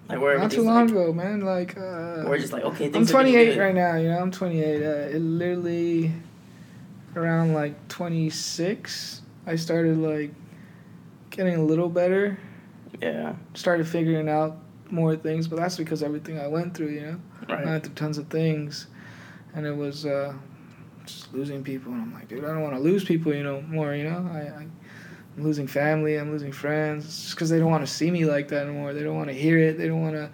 like 0.09 0.21
where 0.21 0.39
not 0.39 0.51
too 0.51 0.63
long 0.63 0.87
like, 0.87 0.91
ago, 0.91 1.13
man. 1.13 1.41
Like, 1.43 1.77
uh, 1.77 2.25
we're 2.27 2.39
just 2.39 2.53
like 2.53 2.65
okay, 2.65 2.87
I'm 2.87 2.93
things 2.93 3.11
are 3.11 3.15
28 3.15 3.45
good. 3.45 3.59
right 3.59 3.75
now. 3.75 3.97
You 3.97 4.09
know, 4.09 4.19
I'm 4.19 4.31
28. 4.31 4.83
Uh, 4.83 4.89
it 4.89 5.19
literally 5.19 6.13
around 7.17 7.53
like 7.53 7.89
26, 7.89 9.23
I 9.47 9.57
started 9.57 9.99
like 9.99 10.33
getting 11.31 11.57
a 11.57 11.63
little 11.63 11.89
better. 11.89 12.39
Yeah, 13.03 13.35
Started 13.55 13.87
figuring 13.87 14.29
out 14.29 14.57
more 14.91 15.15
things, 15.15 15.47
but 15.47 15.57
that's 15.57 15.77
because 15.77 16.03
everything 16.03 16.41
I 16.41 16.47
went 16.47 16.75
through. 16.75 16.89
You 16.89 17.01
know, 17.01 17.21
right. 17.49 17.67
I 17.67 17.71
went 17.71 17.85
through 17.85 17.95
tons 17.95 18.19
of 18.19 18.29
things, 18.29 18.87
and 19.55 19.67
it 19.67 19.77
was 19.77 20.07
uh, 20.07 20.33
just 21.05 21.33
losing 21.35 21.63
people. 21.63 21.93
And 21.93 22.03
I'm 22.03 22.15
like, 22.15 22.29
dude, 22.29 22.45
I 22.45 22.49
don't 22.49 22.63
want 22.63 22.75
to 22.75 22.81
lose 22.81 23.05
people. 23.05 23.35
You 23.35 23.43
know, 23.43 23.61
more. 23.63 23.95
You 23.95 24.05
know, 24.05 24.29
I. 24.33 24.39
I 24.63 24.67
I'm 25.39 25.45
losing 25.45 25.69
family. 25.69 26.17
I'm 26.17 26.33
losing 26.33 26.51
friends. 26.51 27.05
It's 27.05 27.23
just 27.23 27.35
because 27.37 27.49
they 27.49 27.61
don't 27.61 27.71
want 27.71 27.87
to 27.87 27.93
see 27.93 28.11
me 28.11 28.25
like 28.25 28.49
that 28.49 28.67
anymore. 28.67 28.93
They 28.93 29.05
don't 29.05 29.15
want 29.17 29.29
to 29.29 29.35
hear 29.35 29.57
it. 29.57 29.79
They 29.79 29.87
don't 29.87 30.03
want 30.03 30.17
to. 30.17 30.31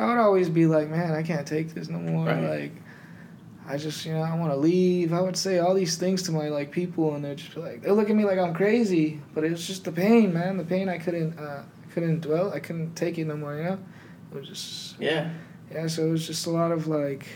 I 0.00 0.06
would 0.06 0.18
always 0.18 0.48
be 0.48 0.66
like, 0.66 0.88
man, 0.88 1.12
I 1.12 1.22
can't 1.22 1.46
take 1.46 1.74
this 1.74 1.88
no 1.88 1.98
more. 1.98 2.26
Right. 2.26 2.60
Like, 2.62 2.72
I 3.68 3.76
just, 3.76 4.04
you 4.04 4.12
know, 4.14 4.22
I 4.22 4.34
want 4.34 4.50
to 4.50 4.56
leave. 4.56 5.12
I 5.12 5.20
would 5.20 5.36
say 5.36 5.60
all 5.60 5.74
these 5.74 5.96
things 5.96 6.24
to 6.24 6.32
my 6.32 6.48
like 6.48 6.72
people, 6.72 7.14
and 7.14 7.24
they're 7.24 7.36
just 7.36 7.56
like, 7.56 7.82
they 7.82 7.92
look 7.92 8.10
at 8.10 8.16
me 8.16 8.24
like 8.24 8.38
I'm 8.38 8.52
crazy. 8.52 9.20
But 9.32 9.44
it's 9.44 9.64
just 9.64 9.84
the 9.84 9.92
pain, 9.92 10.34
man. 10.34 10.56
The 10.56 10.64
pain 10.64 10.88
I 10.88 10.98
couldn't, 10.98 11.38
uh, 11.38 11.62
couldn't 11.92 12.22
dwell. 12.22 12.52
I 12.52 12.58
couldn't 12.58 12.96
take 12.96 13.18
it 13.18 13.26
no 13.26 13.36
more. 13.36 13.56
You 13.56 13.62
know, 13.62 13.78
it 14.34 14.38
was 14.40 14.48
just, 14.48 15.00
Yeah. 15.00 15.30
yeah. 15.72 15.86
So 15.86 16.04
it 16.04 16.10
was 16.10 16.26
just 16.26 16.46
a 16.46 16.50
lot 16.50 16.72
of 16.72 16.88
like, 16.88 17.26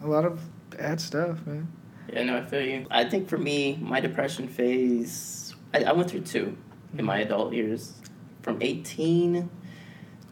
a 0.00 0.06
lot 0.06 0.24
of 0.24 0.38
bad 0.70 1.00
stuff, 1.00 1.44
man. 1.44 1.66
Yeah, 2.12 2.22
no, 2.22 2.36
I 2.36 2.44
feel 2.44 2.62
you. 2.62 2.86
I 2.88 3.04
think 3.04 3.28
for 3.28 3.38
me, 3.38 3.78
my 3.80 3.98
depression 3.98 4.46
phase, 4.46 5.41
I, 5.74 5.84
I 5.84 5.92
went 5.92 6.10
through 6.10 6.22
two 6.22 6.56
in 6.96 7.04
my 7.04 7.18
adult 7.18 7.52
years. 7.52 7.94
From 8.42 8.60
18 8.60 9.48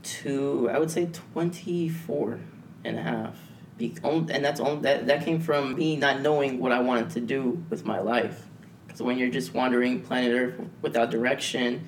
to, 0.02 0.70
I 0.72 0.78
would 0.78 0.90
say, 0.90 1.06
24 1.06 2.40
and 2.84 2.98
a 2.98 3.02
half. 3.02 3.36
Be, 3.78 3.96
and 4.02 4.44
that's 4.44 4.60
on, 4.60 4.82
that, 4.82 5.06
that 5.06 5.24
came 5.24 5.40
from 5.40 5.74
me 5.74 5.96
not 5.96 6.20
knowing 6.20 6.58
what 6.58 6.72
I 6.72 6.80
wanted 6.80 7.10
to 7.10 7.20
do 7.20 7.64
with 7.70 7.84
my 7.84 8.00
life. 8.00 8.46
Because 8.86 9.00
when 9.02 9.16
you're 9.16 9.30
just 9.30 9.54
wandering 9.54 10.00
planet 10.02 10.32
Earth 10.32 10.68
without 10.82 11.10
direction 11.10 11.86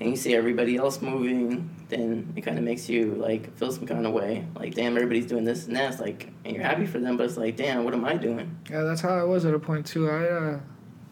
and 0.00 0.10
you 0.10 0.16
see 0.16 0.34
everybody 0.34 0.76
else 0.76 1.00
moving, 1.00 1.70
then 1.88 2.32
it 2.36 2.40
kind 2.42 2.58
of 2.58 2.64
makes 2.64 2.88
you 2.88 3.14
like 3.14 3.56
feel 3.56 3.70
some 3.70 3.86
kind 3.86 4.06
of 4.06 4.12
way. 4.12 4.46
Like, 4.54 4.74
damn, 4.74 4.96
everybody's 4.96 5.26
doing 5.26 5.44
this 5.44 5.66
and 5.66 5.76
that. 5.76 6.00
Like, 6.00 6.30
and 6.44 6.54
you're 6.54 6.64
happy 6.64 6.86
for 6.86 6.98
them, 6.98 7.16
but 7.16 7.26
it's 7.26 7.36
like, 7.36 7.56
damn, 7.56 7.84
what 7.84 7.94
am 7.94 8.04
I 8.04 8.14
doing? 8.14 8.58
Yeah, 8.68 8.82
that's 8.82 9.00
how 9.00 9.16
I 9.16 9.22
was 9.22 9.44
at 9.44 9.54
a 9.54 9.58
point 9.58 9.86
too. 9.86 10.10
I 10.10 10.24
uh, 10.24 10.60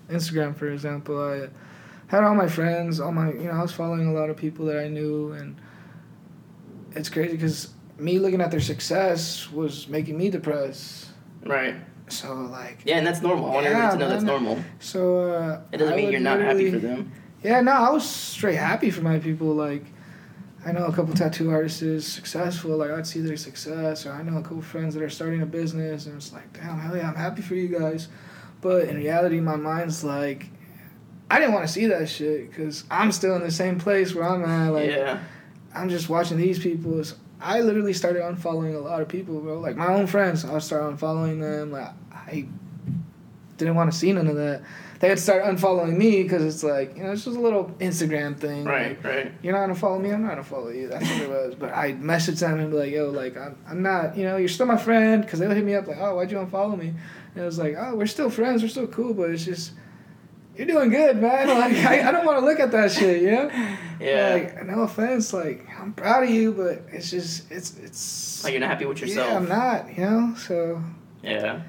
Instagram, 0.09 0.57
for 0.57 0.70
example, 0.70 1.22
I 1.22 1.48
had 2.09 2.25
all 2.25 2.35
my 2.35 2.49
friends, 2.49 3.01
all 3.01 3.12
my 3.12 3.33
you 3.33 3.44
know, 3.44 3.53
I 3.53 3.62
was 3.62 3.73
following 3.73 4.07
a 4.09 4.12
lot 4.12 4.29
of 4.31 4.37
people 4.37 4.66
that 4.66 4.79
I 4.79 4.88
knew, 4.88 5.33
and 5.33 5.57
it's 6.92 7.09
crazy 7.09 7.33
because 7.33 7.68
me 7.99 8.18
looking 8.18 8.40
at 8.40 8.51
their 8.51 8.61
success 8.61 9.51
was 9.51 9.88
making 9.88 10.16
me 10.18 10.31
depressed. 10.31 11.09
Right. 11.44 11.75
So 12.09 12.35
like, 12.35 12.79
Yeah, 12.85 12.97
and 12.99 13.07
that's 13.07 13.21
normal. 13.21 13.51
I 13.51 13.55
want 13.55 13.64
Yeah, 13.64 13.71
everyone 13.73 13.92
to 13.92 13.99
know 13.99 14.09
that's 14.09 14.23
normal. 14.25 14.59
so 14.81 15.31
uh, 15.31 15.61
It 15.73 15.77
doesn't 15.79 15.94
I 15.94 15.97
mean 15.97 16.11
you're 16.11 16.21
not 16.21 16.40
happy 16.40 16.71
for 16.71 16.79
them. 16.79 17.12
Yeah, 17.42 17.61
no, 17.61 17.73
I 17.73 17.90
was 17.90 18.09
straight 18.09 18.57
happy 18.57 18.90
for 18.90 19.03
my 19.03 19.18
people. 19.18 19.49
Like, 19.55 19.85
I 20.66 20.73
know 20.73 20.87
a 20.87 20.92
couple 20.92 21.14
tattoo 21.14 21.51
artists 21.51 21.83
is 21.83 22.07
successful. 22.07 22.77
Like, 22.77 22.90
I'd 22.90 23.07
see 23.07 23.21
their 23.21 23.37
success, 23.37 24.07
or 24.07 24.12
I 24.12 24.23
know 24.23 24.38
a 24.38 24.42
couple 24.42 24.61
friends 24.62 24.94
that 24.94 25.03
are 25.05 25.11
starting 25.11 25.42
a 25.42 25.47
business, 25.47 26.07
and 26.07 26.16
it's 26.16 26.33
like, 26.33 26.53
damn, 26.55 26.79
hell 26.81 26.97
yeah, 26.97 27.09
I'm 27.09 27.14
happy 27.14 27.42
for 27.42 27.55
you 27.55 27.68
guys. 27.68 28.09
But 28.61 28.88
in 28.88 28.97
reality, 28.97 29.38
my 29.38 29.55
mind's 29.55 30.03
like, 30.03 30.47
I 31.30 31.38
didn't 31.38 31.54
want 31.54 31.66
to 31.66 31.72
see 31.72 31.86
that 31.86 32.08
shit 32.08 32.48
because 32.50 32.84
I'm 32.90 33.12
still 33.12 33.36
in 33.36 33.42
the 33.42 33.50
same 33.50 33.78
place 33.78 34.14
where 34.14 34.24
I'm 34.24 34.44
at. 34.44 34.70
Like, 34.70 34.90
yeah. 34.90 35.20
I'm 35.74 35.88
just 35.90 36.08
watching 36.08 36.38
these 36.38 36.58
people. 36.58 37.04
So 37.04 37.16
I 37.40 37.60
literally 37.60 37.92
started 37.92 38.22
unfollowing 38.22 38.74
a 38.74 38.78
lot 38.78 39.02
of 39.02 39.08
people, 39.08 39.40
bro. 39.40 39.60
Like 39.60 39.76
my 39.76 39.88
own 39.92 40.06
friends, 40.06 40.44
I 40.44 40.58
started 40.58 40.96
unfollowing 40.98 41.40
them. 41.40 41.70
Like 41.72 41.90
I 42.12 42.46
didn't 43.58 43.74
want 43.74 43.92
to 43.92 43.96
see 43.98 44.12
none 44.12 44.26
of 44.26 44.36
that. 44.36 44.62
They 45.00 45.10
would 45.10 45.18
start 45.20 45.44
unfollowing 45.44 45.96
me 45.96 46.24
because 46.24 46.42
it's 46.42 46.64
like 46.64 46.96
you 46.96 47.04
know 47.04 47.12
it's 47.12 47.24
just 47.24 47.36
a 47.36 47.40
little 47.40 47.66
Instagram 47.78 48.36
thing. 48.36 48.64
Right, 48.64 48.96
Like, 48.96 49.04
right. 49.04 49.32
you're 49.42 49.52
not 49.52 49.60
gonna 49.60 49.74
follow 49.76 49.98
me. 50.00 50.10
I'm 50.10 50.22
not 50.22 50.30
gonna 50.30 50.42
follow 50.42 50.70
you. 50.70 50.88
That's 50.88 51.08
what 51.08 51.20
it 51.22 51.28
was. 51.28 51.54
But 51.54 51.72
I 51.72 51.92
messaged 51.92 52.40
them 52.40 52.58
and 52.58 52.70
be 52.70 52.76
like, 52.78 52.90
yo, 52.90 53.10
like 53.10 53.36
I'm, 53.36 53.56
I'm 53.68 53.82
not. 53.82 54.16
You 54.16 54.24
know, 54.24 54.38
you're 54.38 54.48
still 54.48 54.66
my 54.66 54.76
friend 54.76 55.22
because 55.22 55.38
they'll 55.38 55.50
hit 55.50 55.64
me 55.64 55.74
up 55.76 55.86
like, 55.86 55.98
oh, 56.00 56.16
why'd 56.16 56.32
you 56.32 56.38
unfollow 56.38 56.76
me? 56.76 56.88
And 56.88 57.42
it 57.42 57.46
was 57.46 57.58
like, 57.58 57.76
oh, 57.78 57.94
we're 57.94 58.06
still 58.06 58.30
friends. 58.30 58.62
We're 58.62 58.68
still 58.70 58.86
cool. 58.88 59.12
But 59.14 59.30
it's 59.30 59.44
just. 59.44 59.72
You're 60.59 60.66
doing 60.66 60.90
good, 60.90 61.16
man. 61.23 61.47
Like 61.59 61.73
I, 61.87 62.09
I 62.09 62.11
don't 62.12 62.27
want 62.27 62.40
to 62.40 62.44
look 62.44 62.59
at 62.61 62.73
that 62.73 62.90
shit, 62.92 63.23
you 63.23 63.31
know. 63.31 63.51
Yeah. 64.01 64.31
Like, 64.35 64.55
Like, 64.57 64.66
no 64.66 64.81
offense, 64.83 65.33
like 65.33 65.66
I'm 65.81 65.92
proud 65.92 66.25
of 66.25 66.31
you, 66.31 66.53
but 66.53 66.83
it's 66.92 67.11
just 67.11 67.51
it's 67.51 67.79
it's 67.79 68.42
Like, 68.44 68.53
you're 68.53 68.61
not 68.61 68.71
happy 68.71 68.85
with 68.85 69.01
yourself. 69.01 69.29
yeah. 69.31 69.37
I'm 69.37 69.49
not, 69.49 69.97
you 69.97 70.05
know. 70.05 70.35
So 70.37 70.83
Yeah. 71.23 71.62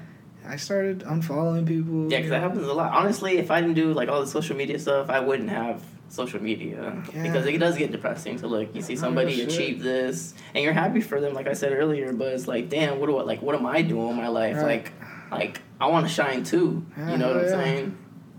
I 0.46 0.56
started 0.56 1.00
unfollowing 1.00 1.66
people. 1.66 2.10
Yeah, 2.10 2.18
because 2.18 2.30
that 2.30 2.40
happens 2.40 2.66
a 2.66 2.72
lot. 2.72 2.92
Honestly, 2.92 3.38
if 3.38 3.50
I 3.52 3.60
didn't 3.60 3.74
do 3.76 3.92
like 3.92 4.08
all 4.08 4.20
the 4.20 4.26
social 4.26 4.56
media 4.56 4.78
stuff, 4.78 5.08
I 5.08 5.20
wouldn't 5.20 5.50
have 5.50 5.82
social 6.08 6.42
media 6.42 7.00
Yeah. 7.14 7.22
because 7.22 7.46
it 7.46 7.58
does 7.58 7.76
get 7.76 7.92
depressing 7.92 8.38
to 8.38 8.48
look. 8.48 8.74
You 8.74 8.82
see 8.82 8.96
somebody 8.96 9.36
100%. 9.36 9.46
achieve 9.46 9.82
this, 9.82 10.34
and 10.54 10.64
you're 10.64 10.72
happy 10.72 11.00
for 11.00 11.20
them, 11.20 11.34
like 11.34 11.46
I 11.46 11.52
said 11.52 11.72
earlier. 11.72 12.12
But 12.12 12.28
it's 12.32 12.48
like, 12.48 12.68
damn, 12.68 12.98
what 12.98 13.06
do 13.06 13.16
I 13.18 13.22
like? 13.22 13.40
What 13.42 13.54
am 13.54 13.66
I 13.66 13.82
doing 13.82 14.08
in 14.08 14.16
my 14.16 14.26
life? 14.28 14.56
Right. 14.56 14.64
Like, 14.82 14.92
like 15.30 15.60
I 15.80 15.86
want 15.86 16.06
to 16.08 16.12
shine 16.12 16.42
too. 16.42 16.84
Yeah, 16.98 17.12
you 17.12 17.18
know 17.18 17.28
what 17.34 17.44
I'm 17.44 17.48
saying? 17.50 17.96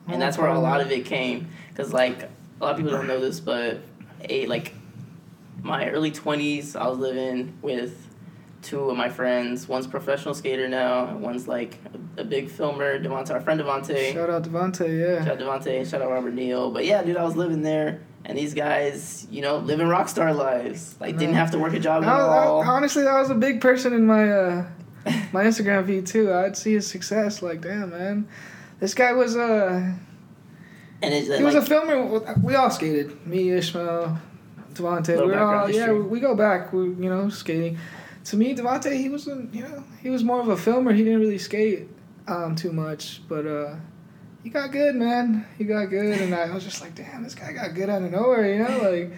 And 0.08 0.22
that's 0.22 0.38
where 0.38 0.48
a 0.48 0.60
lot 0.60 0.82
of 0.82 0.92
it 0.92 1.06
came. 1.06 1.48
Because 1.70 1.94
like 1.94 2.24
a 2.24 2.64
lot 2.64 2.72
of 2.72 2.78
people 2.78 2.92
don't 2.92 3.08
know 3.08 3.20
this, 3.20 3.40
but 3.40 3.80
a 4.30 4.46
like 4.48 4.74
my 5.64 5.90
early 5.90 6.12
20s, 6.12 6.76
I 6.76 6.88
was 6.88 6.98
living 6.98 7.58
with 7.62 8.08
two 8.62 8.90
of 8.90 8.98
my 8.98 9.10
friends. 9.10 9.68
One's 9.68 9.88
professional 9.88 10.34
skater 10.34 10.68
now, 10.68 11.08
and 11.08 11.22
one's 11.22 11.48
like 11.48 11.80
a, 12.18 12.22
a 12.22 12.24
big 12.24 12.50
filmer, 12.50 13.00
Devontae, 13.00 13.32
our 13.32 13.42
friend 13.42 13.60
Devontae. 13.60 14.14
Shout 14.14 14.30
out 14.30 14.44
Devontae, 14.44 15.00
yeah. 15.00 15.26
Shout 15.26 15.42
out 15.42 15.62
Devontae, 15.62 15.90
shout 15.90 16.02
out 16.02 16.10
Robert 16.10 16.34
Neal. 16.34 16.72
But 16.72 16.86
yeah, 16.86 17.04
dude, 17.04 17.18
I 17.18 17.24
was 17.24 17.36
living 17.36 17.62
there, 17.62 18.02
and 18.26 18.38
these 18.38 18.54
guys, 18.54 19.28
you 19.32 19.42
know, 19.42 19.58
living 19.58 19.88
rock 19.88 20.10
star 20.10 20.34
lives. 20.34 20.96
Like, 21.00 21.18
didn't 21.18 21.36
have 21.36 21.52
to 21.52 21.60
work 21.60 21.74
a 21.74 21.80
job 21.80 22.04
at 22.04 22.10
I, 22.10 22.18
I, 22.18 22.46
all. 22.46 22.62
honestly, 22.62 23.04
that 23.04 23.20
was 23.20 23.30
a 23.30 23.36
big 23.36 23.62
person 23.62 23.94
in 23.94 24.06
my 24.06 24.32
uh, 24.32 24.66
my 25.32 25.44
Instagram 25.44 25.86
feed 25.88 26.06
too. 26.06 26.32
I'd 26.34 26.58
see 26.58 26.74
his 26.74 26.88
success. 26.88 27.42
Like, 27.42 27.62
damn, 27.62 27.90
man, 27.92 28.28
this 28.82 28.94
guy 28.94 29.14
was 29.14 29.38
uh, 29.38 29.94
and 31.02 31.14
it's 31.14 31.28
he 31.28 31.44
was 31.44 31.54
like, 31.56 31.64
a 31.64 31.66
filmer. 31.66 32.36
We 32.44 32.56
all 32.56 32.70
skated. 32.70 33.26
Me, 33.26 33.52
Ishmael, 33.52 34.18
Devontae. 34.74 35.08
Little 35.08 35.28
We 35.28 35.34
were 35.34 35.40
all 35.40 35.52
background 35.52 35.74
yeah. 35.74 35.80
history. 35.82 36.02
We 36.02 36.20
go 36.20 36.36
back. 36.36 36.74
We 36.74 36.84
you 36.84 37.10
know 37.10 37.30
skating. 37.30 37.78
To 38.26 38.38
me, 38.38 38.54
Devontae, 38.54 38.98
he 38.98 39.08
wasn't. 39.08 39.54
You 39.54 39.64
know, 39.64 39.84
he 40.02 40.10
was 40.10 40.24
more 40.24 40.42
of 40.42 40.50
a 40.50 40.58
filmer. 40.58 40.92
He 40.92 41.04
didn't 41.04 41.22
really 41.22 41.38
skate 41.38 41.88
um 42.28 42.56
too 42.56 42.74
much, 42.74 43.22
but 43.30 43.46
uh. 43.48 43.76
He 44.44 44.50
got 44.50 44.72
good, 44.72 44.96
man. 44.96 45.46
He 45.60 45.66
got 45.66 45.86
good, 45.86 46.20
and 46.20 46.34
I 46.34 46.52
was 46.52 46.64
just 46.64 46.82
like, 46.82 46.96
"Damn, 46.96 47.24
this 47.24 47.36
guy 47.36 47.54
got 47.54 47.76
good 47.76 47.92
out 47.92 48.02
of 48.02 48.12
nowhere," 48.12 48.52
you 48.52 48.64
know, 48.64 48.90
like 48.90 49.12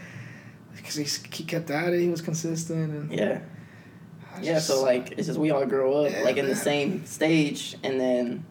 because 0.76 0.96
he 0.96 1.06
he 1.32 1.46
kept 1.46 1.72
at 1.72 1.94
it. 1.94 2.02
He 2.02 2.10
was 2.10 2.22
consistent, 2.22 2.92
and 2.92 3.12
yeah. 3.12 3.40
Yeah, 4.42 4.56
just- 4.56 4.68
so 4.68 4.84
like 4.84 5.14
it's 5.14 5.28
just 5.28 5.40
we 5.40 5.52
all 5.52 5.66
grow 5.66 6.04
up 6.04 6.12
Yeah, 6.12 6.24
like 6.24 6.36
in 6.36 6.48
the 6.48 6.58
same 6.58 7.06
stage, 7.06 7.78
and 7.84 7.98
then 8.02 8.44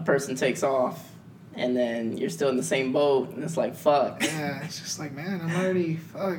a 0.00 0.04
person 0.04 0.34
takes 0.34 0.62
off, 0.62 1.08
and 1.54 1.76
then 1.76 2.16
you're 2.16 2.30
still 2.30 2.48
in 2.48 2.56
the 2.56 2.62
same 2.62 2.92
boat, 2.92 3.30
and 3.30 3.44
it's 3.44 3.56
like 3.56 3.74
fuck. 3.74 4.22
Yeah, 4.22 4.64
it's 4.64 4.80
just 4.80 4.98
like, 4.98 5.12
man, 5.12 5.40
I'm 5.42 5.54
already 5.54 5.96
fuck. 5.96 6.38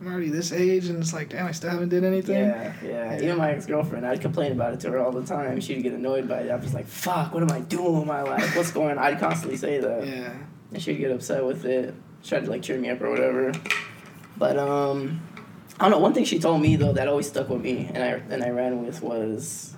I'm 0.00 0.06
already 0.06 0.28
this 0.28 0.52
age, 0.52 0.86
and 0.86 1.02
it's 1.02 1.12
like, 1.12 1.30
damn, 1.30 1.46
I 1.46 1.50
still 1.50 1.70
haven't 1.70 1.88
did 1.88 2.04
anything. 2.04 2.36
Yeah, 2.36 2.72
yeah. 2.84 3.16
Even 3.20 3.36
my 3.36 3.50
ex 3.50 3.66
girlfriend, 3.66 4.06
I'd 4.06 4.20
complain 4.20 4.52
about 4.52 4.72
it 4.74 4.80
to 4.80 4.90
her 4.90 4.98
all 4.98 5.10
the 5.10 5.24
time. 5.24 5.60
She'd 5.60 5.82
get 5.82 5.92
annoyed 5.92 6.28
by 6.28 6.40
it. 6.42 6.50
I'm 6.52 6.62
just 6.62 6.74
like, 6.74 6.86
fuck, 6.86 7.34
what 7.34 7.42
am 7.42 7.50
I 7.50 7.60
doing 7.60 7.98
with 7.98 8.06
my 8.06 8.22
life? 8.22 8.54
What's 8.56 8.70
going 8.70 8.92
on? 8.92 8.98
I'd 8.98 9.18
constantly 9.18 9.56
say 9.56 9.78
that. 9.80 10.06
Yeah. 10.06 10.32
and 10.72 10.80
she'd 10.80 10.98
get 10.98 11.10
upset 11.10 11.44
with 11.44 11.64
it. 11.64 11.94
Try 12.22 12.40
to 12.40 12.48
like 12.50 12.62
cheer 12.62 12.78
me 12.78 12.90
up 12.90 13.00
or 13.00 13.10
whatever. 13.10 13.52
But 14.36 14.56
um, 14.56 15.20
I 15.80 15.84
don't 15.84 15.90
know. 15.92 15.98
One 15.98 16.14
thing 16.14 16.24
she 16.24 16.38
told 16.38 16.60
me 16.62 16.76
though 16.76 16.92
that 16.92 17.08
always 17.08 17.26
stuck 17.26 17.48
with 17.48 17.62
me, 17.62 17.90
and 17.92 17.98
I 18.04 18.10
and 18.32 18.42
I 18.44 18.50
ran 18.50 18.84
with 18.84 19.02
was, 19.02 19.74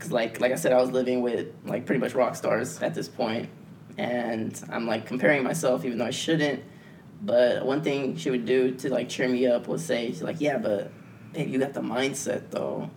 cause 0.00 0.10
like 0.10 0.40
like 0.40 0.52
I 0.52 0.56
said, 0.56 0.72
I 0.72 0.80
was 0.80 0.90
living 0.90 1.22
with 1.22 1.48
like 1.64 1.86
pretty 1.86 2.00
much 2.00 2.14
rock 2.14 2.34
stars 2.34 2.82
at 2.82 2.94
this 2.94 3.08
point, 3.08 3.48
and 3.98 4.60
I'm 4.70 4.86
like 4.86 5.06
comparing 5.06 5.44
myself 5.44 5.84
even 5.84 5.98
though 5.98 6.06
I 6.06 6.10
shouldn't. 6.10 6.62
But 7.22 7.66
one 7.66 7.82
thing 7.82 8.16
she 8.16 8.30
would 8.30 8.46
do 8.46 8.74
to 8.76 8.88
like 8.88 9.08
cheer 9.08 9.28
me 9.28 9.46
up 9.46 9.68
was 9.68 9.84
say, 9.84 10.08
she's 10.08 10.22
like, 10.22 10.40
yeah, 10.40 10.56
but 10.56 10.90
babe, 11.32 11.48
you 11.48 11.58
got 11.58 11.74
the 11.74 11.82
mindset 11.82 12.50
though. 12.50 12.90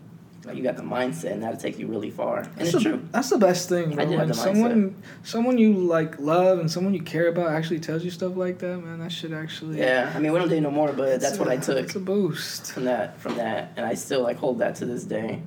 Like 0.46 0.58
you 0.58 0.64
got 0.64 0.76
the 0.76 0.84
mindset, 0.84 1.32
and 1.32 1.44
that'll 1.44 1.60
take 1.60 1.80
you 1.80 1.88
really 1.88 2.10
far. 2.10 2.40
And 2.40 2.56
That's 2.56 2.74
it's 2.74 2.84
the, 2.84 2.90
true. 2.90 3.08
That's 3.12 3.30
the 3.30 3.38
best 3.38 3.70
thing, 3.70 3.94
I 3.98 4.06
bro. 4.06 4.08
have 4.08 4.20
When 4.20 4.28
the 4.28 4.34
someone, 4.34 5.04
someone 5.24 5.58
you 5.58 5.72
like 5.74 6.20
love 6.20 6.60
and 6.60 6.70
someone 6.70 6.94
you 6.94 7.02
care 7.02 7.30
about 7.30 7.54
actually 7.54 7.80
tells 7.80 8.04
you 8.04 8.12
stuff 8.12 8.36
like 8.36 8.60
that, 8.60 8.78
man. 8.80 9.00
That 9.00 9.12
should 9.12 9.32
actually. 9.32 9.80
Yeah, 9.80 10.12
I 10.14 10.20
mean 10.20 10.34
we 10.34 10.40
don't 10.40 10.50
date 10.50 10.60
no 10.60 10.72
more, 10.72 10.92
but 10.92 11.08
it's 11.08 11.24
that's 11.24 11.38
what 11.40 11.48
I 11.48 11.56
took. 11.58 11.78
It's 11.78 11.96
a 11.96 12.00
boost. 12.00 12.74
from 12.74 12.86
that 12.86 13.22
from 13.22 13.36
that 13.36 13.72
and 13.78 13.86
I 13.86 13.94
still 13.94 14.22
like 14.22 14.36
hold 14.38 14.60
that 14.60 14.76
to 14.76 14.86
this 14.86 15.06
day. 15.06 15.42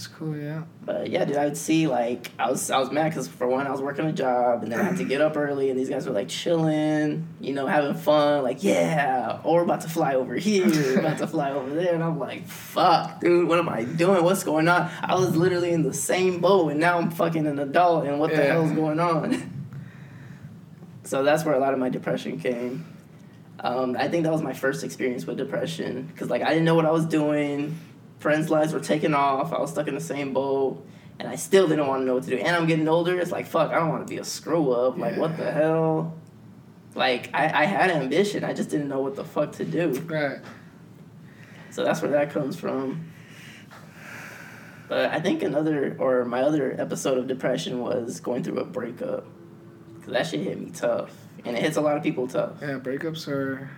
That's 0.00 0.14
cool, 0.14 0.34
yeah. 0.34 0.62
But 0.86 1.10
yeah, 1.10 1.26
dude, 1.26 1.36
I 1.36 1.44
would 1.44 1.58
see 1.58 1.86
like 1.86 2.30
I 2.38 2.50
was 2.50 2.70
I 2.70 2.78
was 2.78 2.90
mad 2.90 3.10
because 3.10 3.28
for 3.28 3.46
one 3.46 3.66
I 3.66 3.70
was 3.70 3.82
working 3.82 4.06
a 4.06 4.12
job 4.14 4.62
and 4.62 4.72
then 4.72 4.80
I 4.80 4.84
had 4.84 4.96
to 4.96 5.04
get 5.04 5.20
up 5.20 5.36
early 5.36 5.68
and 5.68 5.78
these 5.78 5.90
guys 5.90 6.06
were 6.06 6.14
like 6.14 6.28
chilling, 6.28 7.28
you 7.38 7.52
know, 7.52 7.66
having 7.66 7.92
fun, 7.92 8.42
like 8.42 8.64
yeah, 8.64 9.40
or 9.44 9.60
about 9.60 9.82
to 9.82 9.90
fly 9.90 10.14
over 10.14 10.34
here, 10.36 10.98
about 10.98 11.18
to 11.18 11.26
fly 11.26 11.50
over 11.50 11.68
there, 11.74 11.92
and 11.92 12.02
I'm 12.02 12.18
like, 12.18 12.46
fuck, 12.46 13.20
dude, 13.20 13.46
what 13.46 13.58
am 13.58 13.68
I 13.68 13.84
doing? 13.84 14.24
What's 14.24 14.42
going 14.42 14.68
on? 14.68 14.90
I 15.02 15.16
was 15.16 15.36
literally 15.36 15.70
in 15.72 15.82
the 15.82 15.92
same 15.92 16.40
boat 16.40 16.70
and 16.70 16.80
now 16.80 16.96
I'm 16.96 17.10
fucking 17.10 17.46
an 17.46 17.58
adult 17.58 18.06
and 18.06 18.18
what 18.18 18.30
the 18.30 18.36
Yeah. 18.38 18.52
hell's 18.54 18.72
going 18.72 19.00
on? 19.00 19.52
so 21.04 21.22
that's 21.22 21.44
where 21.44 21.54
a 21.54 21.58
lot 21.60 21.74
of 21.74 21.78
my 21.78 21.90
depression 21.90 22.40
came. 22.40 22.86
Um, 23.62 23.94
I 23.98 24.08
think 24.08 24.24
that 24.24 24.32
was 24.32 24.40
my 24.40 24.54
first 24.54 24.82
experience 24.82 25.26
with 25.26 25.36
depression 25.36 26.04
because 26.06 26.30
like 26.30 26.40
I 26.40 26.48
didn't 26.48 26.64
know 26.64 26.74
what 26.74 26.86
I 26.86 26.90
was 26.90 27.04
doing. 27.04 27.78
Friends' 28.20 28.50
lives 28.50 28.72
were 28.72 28.80
taken 28.80 29.14
off. 29.14 29.52
I 29.52 29.58
was 29.58 29.70
stuck 29.70 29.88
in 29.88 29.94
the 29.94 30.00
same 30.00 30.32
boat, 30.32 30.86
and 31.18 31.26
I 31.26 31.36
still 31.36 31.66
didn't 31.66 31.86
want 31.86 32.02
to 32.02 32.04
know 32.06 32.14
what 32.14 32.24
to 32.24 32.30
do. 32.30 32.36
And 32.36 32.54
I'm 32.54 32.66
getting 32.66 32.86
older. 32.86 33.18
It's 33.18 33.32
like 33.32 33.46
fuck. 33.46 33.72
I 33.72 33.76
don't 33.76 33.88
want 33.88 34.06
to 34.06 34.10
be 34.10 34.18
a 34.18 34.24
screw 34.24 34.70
up. 34.70 34.96
Like 34.96 35.16
what 35.16 35.36
the 35.36 35.50
hell? 35.50 36.14
Like 36.94 37.30
I, 37.32 37.62
I 37.62 37.64
had 37.64 37.90
ambition. 37.90 38.44
I 38.44 38.52
just 38.52 38.70
didn't 38.70 38.88
know 38.88 39.00
what 39.00 39.16
the 39.16 39.24
fuck 39.24 39.52
to 39.52 39.64
do. 39.64 39.92
Right. 40.06 40.38
So 41.70 41.82
that's 41.82 42.02
where 42.02 42.10
that 42.10 42.30
comes 42.30 42.56
from. 42.56 43.10
But 44.88 45.12
I 45.12 45.20
think 45.20 45.42
another 45.42 45.96
or 45.98 46.24
my 46.24 46.42
other 46.42 46.74
episode 46.78 47.16
of 47.16 47.26
depression 47.26 47.80
was 47.80 48.20
going 48.20 48.42
through 48.42 48.58
a 48.58 48.64
breakup. 48.64 49.24
Cause 50.02 50.12
that 50.12 50.26
shit 50.26 50.40
hit 50.40 50.60
me 50.60 50.70
tough, 50.70 51.14
and 51.44 51.56
it 51.56 51.62
hits 51.62 51.76
a 51.76 51.80
lot 51.80 51.96
of 51.96 52.02
people 52.02 52.26
tough. 52.26 52.54
Yeah, 52.60 52.78
breakups 52.80 53.28
are. 53.28 53.70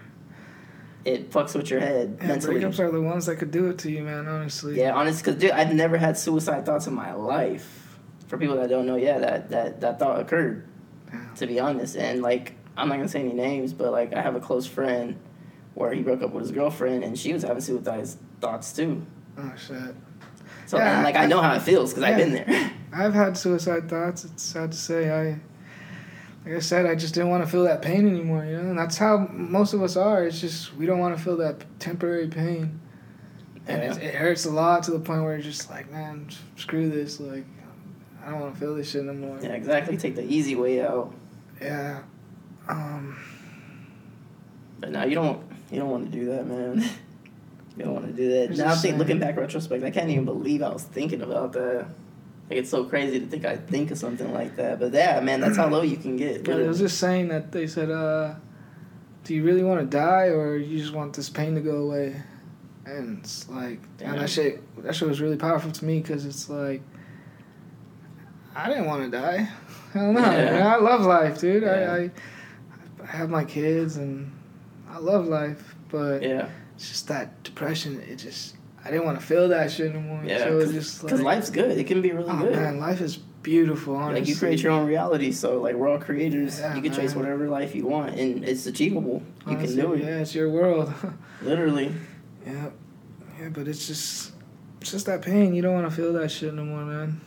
It 1.04 1.30
fucks 1.30 1.54
with 1.56 1.68
your 1.70 1.80
head 1.80 2.18
Yeah, 2.20 2.28
mentally. 2.28 2.60
breakups 2.60 2.78
are 2.78 2.90
the 2.90 3.00
ones 3.02 3.26
that 3.26 3.36
could 3.36 3.50
do 3.50 3.68
it 3.70 3.78
to 3.78 3.90
you, 3.90 4.02
man. 4.04 4.28
Honestly. 4.28 4.78
Yeah, 4.78 4.92
honest, 4.94 5.24
cause 5.24 5.34
dude, 5.36 5.50
I've 5.50 5.74
never 5.74 5.96
had 5.98 6.16
suicide 6.16 6.64
thoughts 6.64 6.86
in 6.86 6.94
my 6.94 7.12
life. 7.14 7.98
For 8.28 8.38
people 8.38 8.56
that 8.56 8.68
don't 8.70 8.86
know, 8.86 8.96
yeah, 8.96 9.18
that 9.18 9.50
that 9.50 9.80
that 9.80 9.98
thought 9.98 10.20
occurred. 10.20 10.66
Yeah. 11.12 11.20
To 11.36 11.46
be 11.46 11.58
honest, 11.60 11.96
and 11.96 12.22
like 12.22 12.54
I'm 12.76 12.88
not 12.88 12.96
gonna 12.96 13.08
say 13.08 13.20
any 13.20 13.34
names, 13.34 13.72
but 13.72 13.92
like 13.92 14.14
I 14.14 14.22
have 14.22 14.36
a 14.36 14.40
close 14.40 14.66
friend 14.66 15.18
where 15.74 15.92
he 15.92 16.02
broke 16.02 16.22
up 16.22 16.32
with 16.32 16.42
his 16.44 16.52
girlfriend, 16.52 17.02
and 17.04 17.18
she 17.18 17.32
was 17.32 17.42
having 17.42 17.60
suicide 17.62 18.08
thoughts 18.40 18.72
too. 18.72 19.04
Oh 19.36 19.52
shit. 19.56 19.94
So 20.66 20.78
Yeah, 20.78 20.94
and 20.96 21.04
like 21.04 21.16
I, 21.16 21.24
I- 21.24 21.26
know 21.26 21.40
how 21.42 21.54
it 21.54 21.62
feels 21.62 21.90
because 21.92 22.04
I've 22.04 22.16
been 22.16 22.32
there. 22.32 22.72
I've 22.94 23.12
had 23.14 23.36
suicide 23.36 23.88
thoughts. 23.88 24.24
It's 24.24 24.42
sad 24.42 24.72
to 24.72 24.78
say. 24.78 25.10
I, 25.10 25.40
like 26.44 26.55
I 26.55 26.59
said, 26.61 26.87
I 26.87 26.94
just 26.94 27.14
didn't 27.14 27.31
want 27.31 27.44
to 27.44 27.50
feel 27.50 27.64
that 27.64 27.83
pain 27.83 28.09
anymore. 28.09 28.44
You 28.44 28.55
know, 28.57 28.70
and 28.70 28.78
that's 28.78 28.96
how 28.96 29.28
most 29.33 29.74
of 29.74 29.83
us 29.83 29.96
are. 29.96 30.24
It's 30.24 30.40
just 30.40 30.74
we 30.76 30.87
don't 30.87 30.98
want 30.98 31.16
to 31.16 31.22
feel 31.22 31.37
that 31.38 31.64
temporary 31.78 32.28
pain, 32.28 32.81
and 33.66 33.83
Yeah. 33.83 33.94
it, 33.94 34.02
it 34.02 34.14
hurts 34.14 34.44
a 34.44 34.50
lot 34.50 34.83
to 34.85 34.90
the 34.90 34.98
point 35.00 35.22
where 35.22 35.33
you're 35.35 35.42
just 35.42 35.70
like, 35.70 35.90
man, 35.90 36.28
screw 36.57 36.90
this. 36.90 37.20
Like, 37.20 37.44
I 38.24 38.31
don't 38.31 38.40
want 38.40 38.55
to 38.55 38.61
feel 38.61 38.74
this 38.74 38.90
shit 38.90 39.05
no 39.05 39.12
more. 39.14 39.38
yeah, 39.40 39.50
exactly. 39.50 39.96
Take 39.96 40.16
the 40.16 40.24
easy 40.24 40.55
way 40.57 40.83
out. 40.85 41.14
Yeah. 41.61 42.02
Um. 42.68 43.18
But 44.81 44.90
now 44.90 45.05
you 45.05 45.14
don't 45.14 45.42
you 45.70 45.78
don't 45.78 45.90
want 45.90 46.11
to 46.11 46.18
do 46.18 46.26
that, 46.26 46.46
man. 46.46 46.85
You 47.74 47.85
don't 47.87 47.94
want 47.94 48.07
to 48.07 48.12
do 48.12 48.28
that. 48.28 48.50
Now 48.55 48.64
I'm 48.64 48.70
just 48.72 48.83
think, 48.83 48.98
looking 48.98 49.18
back 49.18 49.38
retrospect, 49.38 49.83
I 49.83 49.90
can't 49.90 50.11
even 50.11 50.26
believe 50.26 50.61
I 50.62 50.68
was 50.68 50.83
thinking 50.83 51.22
about 51.22 51.55
that. 51.55 51.87
Like 52.52 52.58
it's 52.58 52.70
so 52.70 52.84
crazy 52.84 53.18
to 53.18 53.24
think 53.24 53.46
I'd 53.46 53.66
think 53.66 53.90
of 53.90 53.96
something 53.96 54.30
like 54.30 54.56
that. 54.56 54.78
But 54.78 54.92
yeah, 54.92 55.20
man, 55.20 55.40
that's 55.40 55.56
how 55.56 55.68
low 55.68 55.80
you 55.80 55.96
can 55.96 56.16
get. 56.18 56.44
But 56.44 56.60
it 56.60 56.68
was 56.68 56.78
just 56.78 56.98
saying 56.98 57.28
that 57.28 57.50
they 57.50 57.66
said, 57.66 57.90
uh, 57.90 58.34
"Do 59.24 59.34
you 59.34 59.42
really 59.42 59.64
want 59.64 59.80
to 59.80 59.86
die, 59.86 60.26
or 60.26 60.58
you 60.58 60.78
just 60.78 60.92
want 60.92 61.14
this 61.14 61.30
pain 61.30 61.54
to 61.54 61.62
go 61.62 61.78
away?" 61.78 62.22
And 62.84 63.20
it's 63.20 63.48
like, 63.48 63.80
damn, 63.96 64.10
Damn. 64.10 64.18
that 64.20 64.28
shit. 64.28 64.82
That 64.82 64.94
shit 64.94 65.08
was 65.08 65.22
really 65.22 65.38
powerful 65.38 65.72
to 65.72 65.84
me 65.86 66.00
because 66.00 66.26
it's 66.26 66.50
like, 66.50 66.82
I 68.54 68.68
didn't 68.68 68.84
want 68.84 69.10
to 69.10 69.18
die. 69.18 69.48
Hell 69.94 70.12
no. 70.12 70.20
Yeah. 70.20 70.28
man. 70.28 70.66
I 70.66 70.76
love 70.76 71.06
life, 71.06 71.40
dude. 71.40 71.62
Yeah. 71.62 71.70
I, 71.70 71.96
I, 71.96 72.10
I 73.02 73.06
have 73.06 73.30
my 73.30 73.46
kids 73.46 73.96
and 73.96 74.30
I 74.90 74.98
love 74.98 75.26
life, 75.26 75.74
but 75.88 76.22
yeah, 76.22 76.50
it's 76.74 76.90
just 76.90 77.08
that 77.08 77.42
depression. 77.44 77.98
It 78.02 78.16
just 78.16 78.56
I 78.84 78.90
didn't 78.90 79.04
want 79.04 79.20
to 79.20 79.24
feel 79.26 79.48
that 79.48 79.70
shit 79.70 79.90
anymore. 79.94 80.22
yeah. 80.24 80.38
so 80.38 80.58
Because 80.58 81.02
like, 81.02 81.20
life's 81.22 81.50
good. 81.50 81.78
It 81.78 81.86
can 81.86 82.02
be 82.02 82.10
really 82.12 82.28
oh 82.30 82.38
good. 82.40 82.56
man, 82.56 82.78
life 82.80 83.00
is 83.00 83.16
beautiful. 83.16 83.94
Honestly, 83.96 84.20
Like 84.20 84.28
you 84.28 84.36
create 84.36 84.62
your 84.62 84.72
own 84.72 84.86
reality, 84.86 85.32
so 85.32 85.60
like 85.60 85.74
we're 85.76 85.88
all 85.88 85.98
creators. 85.98 86.58
Yeah, 86.58 86.74
you 86.74 86.82
can 86.82 86.92
chase 86.92 87.14
whatever 87.14 87.48
life 87.48 87.74
you 87.74 87.86
want, 87.86 88.16
and 88.18 88.44
it's 88.44 88.66
achievable. 88.66 89.22
You 89.46 89.52
Honestly, 89.56 89.76
can 89.76 89.84
do 89.86 89.92
it, 89.94 90.04
Yeah, 90.04 90.18
it's 90.18 90.34
your 90.34 90.48
world. 90.50 90.92
literally. 91.42 91.92
Yeah, 92.46 92.70
yeah, 93.40 93.48
but 93.50 93.68
it's 93.68 93.86
just, 93.86 94.32
it's 94.80 94.90
just 94.90 95.06
that 95.06 95.22
pain. 95.22 95.54
You 95.54 95.62
don't 95.62 95.74
want 95.74 95.88
to 95.88 95.94
feel 95.94 96.12
that 96.14 96.30
shit 96.30 96.52
no 96.54 96.64
more, 96.64 96.84
man. 96.84 97.20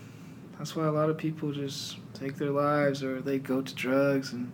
That's 0.57 0.75
why 0.75 0.85
a 0.85 0.91
lot 0.91 1.09
of 1.09 1.17
people 1.17 1.51
just 1.51 1.97
take 2.13 2.35
their 2.37 2.51
lives 2.51 3.03
or 3.03 3.21
they 3.21 3.39
go 3.39 3.61
to 3.61 3.75
drugs 3.75 4.31
and 4.33 4.51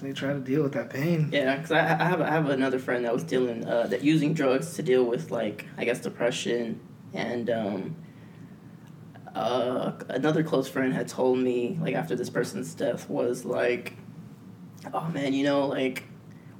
they 0.00 0.12
try 0.12 0.32
to 0.32 0.40
deal 0.40 0.62
with 0.62 0.72
that 0.72 0.90
pain. 0.90 1.30
Yeah, 1.32 1.56
because 1.56 1.72
I, 1.72 1.78
I 1.78 2.04
have 2.04 2.20
I 2.20 2.30
have 2.30 2.48
another 2.48 2.78
friend 2.78 3.04
that 3.04 3.12
was 3.12 3.24
dealing 3.24 3.66
uh, 3.66 3.86
that 3.88 4.02
using 4.02 4.34
drugs 4.34 4.74
to 4.74 4.82
deal 4.82 5.04
with 5.04 5.30
like 5.30 5.66
I 5.76 5.84
guess 5.84 6.00
depression 6.00 6.80
and 7.12 7.50
um, 7.50 7.96
uh, 9.34 9.92
another 10.08 10.42
close 10.42 10.68
friend 10.68 10.92
had 10.92 11.08
told 11.08 11.38
me 11.38 11.78
like 11.80 11.94
after 11.94 12.14
this 12.14 12.30
person's 12.30 12.74
death 12.74 13.08
was 13.08 13.44
like, 13.44 13.94
oh 14.92 15.08
man, 15.08 15.32
you 15.32 15.44
know 15.44 15.66
like 15.66 16.04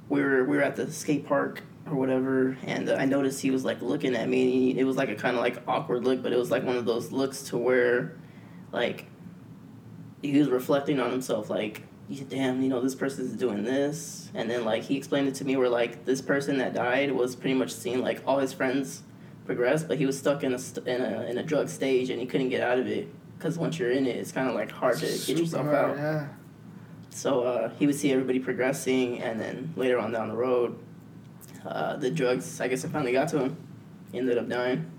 we 0.09 0.21
were 0.21 0.43
we 0.43 0.57
were 0.57 0.63
at 0.63 0.75
the 0.75 0.91
skate 0.91 1.25
park 1.25 1.63
or 1.89 1.95
whatever, 1.95 2.57
and 2.65 2.89
I 2.89 3.05
noticed 3.05 3.41
he 3.41 3.51
was 3.51 3.65
like 3.65 3.81
looking 3.81 4.15
at 4.15 4.27
me. 4.27 4.71
And 4.71 4.79
it 4.79 4.83
was 4.83 4.97
like 4.97 5.09
a 5.09 5.15
kind 5.15 5.35
of 5.35 5.41
like 5.41 5.61
awkward 5.67 6.03
look, 6.03 6.21
but 6.21 6.31
it 6.33 6.37
was 6.37 6.51
like 6.51 6.63
one 6.63 6.77
of 6.77 6.85
those 6.85 7.11
looks 7.11 7.43
to 7.43 7.57
where, 7.57 8.17
like, 8.71 9.05
he 10.21 10.37
was 10.37 10.49
reflecting 10.49 10.99
on 10.99 11.11
himself, 11.11 11.49
like, 11.49 11.83
"Yeah, 12.09 12.23
damn, 12.27 12.61
you 12.61 12.69
know, 12.69 12.81
this 12.81 12.95
person's 12.95 13.33
doing 13.33 13.63
this, 13.63 14.29
and 14.33 14.49
then 14.49 14.65
like 14.65 14.83
he 14.83 14.97
explained 14.97 15.27
it 15.27 15.35
to 15.35 15.45
me 15.45 15.55
where 15.57 15.69
like 15.69 16.05
this 16.05 16.21
person 16.21 16.57
that 16.57 16.73
died 16.73 17.11
was 17.11 17.35
pretty 17.35 17.53
much 17.55 17.71
seeing 17.71 18.01
like 18.01 18.21
all 18.25 18.39
his 18.39 18.51
friends 18.51 19.03
progress, 19.45 19.83
but 19.83 19.97
he 19.97 20.05
was 20.05 20.17
stuck 20.17 20.43
in 20.43 20.53
a 20.53 20.59
st- 20.59 20.87
in 20.87 21.01
a 21.01 21.21
in 21.23 21.37
a 21.37 21.43
drug 21.43 21.69
stage 21.69 22.09
and 22.09 22.19
he 22.19 22.25
couldn't 22.25 22.49
get 22.49 22.61
out 22.61 22.77
of 22.79 22.87
it 22.87 23.07
because 23.37 23.57
once 23.57 23.79
you're 23.79 23.91
in 23.91 24.05
it, 24.05 24.15
it's 24.15 24.31
kind 24.31 24.49
of 24.49 24.55
like 24.55 24.69
hard 24.71 24.97
to 24.97 25.05
get 25.05 25.37
yourself 25.37 25.67
out. 25.67 25.95
Yeah. 25.97 26.27
So 27.11 27.41
uh, 27.43 27.69
he 27.79 27.85
would 27.87 27.95
see 27.95 28.11
everybody 28.11 28.39
progressing, 28.39 29.21
and 29.21 29.39
then 29.39 29.73
later 29.75 29.97
on 29.97 30.11
down 30.11 30.29
the 30.29 30.35
road, 30.35 30.77
uh, 31.65 31.95
the 31.97 32.11
drugs, 32.11 32.61
I 32.61 32.67
guess, 32.67 32.83
it 32.83 32.89
finally 32.89 33.11
got 33.11 33.27
to 33.29 33.39
him. 33.39 33.57
He 34.11 34.17
ended 34.19 34.37
up 34.37 34.47
dying, 34.49 34.89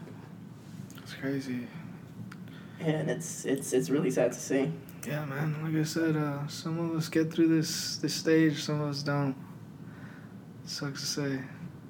It's 0.99 1.14
crazy. 1.14 1.66
and 2.81 3.11
it's 3.11 3.44
it's 3.44 3.73
it's 3.73 3.90
really 3.90 4.11
sad 4.11 4.33
to 4.33 4.38
see. 4.40 4.73
Yeah, 5.07 5.25
man. 5.25 5.57
Like 5.63 5.81
I 5.81 5.85
said, 5.85 6.17
uh, 6.17 6.47
some 6.47 6.79
of 6.79 6.97
us 6.97 7.09
get 7.09 7.33
through 7.33 7.49
this 7.49 7.97
this 7.99 8.15
stage, 8.15 8.63
some 8.63 8.81
of 8.81 8.89
us 8.91 9.03
don't. 9.03 9.35
Sucks 10.65 11.01
to 11.01 11.07
say. 11.07 11.41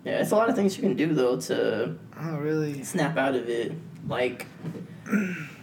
Yeah, 0.04 0.20
it's 0.22 0.30
a 0.30 0.36
lot 0.36 0.48
of 0.48 0.54
things 0.56 0.76
you 0.76 0.82
can 0.82 0.96
do 0.96 1.12
though 1.12 1.38
to 1.40 1.96
Oh, 2.18 2.36
really? 2.38 2.82
snap 2.84 3.16
out 3.18 3.34
of 3.34 3.48
it. 3.48 3.72
Like, 4.08 4.46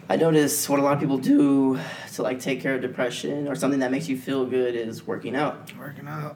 I 0.09 0.15
notice 0.15 0.69
what 0.69 0.79
a 0.79 0.83
lot 0.83 0.93
of 0.93 0.99
people 0.99 1.17
do 1.17 1.79
to 2.13 2.21
like 2.21 2.39
take 2.39 2.61
care 2.61 2.75
of 2.75 2.81
depression 2.81 3.47
or 3.47 3.55
something 3.55 3.79
that 3.79 3.91
makes 3.91 4.07
you 4.07 4.17
feel 4.17 4.45
good 4.45 4.75
is 4.75 5.07
working 5.07 5.35
out, 5.35 5.71
Working 5.79 6.07
out. 6.07 6.35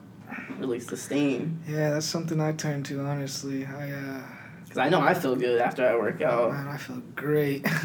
release 0.58 0.86
the 0.86 0.96
steam. 0.96 1.60
Yeah, 1.68 1.90
that's 1.90 2.06
something 2.06 2.40
I 2.40 2.52
turn 2.52 2.82
to. 2.84 3.00
Honestly, 3.04 3.64
I 3.66 3.92
uh, 3.92 4.22
Because 4.64 4.78
I 4.78 4.88
know 4.88 5.00
I 5.00 5.14
feel 5.14 5.36
good 5.36 5.60
after 5.60 5.86
I 5.86 5.94
work 5.96 6.20
oh, 6.22 6.26
out. 6.26 6.52
man, 6.52 6.68
I 6.68 6.76
feel 6.78 7.02
great. 7.14 7.64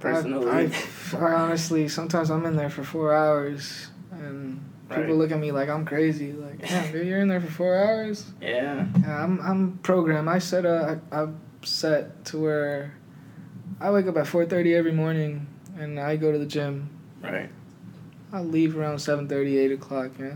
Personally. 0.00 0.48
I, 0.50 0.60
I, 1.16 1.18
I 1.18 1.32
honestly 1.34 1.88
sometimes 1.88 2.30
I'm 2.30 2.44
in 2.46 2.56
there 2.56 2.70
for 2.70 2.84
four 2.84 3.14
hours, 3.14 3.88
and 4.12 4.60
people 4.88 5.04
Right. 5.04 5.14
look 5.14 5.30
at 5.32 5.38
me 5.38 5.52
like 5.52 5.68
I'm 5.68 5.84
crazy. 5.84 6.32
Like, 6.32 6.60
damn, 6.66 6.92
dude, 6.92 7.06
you're 7.06 7.20
in 7.20 7.28
there 7.28 7.40
for 7.40 7.50
four 7.50 7.76
hours. 7.76 8.24
Yeah. 8.40 8.86
Yeah, 9.00 9.22
I'm 9.24 9.40
I'm 9.40 9.78
programmed. 9.82 10.28
I 10.28 10.38
set 10.38 10.64
a 10.64 11.00
I, 11.12 11.20
I'm 11.22 11.40
set 11.62 12.24
to 12.26 12.38
where 12.38 12.94
I 13.80 13.90
wake 13.90 14.06
up 14.06 14.16
at 14.16 14.26
four 14.26 14.46
thirty 14.46 14.74
every 14.74 14.92
morning 14.92 15.46
and 15.78 15.98
I 16.00 16.16
go 16.16 16.32
to 16.32 16.38
the 16.38 16.46
gym. 16.46 16.90
Right. 17.22 17.48
I 18.32 18.40
leave 18.40 18.76
around 18.76 18.96
7:30, 18.96 19.56
8 19.58 19.72
o'clock. 19.72 20.10
Yeah. 20.18 20.34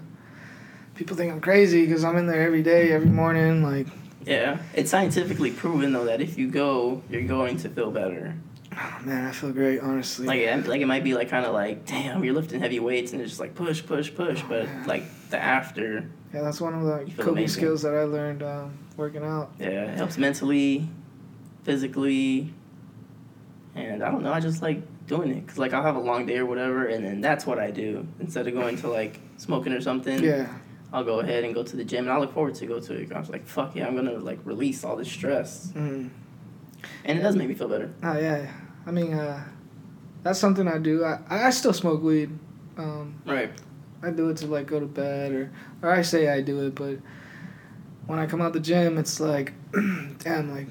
People 0.95 1.17
think 1.17 1.33
I'm 1.33 1.41
crazy 1.41 1.85
because 1.85 2.05
I'm 2.05 2.17
in 2.17 2.27
there 2.27 2.43
every 2.43 2.63
day, 2.63 2.91
every 2.93 3.09
morning. 3.11 3.63
Like, 3.63 3.87
Yeah. 4.25 4.59
It's 4.75 4.91
scientifically 4.91 5.51
proven 5.51 5.93
though 5.93 6.05
that 6.07 6.21
if 6.21 6.39
you 6.39 6.49
go, 6.49 7.03
you're 7.11 7.23
going 7.23 7.57
to 7.59 7.69
feel 7.69 7.91
better. 7.91 8.35
Oh, 8.73 8.99
man, 9.05 9.27
I 9.27 9.33
feel 9.33 9.53
great, 9.53 9.81
honestly. 9.81 10.27
Like 10.27 10.41
it, 10.41 10.67
like 10.67 10.81
it 10.81 10.87
might 10.87 11.05
be 11.05 11.15
like 11.15 11.29
kind 11.29 11.45
of 11.47 11.53
like, 11.55 11.85
damn, 11.87 12.23
you're 12.25 12.35
lifting 12.35 12.61
heavy 12.61 12.81
weights 12.81 13.13
and 13.13 13.21
it's 13.21 13.31
just 13.31 13.41
like 13.41 13.55
push, 13.55 13.85
push, 13.85 14.13
push. 14.15 14.43
But 14.49 14.69
like 14.87 15.05
the 15.31 15.39
after, 15.39 16.09
yeah, 16.33 16.43
that's 16.43 16.61
one 16.61 16.75
of 16.75 16.83
the 16.85 17.11
coping 17.17 17.33
amazing. 17.39 17.61
skills 17.63 17.83
that 17.83 17.95
I 17.95 18.05
learned 18.05 18.43
um, 18.43 18.79
working 18.97 19.23
out. 19.25 19.53
yeah, 19.59 19.93
it 19.93 19.97
helps 19.97 20.19
mentally, 20.19 20.89
physically, 21.65 22.53
and 23.75 24.03
I 24.03 24.11
don't 24.11 24.23
know. 24.23 24.33
I 24.33 24.41
just 24.41 24.63
like 24.63 24.83
doing 25.07 25.31
it 25.31 25.41
because 25.47 25.59
like 25.59 25.73
I'll 25.73 25.83
have 25.83 25.97
a 25.97 26.01
long 26.01 26.27
day 26.27 26.39
or 26.39 26.47
whatever, 26.47 26.87
and 26.87 27.05
then 27.05 27.21
that's 27.21 27.47
what 27.47 27.59
I 27.59 27.71
do 27.71 28.07
instead 28.21 28.47
of 28.47 28.55
going 28.55 28.77
to 28.79 28.89
like 28.89 29.21
smoking 29.37 29.73
or 29.73 29.81
something. 29.81 30.23
Yeah. 30.23 30.49
I'll 30.95 31.05
go 31.05 31.21
ahead 31.21 31.45
and 31.45 31.55
go 31.55 31.63
to 31.63 31.75
the 31.77 31.85
gym, 31.85 32.05
and 32.05 32.13
I 32.13 32.19
look 32.19 32.35
forward 32.35 32.55
to 32.57 32.67
go 32.67 32.79
to 32.79 32.93
it. 32.95 33.11
I 33.13 33.19
was 33.19 33.31
like, 33.31 33.47
fuck 33.47 33.75
yeah, 33.75 33.87
I'm 33.87 33.97
gonna 33.97 34.19
like 34.19 34.39
release 34.45 34.85
all 34.85 34.95
this 34.97 35.11
stress, 35.11 35.73
Mm. 35.75 36.11
and 37.07 37.19
it 37.19 37.23
does 37.23 37.35
make 37.35 37.49
me 37.49 37.55
feel 37.55 37.69
better. 37.69 37.95
Oh 38.03 38.19
yeah. 38.19 38.51
I 38.87 38.91
mean, 38.91 39.13
uh, 39.15 39.45
that's 40.23 40.39
something 40.39 40.67
I 40.69 40.79
do. 40.79 41.05
I 41.05 41.19
I 41.29 41.51
still 41.51 41.73
smoke 41.73 42.03
weed. 42.03 42.31
Um, 42.77 43.21
Right. 43.27 43.51
I 44.03 44.11
do 44.11 44.31
it 44.31 44.37
to 44.39 44.47
like 44.47 44.67
go 44.67 44.81
to 44.81 44.87
bed 44.87 45.33
or 45.33 45.51
or 45.83 45.91
I 45.91 46.03
say 46.03 46.29
I 46.29 46.41
do 46.41 46.67
it, 46.67 46.75
but 46.75 46.99
when 48.07 48.19
I 48.19 48.27
come 48.27 48.41
out 48.41 48.53
the 48.53 48.61
gym, 48.61 48.99
it's 48.99 49.21
like, 49.21 49.53
damn, 50.19 50.51
like 50.53 50.67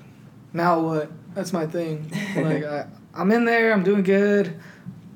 now 0.53 0.79
what? 0.81 1.09
That's 1.33 1.53
my 1.53 1.65
thing. 1.65 2.11
like 2.35 2.63
I 2.65 2.87
I'm 3.13 3.31
in 3.31 3.45
there, 3.45 3.71
I'm 3.73 3.83
doing 3.83 4.03
good. 4.03 4.59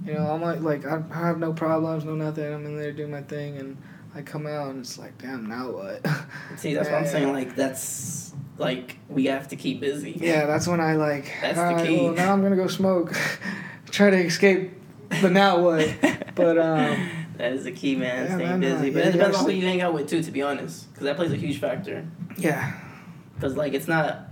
You 0.06 0.14
know, 0.14 0.28
I'm 0.32 0.42
like 0.42 0.62
like 0.62 0.86
I, 0.86 1.02
I 1.12 1.28
have 1.28 1.40
no 1.40 1.52
problems, 1.54 2.06
no 2.06 2.16
nothing. 2.16 2.54
I'm 2.54 2.66
in 2.66 2.78
there 2.78 2.92
doing 2.94 3.12
my 3.12 3.22
thing, 3.24 3.58
and 3.58 3.78
I 4.14 4.22
come 4.22 4.48
out 4.48 4.70
and 4.70 4.80
it's 4.80 4.98
like, 4.98 5.18
damn, 5.18 5.48
now 5.48 5.72
what? 5.72 6.06
See, 6.58 6.74
that's 6.74 6.90
what 6.90 7.00
I'm 7.00 7.08
saying. 7.08 7.34
Like 7.34 7.56
that's 7.56 8.34
like 8.58 8.98
we 9.10 9.26
have 9.26 9.48
to 9.50 9.56
keep 9.56 9.80
busy. 9.82 10.12
yeah, 10.20 10.46
that's 10.46 10.68
when 10.68 10.80
I 10.80 10.96
like. 10.96 11.32
That's 11.42 11.58
the 11.58 11.64
right, 11.64 11.88
key. 11.88 11.98
Well, 12.02 12.14
now 12.14 12.32
I'm 12.34 12.42
gonna 12.42 12.56
go 12.56 12.68
smoke, 12.68 13.14
try 13.92 14.10
to 14.10 14.18
escape 14.18 14.72
the 15.22 15.30
now 15.30 15.60
what. 15.60 15.94
But 16.36 16.58
um, 16.58 17.10
that 17.38 17.54
is 17.54 17.64
the 17.64 17.72
key, 17.72 17.96
man. 17.96 18.26
Yeah, 18.26 18.36
Staying 18.36 18.60
man, 18.60 18.72
uh, 18.72 18.76
busy, 18.76 18.90
but 18.90 19.00
yeah, 19.04 19.10
it 19.10 19.12
depends 19.14 19.38
on 19.38 19.46
who 19.46 19.52
you 19.52 19.66
hang 19.66 19.82
out 19.82 19.94
with 19.94 20.10
too. 20.10 20.22
To 20.22 20.32
be 20.32 20.42
honest, 20.42 20.92
because 20.92 21.06
that 21.06 21.16
plays 21.16 21.32
a 21.32 21.38
huge 21.38 21.62
factor. 21.62 22.06
yeah, 22.38 22.74
Because 23.36 23.56
like 23.56 23.74
it's 23.74 23.88
not, 23.88 24.28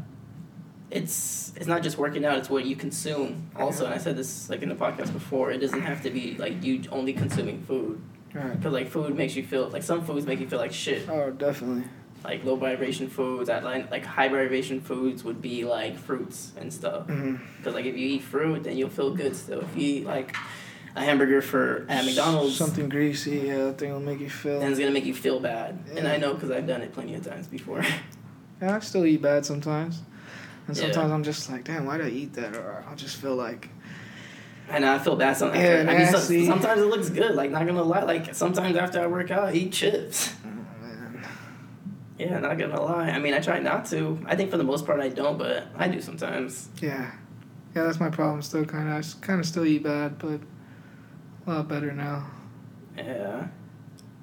it's 0.91 1.53
it's 1.55 1.65
not 1.67 1.81
just 1.81 1.97
working 1.97 2.25
out. 2.25 2.38
It's 2.39 2.49
what 2.49 2.65
you 2.65 2.75
consume 2.75 3.49
also. 3.55 3.86
And 3.86 3.93
I 3.93 3.97
said 3.97 4.17
this 4.17 4.49
like 4.49 4.62
in 4.63 4.69
the 4.69 4.75
podcast 4.75 5.13
before. 5.13 5.51
It 5.51 5.59
doesn't 5.59 5.81
have 5.81 6.03
to 6.03 6.09
be 6.09 6.36
like 6.38 6.62
you 6.63 6.83
only 6.91 7.13
consuming 7.13 7.62
food. 7.63 8.01
right. 8.33 8.51
Because 8.57 8.73
like 8.73 8.89
food 8.89 9.15
makes 9.15 9.36
you 9.36 9.43
feel 9.43 9.69
like 9.69 9.83
some 9.83 10.03
foods 10.05 10.25
make 10.25 10.39
you 10.39 10.47
feel 10.49 10.59
like 10.59 10.73
shit. 10.73 11.07
Oh, 11.09 11.31
definitely. 11.31 11.86
Like 12.23 12.43
low 12.45 12.55
vibration 12.55 13.09
foods. 13.09 13.49
I 13.49 13.59
like 13.59 13.91
like 13.91 14.05
high 14.05 14.29
vibration 14.29 14.79
foods 14.81 15.23
would 15.23 15.41
be 15.41 15.65
like 15.65 15.97
fruits 15.97 16.51
and 16.57 16.71
stuff. 16.73 17.07
Mm-hmm. 17.07 17.36
Because 17.57 17.73
like 17.73 17.86
if 17.86 17.97
you 17.97 18.07
eat 18.07 18.21
fruit, 18.23 18.63
then 18.63 18.77
you'll 18.77 18.89
feel 18.89 19.13
good 19.13 19.36
still. 19.36 19.62
If 19.62 19.75
you 19.75 19.81
eat 19.97 20.05
like 20.05 20.36
a 20.95 21.01
hamburger 21.01 21.41
for 21.41 21.86
at 21.89 22.05
McDonald's, 22.05 22.55
Something 22.55 22.88
greasy, 22.88 23.39
yeah, 23.47 23.65
that 23.65 23.77
thing 23.79 23.91
will 23.91 23.99
make 23.99 24.19
you 24.19 24.29
feel. 24.29 24.59
then 24.59 24.69
it's 24.71 24.79
gonna 24.79 24.91
make 24.91 25.05
you 25.05 25.13
feel 25.13 25.39
bad. 25.39 25.77
And 25.97 26.07
I 26.07 26.17
know 26.17 26.33
because 26.33 26.51
I've 26.51 26.67
done 26.67 26.81
it 26.81 26.93
plenty 26.93 27.15
of 27.15 27.25
times 27.25 27.47
before. 27.47 27.83
Yeah, 28.62 28.77
I 28.77 28.79
still 28.79 29.05
eat 29.05 29.21
bad 29.21 29.45
sometimes. 29.45 29.99
And 30.67 30.77
Yeah. 30.77 30.83
sometimes 30.83 31.12
I'm 31.12 31.23
just 31.23 31.49
like, 31.49 31.65
damn, 31.65 31.86
why 31.86 31.97
did 31.97 32.05
I 32.05 32.09
eat 32.12 32.33
that? 32.36 32.55
Or 32.55 32.86
I'll 32.88 32.95
just 32.95 33.17
feel 33.17 33.36
like, 33.36 33.67
and 34.69 34.86
I 34.86 34.99
feel 34.99 35.17
bad 35.17 35.36
sometimes. 35.36 35.62
Yeah, 35.62 35.91
I 35.91 35.97
mean, 35.97 36.07
so, 36.07 36.19
sometimes 36.19 36.81
it 36.81 36.86
looks 36.86 37.09
good. 37.09 37.36
Like 37.36 37.51
not 37.51 37.65
gonna 37.67 37.83
lie. 37.83 38.03
Like 38.03 38.33
sometimes 38.33 38.77
after 38.77 39.01
I 39.01 39.07
work 39.07 39.31
out, 39.31 39.49
I 39.49 39.53
eat 39.53 39.73
chips. 39.73 40.29
Mm-hmm. 40.29 40.53
Yeah, 42.17 42.39
not 42.39 42.58
gonna 42.58 42.80
lie. 42.82 43.10
I 43.10 43.19
mean, 43.19 43.34
I 43.34 43.39
try 43.39 43.60
not 43.60 43.86
to. 43.88 44.19
I 44.28 44.36
think 44.36 44.52
for 44.52 44.58
the 44.58 44.63
most 44.63 44.86
part 44.86 44.99
I 44.99 45.10
don't, 45.10 45.38
but 45.38 45.67
I 45.76 45.88
do 45.88 45.99
sometimes. 46.02 46.69
Yeah. 46.80 47.12
Yeah, 47.76 47.84
that's 47.84 47.99
my 47.99 48.10
problem 48.10 48.41
still, 48.43 48.65
kind 48.65 48.88
of. 48.88 48.95
I 49.04 49.26
kind 49.26 49.39
of 49.39 49.47
still 49.47 49.65
eat 49.65 49.84
bad, 49.84 50.19
but 50.19 50.39
a 51.47 51.49
lot 51.56 51.67
better 51.67 51.91
now. 51.91 52.28
Yeah. 52.95 53.47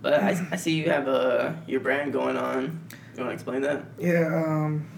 But 0.02 0.14
I, 0.22 0.46
I 0.52 0.56
see 0.56 0.76
you 0.80 0.88
have 0.88 1.08
uh, 1.08 1.52
your 1.66 1.80
brand 1.80 2.12
going 2.12 2.36
on. 2.36 2.80
You 3.16 3.24
want 3.24 3.30
to 3.30 3.34
explain 3.34 3.62
that? 3.62 3.84
Yeah, 3.98 4.26
um. 4.44 4.88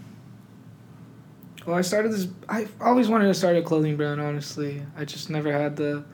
Well, 1.67 1.77
I 1.77 1.81
started 1.81 2.13
this. 2.13 2.29
I 2.49 2.67
always 2.81 3.09
wanted 3.09 3.29
to 3.29 3.35
start 3.35 3.57
a 3.57 3.63
clothing 3.63 3.97
brand, 3.97 4.21
honestly. 4.21 4.83
I 4.97 5.05
just 5.07 5.31
never 5.31 5.51
had 5.53 5.77
the. 5.77 6.05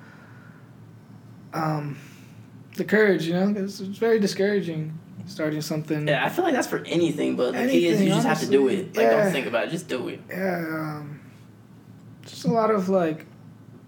Um, 1.53 1.99
the 2.77 2.85
courage, 2.85 3.27
you 3.27 3.33
know, 3.33 3.53
'cause 3.53 3.81
it's 3.81 3.99
very 3.99 4.21
discouraging 4.21 4.97
starting 5.29 5.61
something. 5.61 6.09
Yeah, 6.09 6.25
I 6.25 6.29
feel 6.29 6.45
like 6.45 6.55
that's 6.55 6.67
for 6.67 6.83
anything, 6.87 7.37
but 7.37 7.53
the 7.53 7.67
key 7.69 7.87
is 7.87 7.99
Anything, 8.01 8.09
you 8.09 8.14
just 8.14 8.27
have 8.27 8.41
to 8.41 8.47
do 8.47 8.69
it. 8.69 8.97
Like, 8.97 9.05
Yeah. 9.07 9.23
don't 9.25 9.33
think 9.33 9.47
about 9.47 9.67
it. 9.69 9.71
Just 9.71 9.88
do 9.88 10.09
it. 10.09 10.21
Yeah, 10.29 10.59
um, 10.59 11.21
just 12.23 12.45
a 12.45 12.49
lot 12.49 12.71
of 12.71 12.88
like, 12.88 13.27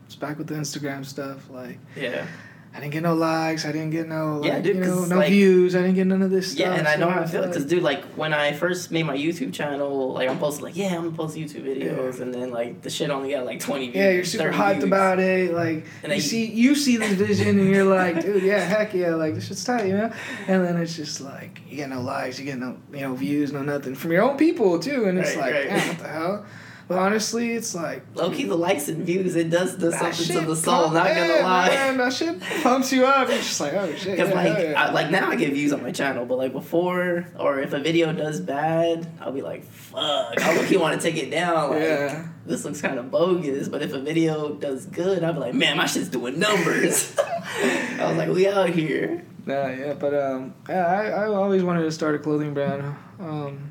it's 0.07 0.15
back 0.17 0.39
with 0.39 0.47
the 0.47 0.55
Instagram 0.55 1.05
stuff. 1.05 1.49
Like, 1.51 1.79
Yeah. 1.97 2.27
I 2.73 2.79
didn't 2.79 2.93
get 2.93 3.03
no 3.03 3.15
likes. 3.15 3.65
I 3.67 3.73
didn't 3.73 3.91
get 3.91 4.09
no, 4.09 4.37
like, 4.39 4.47
Yeah, 4.53 4.61
dude, 4.61 4.77
you 4.77 4.83
know, 4.83 5.05
no 5.05 5.17
like- 5.17 5.29
views. 5.31 5.75
I 5.75 5.81
didn't 5.81 5.97
get 5.97 6.07
none 6.07 6.23
of 6.23 6.31
this 6.31 6.53
stuff. 6.53 6.61
Yeah, 6.61 6.75
and 6.75 6.87
I 6.87 6.95
know 6.95 7.07
so 7.09 7.11
how 7.11 7.21
I 7.23 7.27
feel 7.27 7.41
like- 7.41 7.51
because, 7.51 7.65
dude, 7.67 7.83
like 7.83 8.05
when 8.15 8.33
I 8.33 8.53
first 8.53 8.93
made 8.93 9.03
my 9.03 9.17
YouTube 9.17 9.53
channel, 9.53 10.13
like 10.13 10.29
I'm 10.29 10.39
posting 10.39 10.65
like, 10.67 10.77
yeah, 10.77 10.95
I'm 10.95 11.03
gonna 11.03 11.17
post 11.17 11.37
YouTube 11.37 11.65
videos, 11.65 12.21
and 12.21 12.33
then 12.33 12.53
like 12.53 12.81
the 12.83 12.89
shit 12.89 13.11
only 13.11 13.33
got 13.33 13.45
like 13.45 13.59
20 13.59 13.87
views. 13.87 13.97
Yeah, 13.97 14.11
you're 14.13 14.25
super 14.25 14.53
hyped 14.53 14.75
views. 14.75 14.85
about 14.85 15.19
it. 15.19 15.53
Like 15.53 15.85
And 16.05 16.11
then 16.11 16.11
you 16.11 16.15
you- 16.17 16.21
see, 16.21 16.45
you 16.47 16.75
see 16.77 16.97
this 16.97 17.13
vision, 17.15 17.59
and 17.59 17.69
you're 17.69 17.85
like, 17.85 18.21
dude, 18.23 18.43
yeah, 18.45 18.61
heck 18.61 18.95
yeah, 18.95 19.17
like 19.17 19.35
this 19.35 19.49
shit's 19.49 19.65
tight, 19.65 19.87
you 19.89 19.97
know. 19.97 20.13
And 20.47 20.65
then 20.65 20.77
it's 20.77 20.95
just 20.95 21.21
like 21.21 21.61
you 21.69 21.77
get 21.77 21.89
no 21.91 22.01
likes, 22.01 22.39
you 22.39 22.45
get 22.45 22.59
no, 22.59 22.77
you 22.93 23.01
know, 23.01 23.15
views, 23.15 23.53
no 23.53 23.63
nothing 23.63 23.97
from 23.97 24.13
your 24.13 24.23
own 24.23 24.37
people 24.37 24.79
too, 24.79 25.07
and 25.07 25.19
it's 25.19 25.35
Right, 25.35 25.53
like, 25.53 25.55
right. 25.55 25.69
damn, 25.71 25.89
what 25.89 25.99
the 25.99 26.09
hell? 26.09 26.47
But 26.91 26.99
honestly, 26.99 27.53
it's 27.53 27.73
like 27.73 28.03
Low 28.17 28.33
key, 28.33 28.47
the 28.47 28.57
likes 28.57 28.89
and 28.89 29.07
views, 29.07 29.37
it 29.37 29.49
does 29.49 29.77
do 29.77 29.93
that 29.93 30.13
something 30.13 30.41
to 30.41 30.45
the 30.49 30.57
soul. 30.57 30.83
pump- 30.89 30.95
Not 30.95 31.07
gonna 31.07 31.35
lie. 31.41 31.69
man, 31.69 31.97
that 31.99 32.13
shit 32.13 32.41
pumps 32.65 32.93
you 32.93 33.07
up. 33.07 33.29
You're 33.29 33.39
just 33.39 33.61
like, 33.61 33.75
oh 33.75 33.95
shit. 33.95 34.17
Because 34.17 34.31
yeah, 34.31 34.35
like, 34.35 34.59
yeah. 34.59 34.73
I, 34.83 34.91
like 34.91 35.09
now 35.09 35.31
I 35.31 35.37
get 35.37 35.53
views 35.53 35.73
on 35.73 35.85
my 35.85 35.93
channel, 35.93 36.27
but 36.27 36.37
like 36.37 36.53
before, 36.53 37.29
or 37.39 37.61
if 37.61 37.73
a 37.73 37.79
video 37.79 38.13
does 38.13 38.41
bad, 38.41 39.07
I'll 39.21 39.31
be 39.31 39.41
like, 39.41 39.63
"Fuck!" 39.67 40.43
I 40.43 40.57
look, 40.57 40.69
you 40.69 40.81
want 40.81 41.01
to 41.01 41.11
take 41.13 41.17
it 41.23 41.31
down. 41.31 41.71
Like, 41.71 41.81
Yeah. 41.83 42.27
this 42.45 42.65
looks 42.65 42.81
kind 42.81 42.99
of 42.99 43.09
bogus. 43.13 43.69
But 43.69 43.83
if 43.83 43.93
a 43.93 44.01
video 44.01 44.55
does 44.55 44.87
good, 44.87 45.23
I'll 45.23 45.35
be 45.35 45.39
like, 45.39 45.55
"Man, 45.55 45.77
my 45.77 45.87
shit's 45.87 46.09
doing 46.09 46.41
numbers." 46.41 47.17
I 47.63 48.07
was 48.09 48.17
like, 48.17 48.31
"We 48.31 48.49
out 48.49 48.69
here." 48.71 49.25
Nah, 49.47 49.69
yeah, 49.69 49.93
but 49.95 50.13
um, 50.13 50.55
yeah, 50.69 50.87
I, 50.87 51.07
I 51.07 51.27
always 51.27 51.63
wanted 51.63 51.83
to 51.83 51.93
start 51.93 52.17
a 52.17 52.19
clothing 52.19 52.53
brand. 52.53 52.83
Um, 53.21 53.71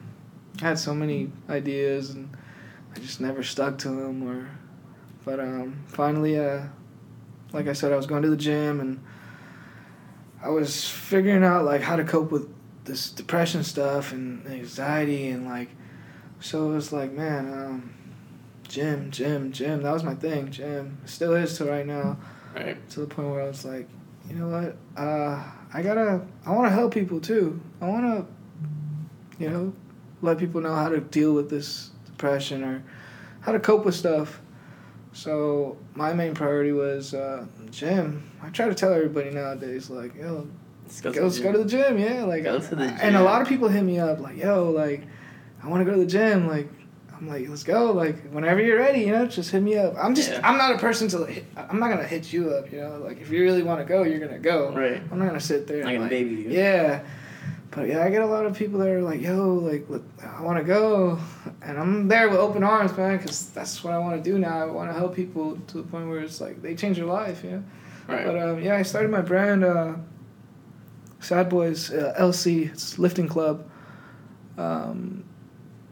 I 0.61 0.69
had 0.69 0.79
so 0.79 0.95
many 0.95 1.33
ideas 1.49 2.11
and 2.11 2.29
I 2.95 2.99
just 2.99 3.21
never 3.21 3.43
stuck 3.43 3.77
to 3.79 3.89
them. 3.89 4.27
Or, 4.27 4.49
but 5.25 5.39
um, 5.39 5.83
finally, 5.87 6.39
uh, 6.39 6.63
like 7.53 7.67
I 7.67 7.73
said, 7.73 7.91
I 7.91 7.95
was 7.95 8.05
going 8.05 8.23
to 8.23 8.29
the 8.29 8.37
gym 8.37 8.79
and 8.79 9.03
I 10.41 10.49
was 10.49 10.89
figuring 10.89 11.43
out 11.43 11.65
like 11.65 11.81
how 11.81 11.95
to 11.95 12.03
cope 12.03 12.31
with 12.31 12.47
this 12.85 13.11
depression 13.11 13.63
stuff 13.63 14.11
and 14.11 14.45
anxiety 14.47 15.29
and 15.29 15.45
like, 15.45 15.69
so 16.39 16.71
it 16.71 16.75
was 16.75 16.93
like, 16.93 17.11
man, 17.11 17.53
um, 17.53 17.93
gym, 18.67 19.11
gym, 19.11 19.51
gym. 19.51 19.83
That 19.83 19.91
was 19.93 20.03
my 20.03 20.15
thing, 20.15 20.51
gym. 20.51 20.97
It 21.03 21.09
still 21.09 21.33
is 21.35 21.57
to 21.57 21.65
right 21.65 21.85
now 21.85 22.17
Right. 22.55 22.89
to 22.91 23.01
the 23.01 23.05
point 23.07 23.29
where 23.29 23.41
I 23.43 23.47
was 23.47 23.65
like, 23.65 23.87
you 24.27 24.35
know 24.35 24.47
what? 24.47 24.75
Uh, 25.01 25.43
I 25.73 25.81
gotta. 25.81 26.21
I 26.45 26.51
want 26.51 26.67
to 26.67 26.71
help 26.73 26.93
people 26.93 27.19
too. 27.19 27.59
I 27.81 27.87
want 27.87 28.03
to, 28.05 29.43
you 29.43 29.49
know, 29.49 29.73
let 30.21 30.37
people 30.37 30.61
know 30.61 30.73
how 30.75 30.89
to 30.89 30.99
deal 30.99 31.33
with 31.33 31.49
this 31.49 31.91
depression 32.19 32.63
or 32.63 32.83
how 33.39 33.53
to 33.53 33.59
cope 33.59 33.85
with 33.85 33.95
stuff. 33.95 34.41
So 35.13 35.77
my 35.95 36.13
main 36.13 36.35
priority 36.35 36.73
was 36.73 37.13
uh, 37.13 37.45
gym. 37.71 38.29
I 38.43 38.49
try 38.49 38.67
to 38.67 38.75
tell 38.75 38.93
everybody 38.93 39.31
nowadays, 39.31 39.89
like, 39.89 40.15
yo, 40.15 40.47
Let's 40.83 41.01
go, 41.01 41.13
go, 41.13 41.23
let's 41.23 41.39
go 41.39 41.51
to 41.51 41.59
the 41.59 41.65
gym, 41.65 41.97
yeah. 41.97 42.23
Like, 42.23 42.43
Go 42.43 42.59
to 42.59 42.75
the 42.75 42.83
and 42.83 43.15
a 43.15 43.21
lot 43.21 43.41
of 43.41 43.47
people 43.47 43.69
hit 43.69 43.83
me 43.83 43.99
up, 43.99 44.19
like, 44.19 44.37
yo, 44.37 44.69
like, 44.69 45.03
I 45.63 45.67
want 45.67 45.81
to 45.81 45.85
go 45.85 45.91
to 45.91 46.03
the 46.03 46.11
gym, 46.11 46.47
like. 46.47 46.67
I'm 47.15 47.27
like, 47.27 47.49
let's 47.49 47.63
go. 47.63 47.91
Like, 47.91 48.29
whenever 48.31 48.61
you're 48.61 48.77
ready, 48.77 49.01
you 49.01 49.11
know, 49.11 49.25
just 49.25 49.51
hit 49.51 49.61
me 49.61 49.75
up. 49.75 49.93
I'm 50.01 50.15
just, 50.15 50.31
Yeah. 50.31 50.39
I'm 50.41 50.57
not 50.57 50.73
a 50.73 50.77
person 50.77 51.09
to, 51.09 51.17
like, 51.19 51.43
I'm 51.57 51.77
not 51.77 51.89
gonna 51.89 52.07
hit 52.07 52.31
you 52.31 52.51
up, 52.51 52.71
you 52.71 52.79
know. 52.79 52.97
Like, 52.99 53.19
if 53.19 53.29
you 53.29 53.41
really 53.41 53.61
want 53.61 53.81
to 53.81 53.85
go, 53.85 54.03
you're 54.03 54.25
gonna 54.25 54.39
go. 54.39 54.71
Right. 54.73 55.01
I'm 55.11 55.19
not 55.19 55.27
gonna 55.27 55.41
sit 55.41 55.67
there. 55.67 55.81
And, 55.81 55.87
gonna 55.87 55.99
like, 55.99 56.09
baby 56.11 56.35
you. 56.35 56.49
Yeah, 56.49 57.03
but 57.71 57.87
yeah, 57.87 58.03
I 58.03 58.09
get 58.09 58.21
a 58.21 58.25
lot 58.25 58.45
of 58.45 58.57
people 58.57 58.79
that 58.79 58.89
are 58.89 59.01
like, 59.01 59.21
"Yo, 59.21 59.53
like, 59.55 59.87
I 60.23 60.41
want 60.41 60.57
to 60.57 60.63
go," 60.63 61.19
and 61.61 61.77
I'm 61.77 62.07
there 62.07 62.29
with 62.29 62.39
open 62.39 62.63
arms, 62.63 62.95
man, 62.97 63.17
because 63.17 63.49
that's 63.49 63.83
what 63.83 63.93
I 63.93 63.99
want 63.99 64.23
to 64.23 64.29
do 64.29 64.39
now. 64.39 64.61
I 64.61 64.65
want 64.65 64.89
to 64.89 64.97
help 64.97 65.15
people 65.15 65.57
to 65.67 65.77
the 65.77 65.83
point 65.83 66.09
where 66.09 66.19
it's 66.19 66.41
like 66.41 66.61
they 66.61 66.75
change 66.75 66.97
their 66.97 67.05
life, 67.05 67.43
you 67.43 67.51
know. 67.51 67.63
Right. 68.07 68.25
But 68.25 68.39
um, 68.39 68.61
yeah, 68.61 68.75
I 68.75 68.81
started 68.81 69.11
my 69.11 69.21
brand, 69.21 69.63
uh, 69.63 69.95
Sad 71.19 71.49
Boys 71.49 71.91
uh, 71.91 72.15
LC. 72.19 72.71
It's 72.71 72.97
lifting 72.97 73.27
club. 73.27 73.69
Um, 74.57 75.23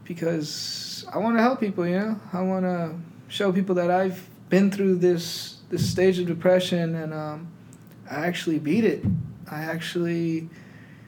because 0.08 1.04
I 1.12 1.18
want 1.18 1.36
to 1.36 1.42
help 1.42 1.60
people, 1.60 1.86
you 1.86 1.98
know. 1.98 2.20
I 2.32 2.40
want 2.42 2.64
to 2.64 2.96
show 3.28 3.52
people 3.52 3.74
that 3.76 3.90
I've 3.90 4.26
been 4.48 4.70
through 4.70 4.96
this 4.96 5.58
this 5.68 5.88
stage 5.88 6.18
of 6.18 6.26
depression, 6.26 6.94
and 6.94 7.12
um, 7.12 7.48
I 8.10 8.26
actually 8.26 8.58
beat 8.58 8.84
it. 8.84 9.04
I 9.50 9.60
actually, 9.64 10.48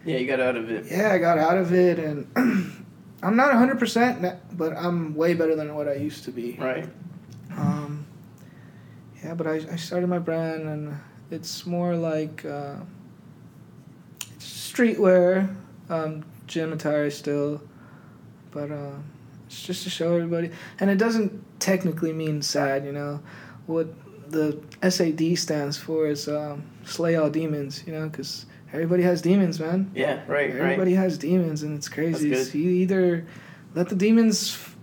yeah, 0.04 0.16
you 0.16 0.26
got 0.26 0.40
out 0.40 0.56
of 0.56 0.70
it. 0.70 0.86
yeah, 0.90 1.12
I 1.12 1.18
got 1.18 1.38
out 1.38 1.58
of 1.58 1.72
it, 1.72 1.98
and 1.98 2.26
I'm 3.22 3.36
not 3.36 3.52
100%, 3.52 4.38
but 4.52 4.72
I'm 4.76 5.14
way 5.14 5.34
better 5.34 5.54
than 5.54 5.74
what 5.74 5.88
I 5.88 5.94
used 5.94 6.24
to 6.24 6.30
be. 6.30 6.56
Right. 6.58 6.88
Um, 7.56 8.06
yeah, 9.22 9.34
but 9.34 9.46
I, 9.46 9.54
I 9.54 9.76
started 9.76 10.08
my 10.08 10.18
brand, 10.18 10.62
and 10.62 10.96
it's 11.30 11.66
more 11.66 11.96
like 11.96 12.44
uh, 12.44 12.76
it's 14.34 14.72
streetwear, 14.72 15.54
um, 15.88 16.24
gym 16.46 16.72
attire 16.72 17.10
still, 17.10 17.60
but 18.50 18.70
uh, 18.70 18.96
it's 19.46 19.62
just 19.62 19.84
to 19.84 19.90
show 19.90 20.14
everybody. 20.14 20.50
And 20.78 20.88
it 20.90 20.96
doesn't 20.96 21.60
technically 21.60 22.12
mean 22.12 22.42
sad, 22.42 22.84
you 22.84 22.92
know. 22.92 23.20
What 23.66 23.88
the 24.30 24.58
SAD 24.88 25.36
stands 25.38 25.76
for 25.76 26.06
is 26.06 26.28
um, 26.28 26.62
slay 26.84 27.16
all 27.16 27.30
demons, 27.30 27.84
you 27.86 27.92
know, 27.92 28.08
because 28.08 28.46
everybody 28.72 29.02
has 29.02 29.22
demons, 29.22 29.58
man. 29.60 29.90
Yeah. 29.94 30.20
Right. 30.26 30.50
Everybody 30.50 30.94
Right. 30.94 31.02
has 31.02 31.18
demons, 31.18 31.62
and 31.62 31.76
it's 31.76 31.88
crazy. 31.88 32.30
Good. 32.30 32.54
You 32.54 32.70
either 32.70 33.26
let 33.74 33.88
the 33.88 33.94
demons 33.96 34.52
f- 34.54 34.76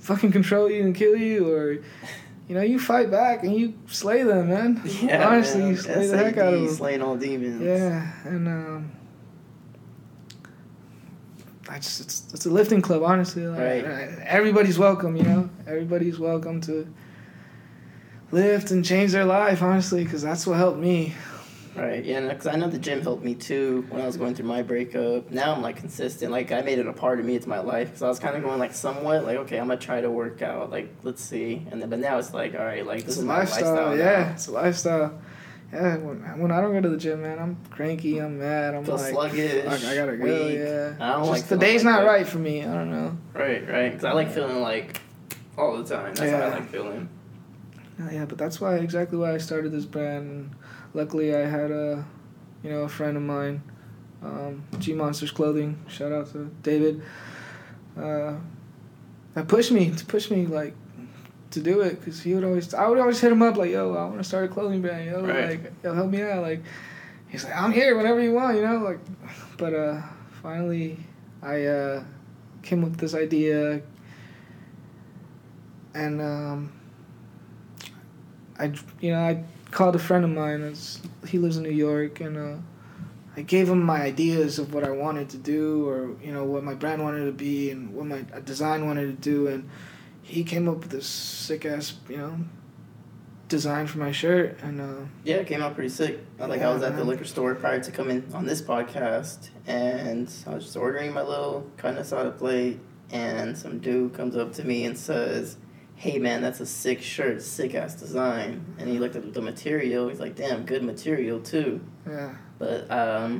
fucking 0.00 0.32
control 0.32 0.70
you 0.70 0.82
and 0.82 0.94
kill 0.94 1.16
you, 1.16 1.52
or 1.52 1.72
you 2.48 2.54
know 2.56 2.62
you 2.62 2.78
fight 2.78 3.10
back 3.10 3.42
and 3.44 3.54
you 3.54 3.74
slay 3.86 4.22
them, 4.22 4.48
man. 4.48 4.80
Yeah. 5.02 5.28
honestly, 5.28 5.60
man. 5.60 5.70
you 5.70 5.76
slay 5.76 6.06
the 6.06 6.16
heck 6.16 6.36
out 6.38 6.54
of 6.54 6.60
them. 6.60 6.68
Slaying 6.74 7.02
all 7.02 7.16
demons. 7.16 7.60
Yeah, 7.62 8.10
and 8.24 8.48
um, 8.48 8.92
I 11.68 11.76
just 11.78 12.00
it's 12.00 12.24
it's 12.34 12.46
a 12.46 12.50
lifting 12.50 12.82
club, 12.82 13.02
honestly. 13.02 13.46
Like, 13.46 13.58
Right. 13.86 14.08
Everybody's 14.24 14.78
welcome, 14.78 15.16
you 15.16 15.22
know. 15.22 15.50
Everybody's 15.66 16.18
welcome 16.18 16.60
to 16.62 16.86
lift 18.32 18.70
and 18.70 18.84
change 18.84 19.12
their 19.12 19.24
life, 19.24 19.62
honestly, 19.62 20.02
because 20.04 20.22
that's 20.22 20.46
what 20.46 20.56
helped 20.56 20.78
me. 20.78 21.14
Right, 21.76 22.04
yeah, 22.04 22.28
because 22.28 22.48
I 22.48 22.56
know 22.56 22.68
the 22.68 22.78
gym 22.78 23.00
helped 23.00 23.22
me 23.24 23.34
too 23.36 23.86
when 23.90 24.00
I 24.02 24.06
was 24.06 24.16
going 24.16 24.34
through 24.34 24.46
my 24.46 24.62
breakup. 24.62 25.30
Now 25.30 25.54
I'm 25.54 25.62
like 25.62 25.76
consistent, 25.76 26.32
like 26.32 26.50
I 26.50 26.62
made 26.62 26.78
it 26.80 26.86
a 26.86 26.92
part 26.92 27.20
of 27.20 27.24
me. 27.26 27.36
It's 27.36 27.46
my 27.46 27.60
life. 27.60 27.88
Because 27.88 28.02
I 28.02 28.08
was 28.08 28.18
kind 28.18 28.36
of 28.36 28.42
going 28.42 28.58
like 28.58 28.74
somewhat 28.74 29.24
like, 29.24 29.36
okay, 29.38 29.58
I'm 29.58 29.68
gonna 29.68 29.78
try 29.78 30.00
to 30.00 30.10
work 30.10 30.42
out. 30.42 30.70
Like, 30.70 30.92
let's 31.04 31.22
see, 31.22 31.64
and 31.70 31.80
then 31.80 31.88
but 31.88 32.00
now 32.00 32.18
it's 32.18 32.34
like, 32.34 32.54
all 32.54 32.64
right, 32.64 32.84
like 32.84 32.98
this 33.04 33.10
It's 33.14 33.18
is 33.18 33.24
my 33.24 33.38
lifestyle, 33.40 33.74
lifestyle. 33.74 33.96
yeah. 33.98 34.24
now. 34.24 34.32
It's 34.32 34.48
a 34.48 34.52
lifestyle. 34.52 35.18
Yeah, 35.72 35.96
when, 35.98 36.40
when 36.40 36.50
I 36.50 36.60
don't 36.60 36.72
go 36.72 36.80
to 36.80 36.88
the 36.88 36.96
gym, 36.96 37.22
man, 37.22 37.38
I'm 37.38 37.56
cranky. 37.70 38.18
I'm 38.18 38.40
mad. 38.40 38.74
I'm 38.74 38.84
Feel 38.84 38.96
like, 38.96 39.12
sluggish. 39.12 39.64
fuck, 39.64 39.84
I 39.84 39.94
gotta 39.94 40.16
go. 40.16 40.24
weak. 40.24 40.58
Yeah, 40.58 40.94
I 40.98 41.12
don't 41.12 41.20
Just 41.26 41.30
like 41.30 41.44
the 41.46 41.56
day's 41.56 41.84
like 41.84 41.94
not 41.94 42.00
that. 42.00 42.06
right 42.08 42.26
for 42.26 42.38
me. 42.38 42.64
I 42.64 42.74
don't 42.74 42.90
know. 42.90 43.16
Right, 43.32 43.68
right. 43.68 43.90
Because 43.90 44.04
I 44.04 44.10
like 44.12 44.32
feeling 44.32 44.60
like 44.60 45.00
all 45.56 45.80
the 45.80 45.84
time. 45.84 46.14
That's 46.16 46.32
how 46.32 46.38
I 46.40 46.48
like 46.48 46.68
feeling. 46.70 47.08
Yeah, 48.00 48.10
yeah, 48.10 48.24
but 48.24 48.38
that's 48.38 48.60
why 48.60 48.76
exactly 48.78 49.16
why 49.18 49.32
I 49.32 49.38
started 49.38 49.70
this 49.70 49.84
brand. 49.84 50.50
Luckily, 50.94 51.34
I 51.34 51.40
had 51.46 51.70
a, 51.70 52.04
you 52.62 52.70
know, 52.70 52.82
a 52.82 52.88
friend 52.88 53.16
of 53.16 53.22
mine, 53.22 53.62
um, 54.22 54.64
G 54.78 54.92
Monsters 54.92 55.30
Clothing. 55.30 55.78
Shout 55.88 56.12
out 56.12 56.30
to 56.32 56.50
David. 56.62 57.02
Uh, 57.98 58.34
that 59.34 59.46
pushed 59.48 59.70
me 59.70 59.90
to 59.90 60.04
push 60.06 60.30
me 60.30 60.46
like 60.46 60.74
to 61.52 61.60
do 61.60 61.80
it 61.82 61.98
because 62.00 62.20
he 62.22 62.34
would 62.34 62.44
always 62.44 62.74
I 62.74 62.86
would 62.88 62.98
always 62.98 63.20
hit 63.20 63.30
him 63.32 63.42
up 63.42 63.56
like 63.56 63.70
yo 63.70 63.94
I 63.94 64.04
want 64.04 64.18
to 64.18 64.24
start 64.24 64.44
a 64.44 64.48
clothing 64.48 64.82
brand 64.82 65.04
yo 65.06 65.24
Right. 65.24 65.50
like 65.62 65.72
yo 65.84 65.94
help 65.94 66.10
me 66.10 66.22
out 66.22 66.42
like 66.42 66.62
he's 67.28 67.44
like 67.44 67.56
I'm 67.56 67.72
here 67.72 67.96
whenever 67.96 68.20
you 68.20 68.32
want 68.32 68.56
you 68.56 68.62
know 68.62 68.78
like 68.78 68.98
but 69.56 69.74
uh 69.74 70.00
finally 70.42 70.96
I 71.42 71.64
uh 71.64 72.04
came 72.62 72.84
up 72.84 72.90
with 72.90 73.00
this 73.00 73.14
idea 73.14 73.82
and 75.94 76.20
um 76.20 76.72
I 78.58 78.72
you 79.00 79.10
know 79.12 79.20
I 79.20 79.42
called 79.70 79.94
a 79.94 79.98
friend 79.98 80.24
of 80.24 80.30
mine 80.30 80.62
it's, 80.62 81.00
he 81.26 81.38
lives 81.38 81.56
in 81.56 81.62
New 81.62 81.70
York 81.70 82.20
and 82.20 82.36
uh 82.36 82.56
I 83.36 83.42
gave 83.42 83.68
him 83.68 83.80
my 83.82 84.02
ideas 84.02 84.58
of 84.58 84.74
what 84.74 84.82
I 84.84 84.90
wanted 84.90 85.30
to 85.30 85.36
do 85.38 85.88
or 85.88 86.16
you 86.22 86.32
know 86.32 86.44
what 86.44 86.64
my 86.64 86.74
brand 86.74 87.02
wanted 87.02 87.26
to 87.26 87.32
be 87.32 87.70
and 87.70 87.94
what 87.94 88.06
my 88.06 88.24
design 88.44 88.86
wanted 88.86 89.06
to 89.06 89.30
do 89.30 89.46
and 89.46 89.68
he 90.22 90.44
came 90.44 90.68
up 90.68 90.78
with 90.80 90.90
this 90.90 91.06
sick 91.06 91.64
ass 91.64 91.94
you 92.08 92.16
know 92.16 92.38
design 93.48 93.86
for 93.86 93.98
my 93.98 94.12
shirt 94.12 94.58
and 94.62 94.80
uh 94.80 95.06
Yeah, 95.24 95.36
it 95.36 95.46
came 95.46 95.60
out 95.62 95.74
pretty 95.74 95.88
sick. 95.90 96.20
I 96.38 96.46
like 96.46 96.62
I 96.62 96.72
was 96.72 96.82
at 96.82 96.96
the 96.96 97.04
liquor 97.04 97.24
store 97.24 97.54
prior 97.54 97.80
to 97.80 97.90
coming 97.90 98.24
on 98.32 98.46
this 98.46 98.62
podcast, 98.62 99.50
and 99.66 100.32
I 100.46 100.54
was 100.54 100.64
just 100.64 100.76
ordering 100.76 101.12
my 101.12 101.22
little 101.22 101.68
kind 101.76 101.98
of 101.98 102.06
soda 102.06 102.30
plate, 102.30 102.78
and 103.10 103.58
some 103.58 103.80
dude 103.80 104.14
comes 104.14 104.36
up 104.36 104.52
to 104.54 104.64
me 104.64 104.84
and 104.84 104.96
says, 104.96 105.56
"Hey 106.04 106.18
man, 106.18 106.38
that's 106.42 106.60
a 106.60 106.66
sick 106.66 107.00
shirt, 107.02 107.42
sick 107.42 107.74
ass 107.74 107.94
design." 107.94 108.50
And 108.78 108.88
he 108.88 108.98
looked 108.98 109.16
at 109.16 109.34
the 109.34 109.42
material. 109.52 110.08
He's 110.08 110.20
like, 110.20 110.34
"Damn, 110.36 110.64
good 110.64 110.82
material 110.82 111.38
too." 111.52 111.80
yeah 112.08 112.34
But 112.58 112.90
um, 112.90 113.30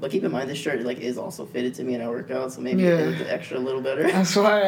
but 0.00 0.10
keep 0.10 0.24
in 0.24 0.32
mind 0.32 0.48
this 0.48 0.56
shirt 0.64 0.80
like 0.90 1.00
is 1.10 1.16
also 1.18 1.44
fitted 1.44 1.72
to 1.74 1.82
me 1.84 1.92
and 1.96 2.02
I 2.02 2.08
work 2.08 2.30
out, 2.30 2.52
so 2.52 2.60
maybe 2.60 2.82
Yeah. 2.82 2.98
it 3.00 3.06
looked 3.18 3.30
extra 3.36 3.58
a 3.58 3.64
little 3.68 3.82
better. 3.88 4.02
that's 4.16 4.34
why 4.36 4.60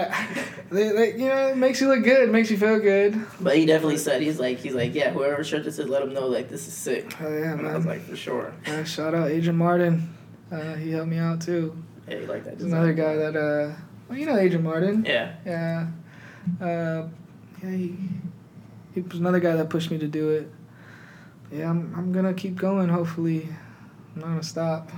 they, 0.71 0.89
they, 0.99 1.09
you 1.21 1.29
know 1.31 1.49
it 1.53 1.57
makes 1.57 1.81
you 1.81 1.89
look 1.89 2.05
good 2.05 2.31
makes 2.31 2.51
you 2.51 2.59
feel 2.59 2.79
good 2.81 3.13
But 3.41 3.57
he 3.57 3.65
definitely 3.73 3.97
said 4.07 4.21
he's 4.23 4.39
like 4.41 4.59
he's 4.59 4.75
like 4.75 4.95
yeah, 4.95 5.11
whoever 5.11 5.43
shirt 5.45 5.65
this 5.65 5.79
is, 5.79 5.89
let 5.89 6.03
him 6.03 6.13
know 6.13 6.27
like 6.27 6.49
this 6.51 6.67
is 6.69 6.75
sick. 6.75 7.05
oh 7.23 7.33
yeah 7.43 7.53
And 7.59 7.67
I 7.67 7.75
was 7.77 7.87
like 7.87 8.03
for 8.11 8.17
sure. 8.17 8.53
uh, 8.67 8.85
shout 8.85 9.15
out 9.15 9.31
Adrian 9.31 9.57
Martin 9.57 9.95
uh, 10.51 10.75
he 10.75 10.91
helped 10.91 11.09
me 11.09 11.19
out 11.19 11.41
too 11.41 11.65
Yeah, 12.09 12.19
you 12.21 12.27
like 12.27 12.45
that. 12.45 12.61
Another 12.61 12.93
guy 12.93 13.15
that 13.17 13.35
uh 13.37 13.75
well 14.09 14.19
you 14.19 14.27
know 14.27 14.37
Adrian 14.37 14.63
Martin 14.65 14.97
Yeah. 15.07 15.27
Yeah. 15.47 15.87
Uh, 16.61 17.09
yeah, 17.63 17.71
he, 17.71 17.97
he 18.95 19.01
was 19.01 19.19
another 19.19 19.41
guy 19.41 19.57
that 19.57 19.71
pushed 19.71 19.91
me 19.91 19.99
to 19.99 20.09
do 20.09 20.31
it. 20.31 20.51
Yeah, 21.51 21.71
I'm, 21.71 21.95
I'm 21.97 22.13
gonna 22.13 22.35
keep 22.35 22.57
going, 22.57 22.89
hopefully. 22.89 23.49
I'm 24.15 24.21
not 24.21 24.29
gonna 24.29 24.43
stop. 24.43 24.91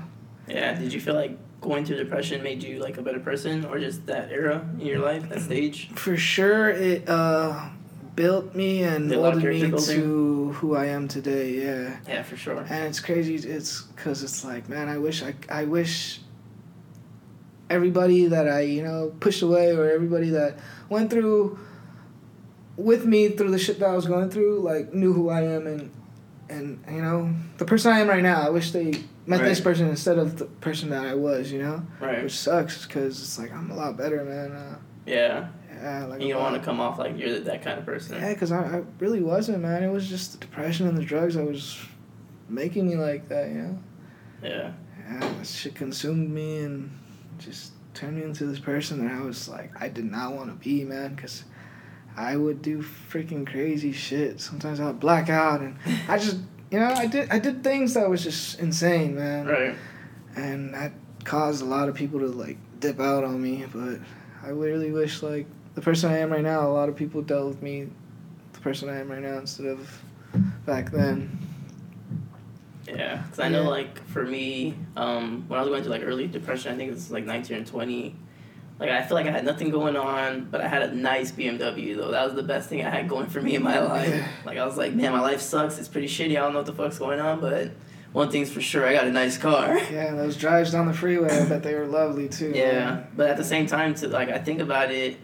Yeah. 0.48 0.74
Did 0.74 0.92
you 0.92 1.00
feel 1.00 1.14
like 1.14 1.36
going 1.60 1.84
through 1.84 1.96
depression 1.96 2.42
made 2.42 2.62
you 2.62 2.78
like 2.78 2.98
a 2.98 3.02
better 3.02 3.20
person, 3.20 3.64
or 3.64 3.78
just 3.78 4.06
that 4.06 4.30
era 4.30 4.68
in 4.78 4.86
your 4.86 5.00
life, 5.00 5.28
that 5.28 5.40
stage? 5.40 5.90
For 5.90 6.16
sure, 6.16 6.70
it 6.70 7.08
uh, 7.08 7.68
built 8.14 8.54
me 8.54 8.82
and 8.82 9.08
Did 9.08 9.18
a 9.18 9.20
lot 9.20 9.34
of 9.34 9.42
molded 9.42 9.72
me 9.72 9.78
to 9.78 10.52
who 10.52 10.76
I 10.76 10.86
am 10.86 11.08
today. 11.08 11.52
Yeah. 11.52 11.96
Yeah, 12.06 12.22
for 12.22 12.36
sure. 12.36 12.58
And 12.68 12.84
it's 12.86 13.00
crazy. 13.00 13.34
It's 13.34 13.82
because 13.82 14.22
it's 14.22 14.44
like, 14.44 14.68
man, 14.68 14.88
I 14.88 14.98
wish 14.98 15.22
I, 15.22 15.34
I 15.48 15.64
wish 15.64 16.20
everybody 17.68 18.26
that 18.26 18.48
I, 18.48 18.60
you 18.60 18.82
know, 18.82 19.12
pushed 19.20 19.42
away 19.42 19.74
or 19.74 19.90
everybody 19.90 20.30
that 20.30 20.58
went 20.88 21.10
through 21.10 21.58
with 22.76 23.04
me 23.04 23.28
through 23.28 23.50
the 23.50 23.58
shit 23.58 23.78
that 23.80 23.88
I 23.90 23.94
was 23.94 24.06
going 24.06 24.30
through, 24.30 24.60
like 24.60 24.92
knew 24.92 25.12
who 25.12 25.28
I 25.30 25.42
am 25.42 25.66
and 25.66 25.90
and 26.48 26.84
you 26.90 27.00
know 27.00 27.32
the 27.58 27.64
person 27.64 27.92
I 27.92 28.00
am 28.00 28.08
right 28.08 28.22
now. 28.22 28.42
I 28.42 28.50
wish 28.50 28.70
they 28.72 28.92
met 29.26 29.42
this 29.42 29.60
person 29.60 29.88
instead 29.88 30.18
of 30.18 30.38
the 30.38 30.44
person 30.44 30.90
that 30.90 31.06
I 31.06 31.14
was, 31.14 31.50
you 31.50 31.62
know, 31.62 31.82
Right. 32.00 32.22
which 32.22 32.36
sucks 32.38 32.84
because 32.86 33.18
it's 33.20 33.38
like 33.38 33.52
I'm 33.52 33.70
a 33.70 33.74
lot 33.76 33.96
better, 33.96 34.22
man. 34.24 34.52
Uh, 34.52 34.76
Yeah. 35.06 35.48
yeah, 35.74 36.04
like 36.04 36.20
You 36.20 36.34
don't 36.34 36.42
want 36.42 36.56
to 36.56 36.60
come 36.62 36.80
off 36.80 36.98
like 36.98 37.16
you're 37.18 37.38
that 37.40 37.62
kind 37.62 37.78
of 37.78 37.86
person. 37.86 38.16
Yeah, 38.20 38.34
because 38.34 38.52
I, 38.52 38.58
I 38.78 38.82
really 38.98 39.22
wasn't, 39.22 39.60
man. 39.62 39.82
It 39.82 39.90
was 39.90 40.06
just 40.08 40.32
the 40.32 40.38
depression 40.38 40.86
and 40.86 40.96
the 40.98 41.02
drugs 41.04 41.34
that 41.36 41.44
was 41.46 41.78
making 42.48 42.86
me 42.88 42.96
like 42.96 43.28
that, 43.30 43.48
you 43.48 43.54
know. 43.54 43.78
Yeah. 44.42 44.72
Yeah, 45.08 45.20
that 45.20 45.46
shit 45.46 45.74
consumed 45.74 46.30
me 46.30 46.58
and 46.58 46.90
just 47.38 47.72
turned 47.94 48.16
me 48.16 48.22
into 48.24 48.44
this 48.44 48.58
person 48.58 49.02
that 49.06 49.14
I 49.14 49.20
was 49.20 49.48
like, 49.48 49.70
I 49.80 49.88
did 49.88 50.04
not 50.10 50.34
want 50.34 50.50
to 50.50 50.56
be, 50.56 50.84
man, 50.84 51.14
because 51.14 51.44
I 52.16 52.36
would 52.36 52.62
do 52.62 52.82
freaking 52.82 53.46
crazy 53.46 53.92
shit. 53.92 54.40
Sometimes 54.40 54.80
I 54.80 54.86
would 54.86 55.00
black 55.00 55.28
out, 55.28 55.60
and 55.60 55.76
I 56.08 56.18
just, 56.18 56.38
you 56.70 56.78
know, 56.78 56.92
I 56.92 57.06
did, 57.06 57.30
I 57.30 57.38
did 57.38 57.64
things 57.64 57.94
that 57.94 58.08
was 58.08 58.22
just 58.22 58.58
insane, 58.60 59.14
man, 59.16 59.46
Right. 59.46 59.74
and 60.36 60.72
that 60.74 60.92
caused 61.24 61.62
a 61.62 61.64
lot 61.64 61.88
of 61.88 61.94
people 61.94 62.20
to 62.20 62.26
like 62.26 62.58
dip 62.80 63.00
out 63.00 63.24
on 63.24 63.40
me. 63.42 63.64
But 63.72 63.98
I 64.42 64.50
really 64.50 64.90
wish, 64.92 65.22
like, 65.22 65.46
the 65.74 65.80
person 65.80 66.10
I 66.12 66.18
am 66.18 66.30
right 66.30 66.42
now, 66.42 66.68
a 66.68 66.70
lot 66.72 66.88
of 66.88 66.96
people 66.96 67.22
dealt 67.22 67.48
with 67.48 67.62
me, 67.62 67.88
the 68.52 68.60
person 68.60 68.88
I 68.88 68.98
am 69.00 69.10
right 69.10 69.22
now, 69.22 69.38
instead 69.38 69.66
of 69.66 70.02
back 70.66 70.90
then. 70.90 71.36
Yeah, 72.86 73.22
because 73.22 73.40
I 73.40 73.48
know, 73.48 73.62
Yeah. 73.62 73.68
like, 73.68 74.06
for 74.08 74.24
me, 74.24 74.76
um, 74.96 75.44
when 75.48 75.58
I 75.58 75.62
was 75.62 75.70
going 75.70 75.82
through, 75.82 75.92
like, 75.92 76.02
early 76.04 76.26
depression, 76.26 76.72
I 76.72 76.76
think 76.76 76.90
it 76.90 76.94
was, 76.94 77.10
like, 77.10 77.24
19 77.24 77.56
or 77.62 77.64
20, 77.64 78.14
like, 78.78 78.90
I 78.90 79.02
feel 79.02 79.16
like 79.16 79.26
I 79.26 79.30
had 79.30 79.44
nothing 79.44 79.70
going 79.70 79.96
on, 79.96 80.48
but 80.50 80.60
I 80.60 80.68
had 80.68 80.82
a 80.82 80.94
nice 80.94 81.30
BMW, 81.30 81.96
though. 81.96 82.10
That 82.10 82.24
was 82.24 82.34
the 82.34 82.42
best 82.42 82.68
thing 82.68 82.84
I 82.84 82.90
had 82.90 83.08
going 83.08 83.26
for 83.26 83.40
me 83.40 83.54
in 83.54 83.62
my 83.62 83.78
life. 83.78 84.24
Like, 84.44 84.58
I 84.58 84.66
was 84.66 84.76
like, 84.76 84.94
man, 84.94 85.12
my 85.12 85.20
life 85.20 85.40
sucks. 85.40 85.78
It's 85.78 85.88
pretty 85.88 86.08
shitty. 86.08 86.32
I 86.32 86.40
don't 86.40 86.52
know 86.52 86.58
what 86.60 86.66
the 86.66 86.72
fuck's 86.72 86.98
going 86.98 87.20
on, 87.20 87.40
but 87.40 87.70
one 88.14 88.30
thing's 88.30 88.50
for 88.50 88.60
sure, 88.60 88.86
I 88.86 88.92
got 88.92 89.06
a 89.06 89.12
nice 89.12 89.36
car. 89.36 89.76
Yeah, 89.92 90.14
those 90.14 90.36
drives 90.36 90.72
down 90.72 90.86
the 90.86 90.94
freeway, 90.94 91.30
I 91.30 91.48
bet 91.48 91.62
they 91.62 91.74
were 91.74 91.86
lovely 91.86 92.28
too. 92.28 92.52
Yeah, 92.54 92.72
man. 92.72 93.06
but 93.16 93.28
at 93.28 93.36
the 93.36 93.44
same 93.44 93.66
time, 93.66 93.94
to 93.96 94.08
like, 94.08 94.28
I 94.28 94.38
think 94.38 94.60
about 94.60 94.90
it, 94.90 95.18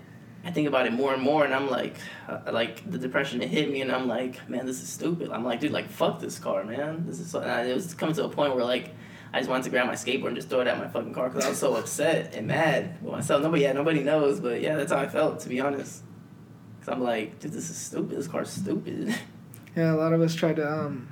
I 0.45 0.51
think 0.51 0.67
about 0.67 0.87
it 0.87 0.93
more 0.93 1.13
and 1.13 1.23
more, 1.23 1.45
and 1.45 1.55
I'm 1.55 1.69
like, 1.71 1.97
uh, 2.29 2.41
like 2.53 2.89
the 2.91 2.99
depression 2.99 3.43
it 3.43 3.49
hit 3.49 3.71
me, 3.71 3.81
and 3.81 3.93
I'm 3.93 4.09
like, 4.09 4.49
man, 4.49 4.67
this 4.67 4.83
is 4.83 4.89
stupid. 4.89 5.31
I'm 5.31 5.45
like, 5.45 5.61
dude, 5.61 5.71
like 5.73 5.89
fuck 5.89 6.19
this 6.21 6.39
car, 6.39 6.65
man. 6.65 7.05
This 7.07 7.21
is 7.21 7.31
so. 7.31 7.41
And 7.41 7.51
I, 7.51 7.63
it 7.65 7.75
was 7.75 7.95
coming 7.95 8.15
to 8.17 8.25
a 8.25 8.29
point 8.29 8.55
where 8.55 8.65
like, 8.65 8.95
I 9.33 9.39
just 9.39 9.49
wanted 9.49 9.65
to 9.65 9.71
grab 9.71 9.87
my 9.87 9.95
skateboard 9.95 10.29
and 10.29 10.37
just 10.37 10.49
throw 10.49 10.61
it 10.61 10.67
at 10.67 10.79
my 10.79 10.89
fucking 10.89 11.15
car 11.15 11.29
because 11.29 11.45
I 11.45 11.51
was 11.51 11.59
so 11.59 11.77
upset 11.77 12.35
and 12.35 12.47
mad 12.49 12.99
with 13.03 13.13
myself. 13.13 13.43
Nobody, 13.43 13.63
yeah, 13.63 13.73
nobody 13.73 14.03
knows, 14.03 14.41
but 14.41 14.61
yeah, 14.61 14.77
that's 14.77 14.91
how 14.93 14.99
I 14.99 15.09
felt 15.09 15.41
to 15.41 15.49
be 15.49 15.61
honest. 15.61 16.03
Cause 16.81 16.89
I'm 16.89 17.03
like, 17.03 17.39
dude, 17.39 17.53
this 17.53 17.71
is 17.71 17.77
stupid. 17.77 18.17
This 18.17 18.29
car's 18.29 18.51
stupid. 18.51 19.15
Yeah, 19.77 19.93
a 19.93 19.95
lot 19.95 20.13
of 20.13 20.21
us 20.21 20.35
try 20.35 20.53
to 20.53 20.69
um, 20.69 21.09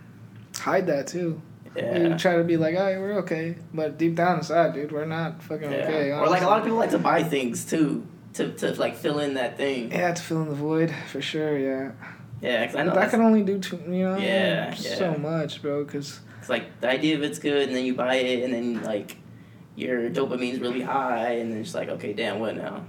hide 0.57 0.89
that 0.89 1.07
too. 1.07 1.41
We 1.77 1.81
yeah. 1.81 2.17
try 2.17 2.39
to 2.39 2.43
be 2.43 2.57
like, 2.57 2.75
"Hey, 2.75 2.99
we're 2.99 3.19
okay," 3.19 3.55
but 3.73 3.99
deep 3.99 4.17
down 4.17 4.39
inside, 4.39 4.75
dude, 4.75 4.91
we're 4.91 5.05
not 5.05 5.41
fucking 5.45 5.71
Yeah. 5.71 5.79
okay. 5.79 6.11
or 6.11 6.27
like 6.27 6.43
a 6.43 6.47
lot 6.47 6.59
of 6.59 6.65
people 6.65 6.79
like 6.79 6.91
to 6.91 6.99
buy 6.99 7.23
things 7.23 7.65
too 7.65 8.05
to, 8.35 8.53
to 8.55 8.73
like 8.75 8.97
fill 8.97 9.19
in 9.21 9.35
that 9.35 9.57
thing. 9.57 9.93
Yeah, 9.93 10.13
to 10.13 10.21
fill 10.23 10.43
in 10.43 10.49
the 10.49 10.55
void 10.55 10.93
for 11.11 11.21
sure. 11.21 11.57
Yeah, 11.57 11.93
Yeah, 12.41 12.63
because 12.63 12.77
I 12.77 12.83
know 12.83 12.95
that 12.95 13.11
can 13.11 13.21
only 13.21 13.43
do 13.43 13.59
too, 13.59 13.77
you 13.87 14.05
know, 14.05 14.17
Yeah, 14.17 14.75
so 14.75 15.13
yeah. 15.13 15.17
much, 15.17 15.63
bro. 15.63 15.85
Because 15.85 16.09
It's 16.09 16.21
like 16.49 16.81
the 16.81 16.89
idea 16.89 17.17
of 17.17 17.23
it's 17.23 17.39
good, 17.39 17.69
and 17.69 17.77
then 17.77 17.85
you 17.85 17.95
buy 17.95 18.17
it, 18.17 18.45
and 18.45 18.53
then 18.53 18.83
like 18.83 19.17
your 19.77 20.11
dopamine's 20.11 20.61
really 20.61 20.83
high, 20.83 21.35
and 21.35 21.53
then 21.53 21.61
it's 21.61 21.75
like, 21.75 21.89
okay, 21.89 22.13
damn, 22.13 22.41
what 22.41 22.57
now? 22.57 22.85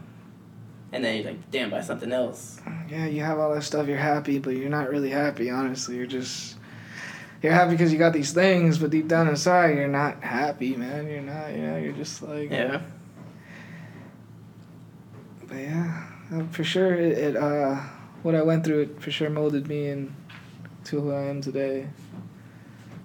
And 0.91 1.03
then 1.03 1.17
you're 1.17 1.25
like, 1.25 1.51
damn, 1.51 1.69
buy 1.69 1.81
something 1.81 2.11
else. 2.11 2.59
yeah, 2.89 3.05
you 3.05 3.21
have 3.21 3.37
all 3.37 3.53
that 3.53 3.61
stuff, 3.61 3.87
you're 3.87 3.97
happy, 3.97 4.39
but 4.39 4.55
you're 4.55 4.69
not 4.69 4.89
really 4.89 5.11
happy. 5.11 5.51
Honestly, 5.51 5.95
you're 5.95 6.07
just 6.07 6.55
you're 7.41 7.53
happy 7.53 7.71
because 7.71 7.93
you 7.93 7.99
got 7.99 8.11
these 8.13 8.33
things, 8.33 8.77
but 8.77 8.89
deep 8.89 9.07
down 9.07 9.27
inside, 9.27 9.75
you're 9.75 9.87
not 9.87 10.21
happy, 10.23 10.75
man. 10.75 11.07
You're 11.07 11.21
not. 11.21 11.51
You 11.51 11.61
know, 11.61 11.77
you're 11.77 11.93
just 11.93 12.21
like 12.21 12.49
Yeah, 12.49 12.81
But 15.47 15.57
yeah, 15.57 16.07
uh, 16.33 16.43
for 16.51 16.63
sure, 16.63 16.95
it, 16.95 17.17
it 17.17 17.35
uh, 17.37 17.75
what 18.23 18.35
I 18.35 18.41
went 18.41 18.65
through, 18.65 18.81
it 18.81 19.01
for 19.01 19.11
sure 19.11 19.29
molded 19.29 19.67
me 19.67 19.87
into 19.87 21.01
who 21.01 21.13
I 21.13 21.23
am 21.23 21.41
today. 21.41 21.87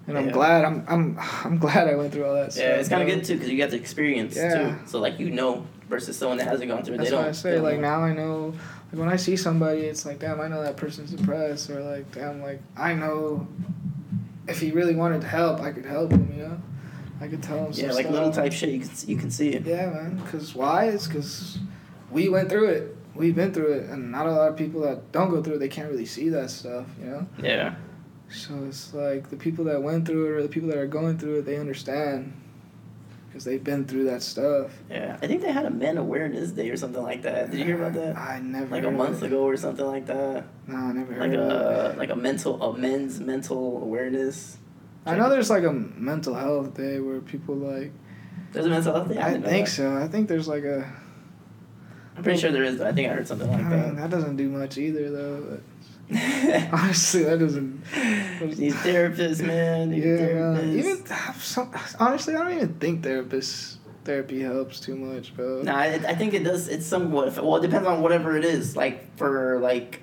And 0.07 0.17
I'm 0.17 0.27
Yeah. 0.27 0.31
glad. 0.31 0.65
I'm 0.65 0.83
I'm 0.87 1.19
I'm 1.43 1.57
glad 1.57 1.87
I 1.87 1.95
went 1.95 2.13
through 2.13 2.25
all 2.25 2.35
that. 2.35 2.53
stuff, 2.53 2.63
yeah, 2.63 2.75
it's 2.75 2.89
kind 2.89 3.01
of 3.01 3.07
good 3.07 3.23
too 3.25 3.33
because 3.35 3.49
you 3.49 3.57
got 3.57 3.71
the 3.71 3.77
experience 3.77 4.35
Yeah. 4.35 4.53
too. 4.69 4.75
So 4.87 4.99
like 4.99 5.19
you 5.19 5.31
know 5.31 5.65
versus 5.89 6.17
someone 6.17 6.37
that 6.37 6.47
hasn't 6.47 6.69
gone 6.69 6.83
through 6.83 6.95
it, 6.95 6.97
That's 6.99 7.09
they 7.09 7.15
why 7.15 7.21
don't. 7.23 7.29
I 7.29 7.33
say 7.33 7.59
like 7.59 7.75
know. 7.75 7.81
now 7.81 7.99
I 8.01 8.13
know. 8.13 8.53
Like 8.91 8.99
when 8.99 9.09
I 9.09 9.15
see 9.15 9.35
somebody, 9.35 9.81
it's 9.81 10.05
like 10.05 10.19
damn, 10.19 10.39
I 10.39 10.47
know 10.47 10.61
that 10.61 10.77
person's 10.77 11.11
depressed, 11.11 11.69
or 11.69 11.81
like 11.81 12.11
damn, 12.11 12.41
like 12.41 12.61
I 12.77 12.93
know 12.93 13.47
if 14.47 14.59
he 14.61 14.71
really 14.71 14.95
wanted 14.95 15.21
to 15.21 15.27
help, 15.27 15.59
I 15.61 15.71
could 15.71 15.85
help 15.85 16.11
him. 16.11 16.31
You 16.37 16.43
know, 16.43 16.57
I 17.19 17.27
could 17.27 17.41
tell 17.41 17.65
him. 17.65 17.71
Yeah, 17.73 17.91
like 17.91 18.09
little 18.09 18.31
type 18.31 18.53
shit, 18.53 18.69
you 18.69 18.79
can 18.81 18.89
you 19.07 19.17
can 19.17 19.31
see 19.31 19.49
it. 19.49 19.65
Yeah, 19.65 19.89
man. 19.89 20.21
Because 20.23 20.53
why? 20.53 20.85
It's 20.85 21.07
because 21.07 21.57
we 22.11 22.29
went 22.29 22.49
through 22.49 22.65
it. 22.67 22.95
We've 23.15 23.35
been 23.35 23.53
through 23.53 23.71
it, 23.73 23.89
and 23.89 24.11
not 24.11 24.27
a 24.27 24.31
lot 24.31 24.49
of 24.49 24.57
people 24.57 24.81
that 24.81 25.11
don't 25.11 25.29
go 25.31 25.41
through 25.41 25.55
it, 25.55 25.59
they 25.59 25.69
can't 25.69 25.89
really 25.89 26.05
see 26.05 26.29
that 26.29 26.49
stuff. 26.51 26.85
You 27.01 27.09
know. 27.09 27.27
Yeah, 27.41 27.75
So 28.29 28.65
it's 28.67 28.93
like 28.93 29.29
the 29.29 29.37
people 29.37 29.65
that 29.65 29.81
went 29.81 30.05
through 30.07 30.25
it 30.27 30.31
or 30.31 30.41
the 30.43 30.49
people 30.49 30.69
that 30.69 30.77
are 30.77 30.87
going 30.87 31.17
through 31.17 31.39
it, 31.39 31.45
they 31.45 31.57
understand 31.57 32.33
because 33.27 33.43
they've 33.43 33.63
been 33.63 33.85
through 33.85 34.05
that 34.05 34.23
stuff. 34.23 34.71
yeah. 34.89 35.17
I 35.21 35.27
think 35.27 35.41
they 35.41 35.51
had 35.51 35.65
a 35.65 35.69
Men 35.69 35.97
Awareness 35.97 36.51
Day 36.51 36.69
or 36.69 36.77
something 36.77 37.03
like 37.03 37.23
that. 37.23 37.51
Did 37.51 37.59
you 37.59 37.65
hear 37.65 37.75
about 37.75 37.93
that? 37.93 38.17
I 38.17 38.39
never 38.39 38.67
Like 38.73 38.85
a 38.85 38.91
month 38.91 39.21
ago 39.23 39.43
or 39.43 39.57
something 39.57 39.85
like 39.85 40.05
that. 40.05 40.45
No, 40.67 40.77
I 40.77 40.91
never 40.93 41.11
Like 41.17 41.31
heard 41.31 41.39
of 41.39 41.95
a 41.95 41.97
like 41.97 42.09
a 42.11 42.15
mental 42.15 42.61
a 42.63 42.77
men's 42.77 43.19
mental 43.19 43.81
awareness. 43.83 44.57
I 45.05 45.15
know 45.17 45.29
there's 45.29 45.49
like 45.49 45.63
a 45.63 45.73
mental 45.73 46.33
health 46.33 46.75
day 46.75 46.99
where 46.99 47.19
people 47.19 47.55
like. 47.55 47.91
There's 48.53 48.65
a 48.65 48.69
mental 48.69 48.93
health 48.93 49.09
day. 49.09 49.17
I 49.19 49.31
didn't 49.33 49.45
think 49.45 49.67
so. 49.67 49.97
I 49.97 50.07
think 50.07 50.29
there's 50.29 50.47
like 50.47 50.63
a. 50.63 50.89
I'm 52.15 52.23
pretty 52.23 52.39
sure 52.39 52.51
there 52.51 52.63
is. 52.63 52.77
But 52.77 52.87
I 52.87 52.93
think 52.93 53.09
I 53.11 53.13
heard 53.15 53.27
something 53.27 53.49
I 53.49 53.53
like 53.53 53.61
mean, 53.65 53.69
that. 53.69 53.95
that 53.97 54.09
doesn't 54.09 54.37
do 54.37 54.47
much 54.49 54.77
either, 54.77 55.11
though. 55.11 55.41
But 55.49 55.61
honestly, 56.71 57.23
that 57.23 57.39
doesn't. 57.39 57.83
These 58.55 58.75
therapists, 58.75 59.41
man. 59.45 59.89
These 59.89 60.05
Yeah, 60.05 60.17
therapists. 60.17 60.73
even 60.75 61.05
some, 61.39 61.71
honestly, 61.99 62.35
I 62.35 62.43
don't 62.43 62.53
even 62.53 62.73
think 62.75 63.03
therapists 63.03 63.77
therapy 64.03 64.41
helps 64.41 64.79
too 64.79 64.95
much, 64.95 65.35
bro. 65.35 65.63
Nah, 65.63 65.75
I, 65.77 65.93
I 66.07 66.15
think 66.15 66.33
it 66.33 66.43
does. 66.43 66.67
It's 66.67 66.85
somewhat. 66.85 67.35
Well, 67.35 67.55
it 67.57 67.63
depends 67.63 67.87
on 67.87 68.01
whatever 68.01 68.37
it 68.37 68.45
is. 68.45 68.75
Like 68.75 69.17
for 69.17 69.59
like 69.59 70.01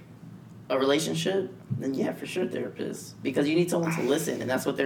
a 0.68 0.78
relationship, 0.78 1.54
then 1.78 1.94
yeah, 1.94 2.12
for 2.12 2.26
sure 2.26 2.46
therapists 2.46 3.12
because 3.22 3.48
you 3.48 3.54
need 3.54 3.70
someone 3.70 3.94
to 3.94 4.02
listen, 4.02 4.40
and 4.40 4.50
that's 4.50 4.66
what 4.66 4.76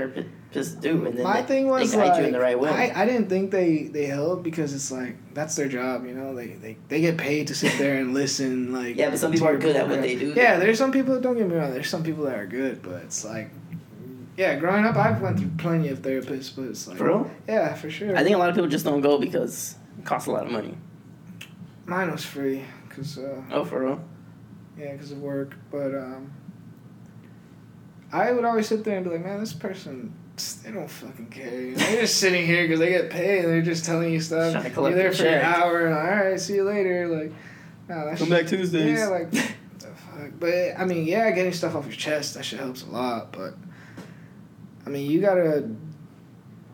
therapists 0.57 0.81
do. 0.81 1.07
And 1.07 1.17
then 1.19 1.23
My 1.25 1.41
they, 1.43 1.47
thing 1.47 1.69
was 1.69 1.91
they 1.93 1.97
guide 1.99 2.09
like 2.09 2.21
you 2.21 2.27
in 2.27 2.33
the 2.33 2.41
right 2.41 2.59
way. 2.59 2.71
I, 2.71 3.03
I 3.03 3.07
didn't 3.07 3.29
think 3.29 3.51
they 3.51 3.85
they 3.85 4.07
help 4.07 4.43
because 4.43 4.73
it's 4.75 4.91
like 4.91 5.17
that's 5.35 5.55
their 5.57 5.69
job, 5.69 6.05
you 6.07 6.15
know. 6.15 6.35
They 6.35 6.49
they, 6.49 6.77
they 6.89 7.01
get 7.01 7.17
paid 7.19 7.49
to 7.49 7.55
sit 7.55 7.77
there 7.79 7.97
and 7.99 8.15
listen. 8.15 8.73
Like 8.73 8.97
Yeah, 8.97 9.11
but 9.11 9.19
some 9.19 9.33
people 9.33 9.49
are 9.49 9.57
good 9.59 9.77
at 9.77 9.89
what 9.89 10.01
they 10.03 10.17
do, 10.17 10.33
Yeah, 10.37 10.55
though. 10.55 10.61
there's 10.61 10.79
some 10.79 10.93
people. 10.93 11.21
Don't 11.21 11.37
get 11.37 11.49
me 11.49 11.55
wrong. 11.57 11.71
There's 11.73 11.89
some 11.91 12.03
people 12.03 12.25
that 12.25 12.39
are 12.39 12.47
good, 12.47 12.83
but 12.83 13.03
it's 13.03 13.25
like. 13.25 13.51
Yeah, 14.39 14.57
growing 14.57 14.85
up, 14.85 14.97
I've 14.97 15.23
went 15.23 15.39
through 15.39 15.53
plenty 15.57 15.89
of 15.89 16.03
therapists, 16.03 16.55
but 16.55 16.65
it's 16.67 16.87
like 16.87 16.99
For 16.99 17.07
real? 17.07 17.31
Yeah, 17.49 17.73
for 17.73 17.89
sure. 17.89 18.15
I 18.15 18.23
think 18.23 18.37
a 18.37 18.39
lot 18.39 18.51
of 18.51 18.55
people 18.55 18.69
just 18.69 18.85
don't 18.85 19.01
go 19.01 19.17
because 19.19 19.77
it 19.99 20.05
costs 20.05 20.29
a 20.29 20.31
lot 20.31 20.45
of 20.45 20.53
money. 20.53 20.77
mine 21.87 22.13
was 22.13 22.23
free 22.23 22.63
because 22.87 23.17
uh, 23.17 23.41
Oh, 23.51 23.65
for 23.65 23.81
real? 23.83 24.01
yeah, 24.79 24.93
because 24.93 25.11
of 25.11 25.21
work. 25.23 25.57
But 25.71 25.95
um, 25.95 26.33
I 28.13 28.31
would 28.33 28.45
always 28.45 28.69
sit 28.69 28.85
there 28.85 28.97
and 28.97 29.05
be 29.07 29.11
like, 29.11 29.25
man, 29.25 29.41
this 29.41 29.55
person, 29.55 30.13
they 30.37 30.71
don't 30.71 30.89
fucking 30.89 31.27
care. 31.27 31.61
You 31.61 31.71
know? 31.73 31.77
They're 31.77 32.03
just 32.03 32.19
sitting 32.19 32.47
here 32.47 32.65
because 32.65 32.81
they 32.81 32.91
get 32.91 33.11
paid 33.11 33.45
and 33.45 33.49
they're 33.49 33.63
just 33.63 33.85
telling 33.85 34.13
you 34.13 34.21
stuff. 34.21 34.53
Trying 34.53 34.73
to 34.73 34.81
You're 34.81 34.91
there 34.91 35.03
your 35.05 35.13
for 35.13 35.19
check. 35.19 35.43
an 35.43 35.63
hour 35.63 35.87
and 35.87 35.95
all 35.95 36.31
right, 36.31 36.41
see 36.41 36.55
you 36.57 36.65
later. 36.65 37.09
Like, 37.09 37.33
nah, 37.89 38.05
that's 38.05 38.21
Come 38.21 38.29
back 38.29 38.47
Tuesdays. 38.47 38.99
Yeah, 38.99 39.07
like, 39.07 39.33
what 39.33 39.55
the 39.79 39.87
fuck? 39.87 40.31
But 40.39 40.79
I 40.79 40.85
mean, 40.85 41.07
yeah, 41.07 41.31
getting 41.31 41.53
stuff 41.53 41.75
off 41.75 41.87
your 41.87 41.95
chest 41.95 42.35
that 42.35 42.45
shit 42.45 42.61
helps 42.61 42.83
a 42.83 42.87
lot. 42.87 43.33
But 43.33 43.55
I 44.85 44.91
mean, 44.91 45.11
you 45.11 45.21
gotta 45.21 45.71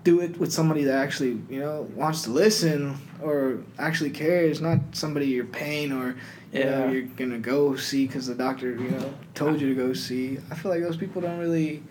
do 0.05 0.21
it 0.21 0.39
with 0.39 0.53
somebody 0.53 0.85
that 0.85 0.97
actually, 0.97 1.41
you 1.49 1.61
know, 1.61 1.89
wants 1.95 2.23
to 2.23 2.31
listen 2.31 2.99
or 3.23 3.63
actually 3.79 4.11
cares, 4.11 4.61
not 4.61 4.81
somebody 4.93 5.27
you're 5.27 5.45
paying 5.45 5.93
or 5.93 6.17
you 6.53 6.65
know 6.65 6.89
you're 6.89 7.03
gonna 7.03 7.39
go 7.39 7.77
see 7.77 8.07
because 8.07 8.27
the 8.27 8.35
doctor, 8.35 8.73
you 8.75 8.91
know, 8.91 9.15
told 9.35 9.61
you 9.61 9.69
to 9.69 9.75
go 9.75 9.93
see. 9.93 10.39
I 10.51 10.57
feel 10.57 10.73
like 10.73 10.83
those 10.83 10.97
people 10.97 11.23
don't 11.23 11.39
really. 11.39 11.83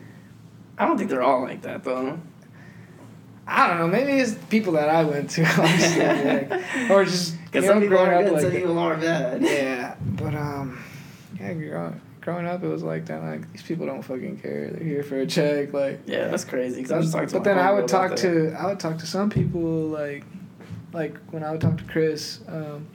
I 0.81 0.85
don't 0.87 0.97
think 0.97 1.09
they're 1.11 1.21
all 1.21 1.41
like 1.41 1.61
that 1.61 1.83
though. 1.83 2.19
I 3.47 3.67
don't 3.67 3.77
know. 3.79 3.87
Maybe 3.87 4.13
it's 4.13 4.33
people 4.49 4.73
that 4.73 4.89
I 4.89 5.03
went 5.03 5.29
to, 5.31 5.43
honestly, 5.61 6.05
like, 6.05 6.89
or 6.89 7.03
just 7.05 7.35
Because 7.45 7.65
some 7.65 7.75
know, 7.79 7.81
people 7.81 7.97
growing 7.97 8.11
are 8.11 8.15
up 8.15 8.23
good, 8.25 8.33
like 8.33 8.41
some 8.41 8.51
that. 8.51 8.57
people 8.57 8.79
are 8.79 8.95
bad. 8.97 9.41
Yeah, 9.43 9.95
but 10.01 10.33
um, 10.35 10.83
yeah, 11.39 11.53
growing, 11.53 12.01
growing 12.21 12.45
up, 12.47 12.63
it 12.63 12.67
was 12.67 12.81
like 12.83 13.05
that. 13.07 13.21
Like 13.21 13.51
these 13.51 13.61
people 13.63 13.85
don't 13.85 14.01
fucking 14.01 14.39
care. 14.39 14.69
They're 14.71 14.83
here 14.83 15.03
for 15.03 15.19
a 15.19 15.25
check. 15.27 15.73
Like, 15.73 16.01
Yeah, 16.05 16.27
that's 16.29 16.45
crazy. 16.45 16.81
'cause 16.81 16.91
I 16.91 16.97
was 17.21 17.31
but 17.33 17.43
then 17.43 17.59
I 17.59 17.71
would 17.71 17.87
talk 17.87 18.15
to 18.17 18.53
I 18.57 18.67
would 18.67 18.79
talk 18.79 18.97
to 18.99 19.05
some 19.05 19.29
people 19.29 19.59
like, 19.61 20.23
like 20.93 21.17
when 21.31 21.43
I 21.43 21.51
would 21.51 21.61
talk 21.61 21.77
to 21.77 21.83
Chris, 21.83 22.39
um, 22.47 22.87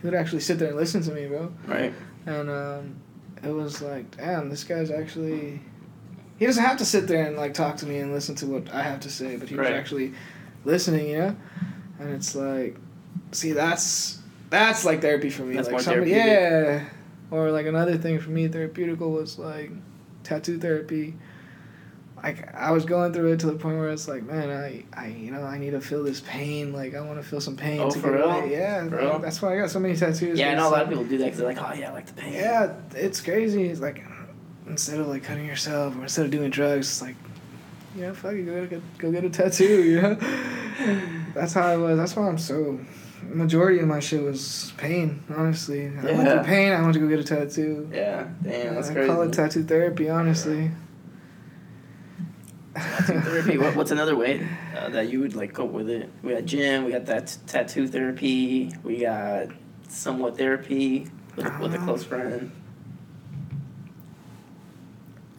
he 0.00 0.06
would 0.06 0.14
actually 0.14 0.40
sit 0.40 0.58
there 0.58 0.68
and 0.68 0.76
listen 0.76 1.02
to 1.02 1.12
me, 1.12 1.26
bro. 1.26 1.52
Right. 1.66 1.92
And 2.26 2.50
um, 2.50 2.96
it 3.44 3.50
was 3.50 3.80
like, 3.80 4.16
damn, 4.16 4.50
this 4.50 4.64
guy's 4.64 4.90
actually. 4.90 5.60
He 6.40 6.46
doesn't 6.46 6.64
have 6.64 6.78
to 6.78 6.84
sit 6.84 7.06
there 7.06 7.26
and 7.26 7.36
like 7.36 7.54
talk 7.54 7.76
to 7.76 7.86
me 7.86 7.98
and 7.98 8.12
listen 8.12 8.34
to 8.36 8.46
what 8.46 8.72
I 8.74 8.82
have 8.82 8.98
to 9.00 9.10
say, 9.10 9.36
but 9.36 9.48
he 9.48 9.54
was 9.54 9.66
Right. 9.68 9.76
actually 9.76 10.14
listening, 10.64 11.08
you 11.10 11.18
know. 11.18 11.36
And 12.00 12.14
it's 12.14 12.34
like, 12.34 12.76
see, 13.30 13.52
that's 13.52 14.18
that's 14.48 14.84
like 14.86 15.00
therapy 15.02 15.28
for 15.30 15.42
me. 15.42 15.54
That's 15.54 15.68
like 15.70 15.80
somebody, 15.82 16.10
yeah. 16.12 16.86
Or 17.30 17.52
like 17.52 17.66
another 17.66 17.96
thing 17.98 18.18
for 18.18 18.30
me, 18.30 18.48
therapeutical 18.48 19.12
was 19.12 19.38
like 19.38 19.70
tattoo 20.24 20.58
therapy. 20.58 21.14
Like 22.22 22.54
I 22.54 22.70
was 22.72 22.84
going 22.84 23.12
through 23.12 23.32
it 23.32 23.40
to 23.40 23.46
the 23.46 23.54
point 23.54 23.78
where 23.78 23.90
it's 23.90 24.06
like, 24.08 24.22
man, 24.24 24.50
I, 24.50 24.84
I, 24.92 25.06
you 25.08 25.30
know, 25.30 25.42
I 25.42 25.56
need 25.58 25.70
to 25.70 25.80
feel 25.80 26.02
this 26.04 26.20
pain. 26.20 26.72
Like 26.72 26.94
I 26.94 27.00
want 27.02 27.18
to 27.22 27.26
feel 27.26 27.40
some 27.40 27.56
pain. 27.56 27.80
Oh, 27.80 27.90
to 27.90 27.98
for 27.98 28.10
get 28.10 28.16
real? 28.18 28.30
away. 28.30 28.50
Yeah, 28.52 28.88
For 28.88 28.96
real? 28.96 29.18
that's 29.18 29.40
why 29.42 29.54
I 29.54 29.60
got 29.60 29.70
so 29.70 29.78
many 29.78 29.94
tattoos. 29.96 30.38
Yeah, 30.38 30.52
I 30.52 30.54
know 30.54 30.68
a 30.68 30.70
lot 30.70 30.82
of 30.82 30.88
people 30.88 31.04
do 31.04 31.18
that 31.18 31.24
because 31.24 31.38
they're 31.38 31.48
like, 31.48 31.62
oh 31.62 31.72
yeah, 31.78 31.90
I 31.90 31.92
like 31.92 32.06
the 32.06 32.14
pain. 32.14 32.32
yeah, 32.32 32.72
it's 32.94 33.20
crazy. 33.20 33.64
It's 33.68 33.80
like 33.80 34.02
instead 34.70 35.00
of 35.00 35.06
like 35.08 35.22
cutting 35.24 35.46
yourself 35.46 35.96
or 35.96 36.02
instead 36.02 36.24
of 36.26 36.30
doing 36.30 36.50
drugs, 36.50 36.88
it's 36.88 37.02
like, 37.02 37.16
you 37.96 38.02
know, 38.02 38.14
fuck 38.14 38.32
it, 38.34 38.42
go 38.44 38.66
get, 38.66 38.78
a, 38.78 38.82
go 38.98 39.10
get 39.12 39.24
a 39.24 39.30
tattoo. 39.30 39.82
You 40.80 40.86
know, 40.86 41.00
that's 41.34 41.52
how 41.52 41.66
I 41.66 41.76
was. 41.76 41.98
That's 41.98 42.16
why 42.16 42.26
I'm 42.26 42.38
so. 42.38 42.80
Majority 43.22 43.80
of 43.80 43.86
my 43.86 44.00
shit 44.00 44.22
was 44.22 44.72
pain. 44.78 45.22
Honestly, 45.36 45.88
I 45.88 46.04
went 46.04 46.28
through 46.30 46.42
pain. 46.44 46.72
I 46.72 46.80
went 46.80 46.94
to 46.94 47.00
go 47.00 47.06
get 47.06 47.18
a 47.20 47.24
tattoo. 47.24 47.90
Yeah, 47.92 48.28
damn, 48.42 48.74
that's 48.76 48.88
I 48.88 48.94
crazy. 48.94 49.08
call 49.08 49.22
it 49.22 49.32
tattoo 49.34 49.62
therapy. 49.64 50.08
Honestly. 50.08 50.70
Tattoo 52.74 53.20
therapy. 53.20 53.58
What, 53.58 53.76
what's 53.76 53.90
another 53.90 54.16
way 54.16 54.46
uh, 54.76 54.88
that 54.90 55.10
you 55.10 55.20
would 55.20 55.34
like 55.34 55.52
cope 55.52 55.70
with 55.72 55.90
it? 55.90 56.08
We 56.22 56.32
got 56.32 56.44
gym. 56.46 56.84
We 56.84 56.92
got 56.92 57.06
that 57.06 57.36
tattoo 57.46 57.86
therapy. 57.86 58.72
We 58.82 59.00
got 59.00 59.48
somewhat 59.88 60.38
therapy 60.38 61.08
with, 61.36 61.58
with 61.60 61.74
a 61.74 61.78
Um, 61.78 61.84
close 61.84 62.04
friend. 62.04 62.52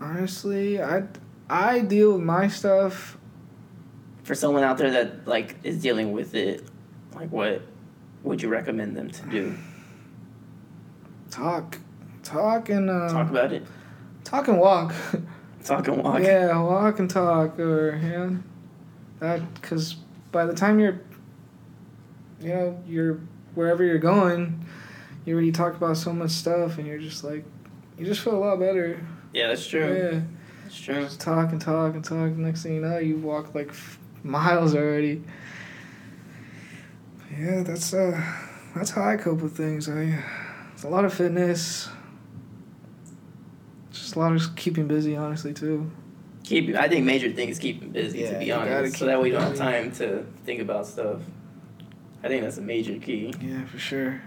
Honestly, 0.01 0.81
I 0.81 1.03
I 1.49 1.79
deal 1.79 2.13
with 2.13 2.21
my 2.23 2.47
stuff. 2.47 3.17
For 4.23 4.35
someone 4.35 4.63
out 4.63 4.77
there 4.77 4.91
that 4.91 5.27
like 5.27 5.55
is 5.63 5.81
dealing 5.81 6.11
with 6.11 6.35
it, 6.35 6.63
like 7.15 7.31
what 7.31 7.61
would 8.23 8.41
you 8.41 8.49
recommend 8.49 8.95
them 8.95 9.09
to 9.09 9.25
do? 9.27 9.55
Talk, 11.29 11.77
talk 12.23 12.69
and 12.69 12.89
uh, 12.89 13.09
Talk 13.09 13.29
about 13.29 13.51
it. 13.53 13.63
talk 14.23 14.47
and 14.47 14.59
walk. 14.59 14.93
Talk 15.63 15.87
and 15.87 16.03
walk. 16.03 16.23
Yeah, 16.23 16.59
walk 16.59 16.97
and 16.97 17.07
talk, 17.07 17.59
or 17.59 17.95
yeah, 18.01 18.31
that 19.19 19.53
because 19.53 19.93
by 20.31 20.43
the 20.47 20.53
time 20.55 20.79
you're, 20.79 20.99
you 22.41 22.49
know, 22.49 22.83
you're 22.87 23.19
wherever 23.53 23.83
you're 23.83 23.99
going, 23.99 24.65
you 25.23 25.33
already 25.35 25.51
talked 25.51 25.77
about 25.77 25.97
so 25.97 26.13
much 26.13 26.31
stuff, 26.31 26.79
and 26.79 26.87
you're 26.87 26.97
just 26.97 27.23
like, 27.23 27.45
you 27.95 28.05
just 28.07 28.21
feel 28.21 28.35
a 28.35 28.39
lot 28.43 28.59
better. 28.59 29.05
Yeah, 29.33 29.47
that's 29.47 29.65
true. 29.65 29.93
Yeah, 30.13 30.21
That's 30.63 30.79
true. 30.79 31.01
just 31.03 31.19
talk 31.19 31.51
and 31.51 31.61
talk 31.61 31.93
and 31.95 32.03
talk. 32.03 32.31
Next 32.31 32.63
thing 32.63 32.75
you 32.75 32.81
know, 32.81 32.97
you 32.97 33.17
walk 33.17 33.55
like 33.55 33.69
f- 33.69 33.97
miles 34.23 34.75
already. 34.75 35.23
Yeah, 37.37 37.63
that's 37.63 37.93
uh, 37.93 38.21
that's 38.75 38.91
how 38.91 39.03
I 39.03 39.15
cope 39.15 39.41
with 39.41 39.55
things. 39.55 39.87
I, 39.89 40.21
it's 40.73 40.83
a 40.83 40.89
lot 40.89 41.05
of 41.05 41.13
fitness. 41.13 41.89
Just 43.91 44.15
a 44.15 44.19
lot 44.19 44.33
of 44.35 44.55
keeping 44.55 44.87
busy, 44.87 45.15
honestly, 45.15 45.53
too. 45.53 45.89
Keep. 46.43 46.75
I 46.75 46.89
think 46.89 47.05
major 47.05 47.31
thing 47.31 47.49
is 47.49 47.59
keeping 47.59 47.89
busy. 47.91 48.19
Yeah, 48.19 48.31
to 48.31 48.39
be 48.39 48.51
honest, 48.51 48.97
so 48.97 49.05
that 49.05 49.21
way 49.21 49.27
you 49.29 49.33
don't 49.33 49.43
have 49.43 49.55
time 49.55 49.91
to 49.93 50.25
think 50.45 50.61
about 50.61 50.85
stuff. 50.87 51.21
I 52.23 52.27
think 52.27 52.43
that's 52.43 52.57
a 52.57 52.61
major 52.61 52.97
key. 52.99 53.33
Yeah, 53.41 53.65
for 53.65 53.79
sure. 53.79 54.21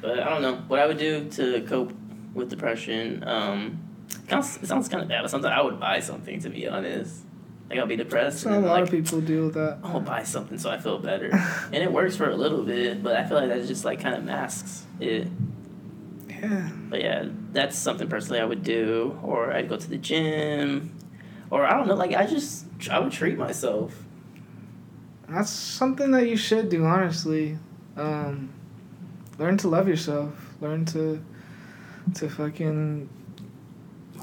But 0.00 0.20
I 0.20 0.28
don't 0.28 0.42
know 0.42 0.56
what 0.68 0.78
I 0.80 0.86
would 0.86 0.98
do 0.98 1.28
to 1.30 1.62
cope 1.62 1.92
with 2.34 2.50
depression. 2.50 3.24
Um, 3.26 3.80
sounds, 4.28 4.56
it 4.62 4.66
sounds 4.66 4.88
kind 4.88 5.02
of 5.02 5.08
bad, 5.08 5.22
but 5.22 5.30
sometimes 5.30 5.54
I 5.56 5.62
would 5.62 5.80
buy 5.80 6.00
something 6.00 6.40
to 6.40 6.50
be 6.50 6.68
honest. 6.68 7.22
Like 7.70 7.78
I'll 7.78 7.86
be 7.86 7.96
depressed, 7.96 8.40
So 8.40 8.50
and 8.52 8.64
a 8.64 8.68
lot 8.68 8.74
like 8.74 8.82
of 8.84 8.90
people 8.90 9.20
deal 9.22 9.46
with 9.46 9.54
that. 9.54 9.78
I'll 9.82 10.00
buy 10.00 10.24
something 10.24 10.58
so 10.58 10.68
I 10.70 10.78
feel 10.78 10.98
better, 10.98 11.30
and 11.72 11.76
it 11.76 11.90
works 11.90 12.16
for 12.16 12.28
a 12.28 12.36
little 12.36 12.62
bit. 12.62 13.02
But 13.02 13.16
I 13.16 13.24
feel 13.24 13.38
like 13.38 13.48
that 13.48 13.66
just 13.66 13.84
like 13.84 14.00
kind 14.00 14.14
of 14.14 14.24
masks 14.24 14.84
it. 15.00 15.28
Yeah. 16.28 16.68
But 16.90 17.00
yeah, 17.00 17.28
that's 17.52 17.78
something 17.78 18.08
personally 18.08 18.40
I 18.40 18.44
would 18.44 18.62
do, 18.62 19.18
or 19.22 19.52
I'd 19.52 19.68
go 19.68 19.76
to 19.78 19.88
the 19.88 19.96
gym, 19.96 20.94
or 21.50 21.64
I 21.64 21.76
don't 21.76 21.86
know. 21.88 21.94
Like 21.94 22.14
I 22.14 22.26
just 22.26 22.66
I 22.90 22.98
would 22.98 23.12
treat 23.12 23.38
myself. 23.38 24.04
That's 25.28 25.48
something 25.50 26.10
that 26.10 26.28
you 26.28 26.36
should 26.36 26.68
do, 26.68 26.84
honestly. 26.84 27.58
Um, 27.96 28.52
learn 29.38 29.56
to 29.58 29.68
love 29.68 29.88
yourself. 29.88 30.34
Learn 30.60 30.84
to 30.86 31.24
to 32.16 32.28
fucking 32.28 33.08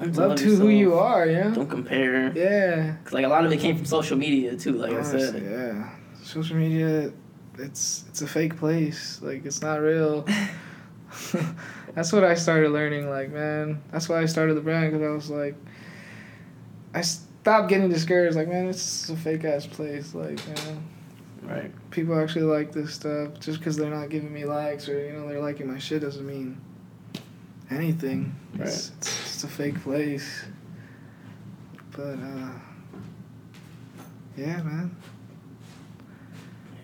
Love, 0.02 0.18
love 0.18 0.38
to 0.38 0.56
who 0.56 0.70
you 0.70 0.93
are, 0.95 1.26
yeah? 1.28 1.50
Don't 1.50 1.70
compare. 1.70 2.32
Yeah. 2.36 2.95
'Cause, 3.04 3.14
like 3.14 3.26
a 3.26 3.30
lot 3.30 3.45
of 3.45 3.52
it 3.52 3.58
came 3.60 3.76
from 3.76 3.86
social 3.86 4.18
media 4.18 4.56
too. 4.56 4.74
Like 4.74 4.93
I 4.93 5.04
said. 5.04 5.43
yeah. 5.43 5.89
Social 6.24 6.56
media, 6.58 7.12
it's 7.58 8.06
it's 8.10 8.22
a 8.22 8.28
fake 8.28 8.58
place. 8.58 9.20
Like 9.22 9.45
it's 9.45 9.62
not 9.62 9.82
real. 9.82 10.26
that's 11.95 12.14
what 12.14 12.24
I 12.24 12.36
started 12.36 12.72
learning. 12.72 13.10
Like 13.10 13.32
man, 13.32 13.82
that's 13.91 14.08
why 14.08 14.22
I 14.22 14.26
started 14.26 14.54
the 14.56 14.62
brand 14.62 14.91
because 14.91 15.06
I 15.06 15.10
was 15.12 15.30
like, 15.30 15.56
I 16.93 17.02
stopped 17.02 17.70
getting 17.70 17.89
discouraged. 17.89 18.36
Like 18.36 18.47
man, 18.47 18.68
it's 18.68 19.10
a 19.10 19.16
fake 19.16 19.43
ass 19.43 19.66
place. 19.66 20.14
Like 20.14 20.39
you 20.47 20.54
know, 20.54 20.78
Right. 21.43 21.72
people 21.89 22.20
actually 22.20 22.43
like 22.43 22.72
this 22.74 22.93
stuff. 22.93 23.39
Just 23.39 23.60
because 23.60 23.76
they're 23.78 23.89
not 23.89 24.10
giving 24.10 24.32
me 24.32 24.45
likes 24.45 24.88
or 24.88 25.04
you 25.04 25.14
know 25.14 25.28
they're 25.28 25.41
liking 25.41 25.68
my 25.72 25.80
shit 25.80 26.02
doesn't 26.02 26.26
mean 26.28 26.60
anything. 27.72 28.36
It's, 28.56 28.92
it's 28.98 29.24
just 29.24 29.44
a 29.44 29.48
fake 29.48 29.82
place. 29.84 30.46
But 31.92 32.18
uh, 32.20 32.52
yeah, 34.38 34.62
man. 34.62 34.96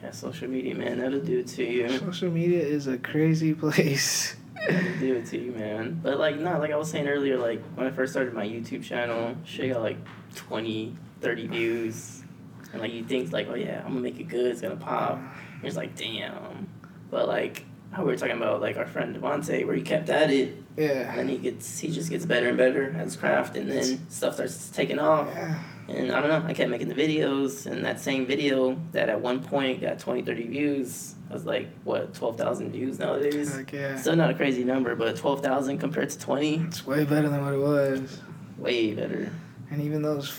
Yeah, 0.03 0.11
social 0.11 0.47
media, 0.47 0.75
man, 0.75 0.99
that'll 0.99 1.19
do 1.19 1.39
it 1.39 1.47
to 1.47 1.63
you. 1.63 1.97
Social 1.97 2.29
media 2.29 2.61
is 2.61 2.87
a 2.87 2.97
crazy 2.97 3.53
place. 3.55 4.35
That'll 4.53 4.99
do 4.99 5.15
it 5.15 5.25
to 5.27 5.37
you, 5.39 5.51
man. 5.51 5.99
But 6.03 6.19
like, 6.19 6.37
no, 6.37 6.59
like 6.59 6.71
I 6.71 6.75
was 6.75 6.89
saying 6.89 7.07
earlier, 7.07 7.37
like 7.37 7.63
when 7.75 7.87
I 7.87 7.91
first 7.91 8.13
started 8.13 8.33
my 8.33 8.45
YouTube 8.45 8.83
channel, 8.83 9.35
shit 9.45 9.71
got 9.73 9.81
like 9.81 9.97
20, 10.35 10.95
30 11.21 11.47
views. 11.47 12.23
And 12.71 12.81
like 12.81 12.91
you 12.91 13.03
think 13.03 13.31
like, 13.31 13.47
oh 13.49 13.55
yeah, 13.55 13.79
I'm 13.79 13.89
gonna 13.89 14.01
make 14.01 14.19
it 14.19 14.27
good, 14.27 14.47
it's 14.47 14.61
gonna 14.61 14.75
pop. 14.75 15.17
And 15.17 15.63
it's 15.63 15.77
like, 15.77 15.95
damn. 15.95 16.67
But 17.09 17.27
like 17.27 17.65
how 17.91 18.03
we 18.03 18.11
were 18.11 18.17
talking 18.17 18.37
about 18.37 18.61
like 18.61 18.77
our 18.77 18.85
friend 18.85 19.15
Devontae, 19.15 19.65
where 19.65 19.75
he 19.75 19.81
kept 19.81 20.09
at 20.09 20.29
it, 20.31 20.49
and 20.49 20.63
Yeah. 20.77 21.15
then 21.15 21.27
he 21.29 21.37
gets 21.37 21.79
he 21.79 21.89
just 21.89 22.09
gets 22.09 22.25
better 22.25 22.49
and 22.49 22.57
better 22.57 22.89
at 22.89 22.95
his 23.05 23.15
craft, 23.15 23.55
and 23.55 23.69
then 23.71 24.09
stuff 24.09 24.33
starts 24.35 24.69
taking 24.69 24.99
off. 24.99 25.27
Yeah. 25.33 25.59
And 25.87 26.11
I 26.11 26.19
don't 26.19 26.29
know, 26.29 26.49
I 26.49 26.53
kept 26.53 26.71
making 26.71 26.87
the 26.89 26.95
videos, 26.95 27.67
and 27.67 27.85
that 27.85 27.99
same 27.99 28.25
video 28.25 28.75
that 28.91 29.07
at 29.07 29.21
one 29.21 29.39
point 29.43 29.81
got 29.81 29.99
20, 29.99 30.23
30 30.23 30.47
views, 30.47 31.13
I 31.29 31.33
was 31.33 31.45
like, 31.45 31.69
what, 31.83 32.15
12,000 32.15 32.71
views 32.71 32.97
nowadays? 32.97 33.55
Like, 33.55 33.71
yeah. 33.71 33.95
Still 33.95 34.15
not 34.15 34.31
a 34.31 34.33
crazy 34.33 34.63
number, 34.63 34.95
but 34.95 35.15
12,000 35.15 35.77
compared 35.77 36.09
to 36.09 36.17
20, 36.17 36.55
It's 36.61 36.87
way 36.87 37.05
better 37.05 37.29
than 37.29 37.45
what 37.45 37.53
it 37.53 37.59
was. 37.59 38.19
way 38.57 38.95
better. 38.95 39.29
And 39.69 39.79
even 39.79 40.01
those 40.01 40.35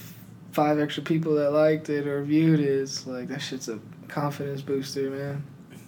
five 0.50 0.80
extra 0.80 1.04
people 1.04 1.36
that 1.36 1.52
liked 1.52 1.90
it 1.90 2.08
or 2.08 2.24
viewed 2.24 2.58
it, 2.58 2.64
it's 2.64 3.06
like, 3.06 3.28
that 3.28 3.40
shit's 3.40 3.68
a 3.68 3.78
confidence 4.08 4.62
booster, 4.62 5.10
man. 5.10 5.44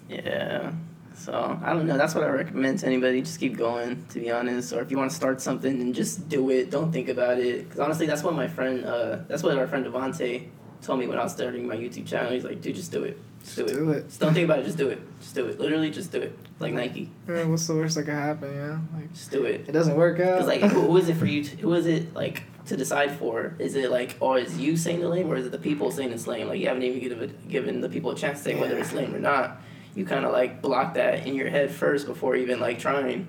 Yeah. 0.09 0.71
So, 1.19 1.59
I 1.62 1.73
don't 1.73 1.87
know. 1.87 1.99
That's 1.99 2.14
what 2.14 2.25
I 2.25 2.29
recommend 2.29 2.79
to 2.81 2.87
anybody. 2.87 3.21
Just 3.23 3.41
keep 3.41 3.57
going, 3.57 4.05
to 4.11 4.21
be 4.21 4.31
honest. 4.31 4.73
Or 4.73 4.81
if 4.81 4.91
you 4.91 4.97
want 4.97 5.11
to 5.11 5.16
start 5.16 5.41
something, 5.41 5.81
and 5.81 5.95
just 5.95 6.29
do 6.29 6.51
it. 6.51 6.71
Don't 6.71 6.93
think 6.93 7.09
about 7.09 7.39
it. 7.39 7.64
Because 7.64 7.81
honestly, 7.81 8.07
that's 8.07 8.23
what 8.23 8.35
my 8.35 8.47
friend, 8.49 8.85
uh, 8.85 9.19
that's 9.27 9.43
what 9.43 9.59
our 9.59 9.66
friend 9.66 9.85
Devontae 9.85 10.49
told 10.81 11.01
me 11.01 11.07
when 11.07 11.19
I 11.19 11.25
was 11.25 11.33
starting 11.33 11.66
my 11.66 11.77
YouTube 11.77 12.07
channel. 12.07 12.31
He's 12.33 12.45
like, 12.45 12.61
dude, 12.61 12.77
just 12.77 12.93
do 12.93 13.03
it. 13.05 13.19
Just 13.45 13.57
do 13.57 13.64
it. 13.64 13.73
Do 13.75 13.91
it. 13.91 14.07
Just 14.09 14.21
don't 14.21 14.35
think 14.35 14.45
about 14.45 14.61
it. 14.61 14.64
Just 14.64 14.79
do 14.79 14.89
it. 14.89 15.01
Just 15.21 15.35
do 15.35 15.47
it. 15.47 15.59
Literally, 15.59 15.91
just 15.91 16.12
do 16.12 16.21
it. 16.21 16.39
Like 16.61 16.73
Nike. 16.73 17.11
Yeah, 17.29 17.45
what's 17.45 17.66
the 17.66 17.75
worst 17.75 17.97
that 17.97 18.05
could 18.05 18.14
happen, 18.14 18.53
Yeah. 18.55 18.79
Like, 18.99 19.12
Just 19.12 19.31
do 19.31 19.45
it. 19.45 19.69
it 19.69 19.73
doesn't 19.73 19.97
work 19.97 20.21
out. 20.21 20.39
Because 20.39 20.47
like, 20.47 20.61
who, 20.73 20.97
is 20.97 21.09
it 21.09 21.16
for 21.16 21.27
you? 21.27 21.45
To, 21.45 21.57
who 21.57 21.75
is 21.75 21.87
it 21.87 22.14
like 22.14 22.43
to 22.66 22.77
decide 22.77 23.12
for? 23.12 23.55
Is 23.59 23.75
it 23.75 23.91
like, 23.91 24.16
or 24.21 24.39
is 24.39 24.59
you 24.59 24.77
saying 24.77 25.01
the 25.01 25.09
lame, 25.09 25.29
or 25.29 25.37
is 25.37 25.47
it 25.47 25.53
the 25.53 25.59
people 25.59 25.91
saying 25.91 26.12
it's 26.12 26.27
lame? 26.27 26.49
Like 26.49 26.61
you 26.61 26.69
haven't 26.69 26.83
even 26.83 27.01
given 27.01 27.39
given 27.49 27.81
the 27.81 27.89
people 27.89 28.11
a 28.11 28.16
chance 28.16 28.39
to 28.39 28.45
say 28.45 28.55
whether 28.61 28.77
it's 28.79 28.93
lame 28.93 29.14
or 29.14 29.21
not. 29.21 29.61
You 29.95 30.05
kind 30.05 30.24
of 30.24 30.32
like 30.32 30.62
block 30.62 30.95
that 30.95 31.26
in 31.26 31.34
your 31.34 31.49
head 31.51 31.70
first 31.70 32.07
before 32.07 32.36
even 32.36 32.61
like 32.61 32.78
trying, 32.78 33.26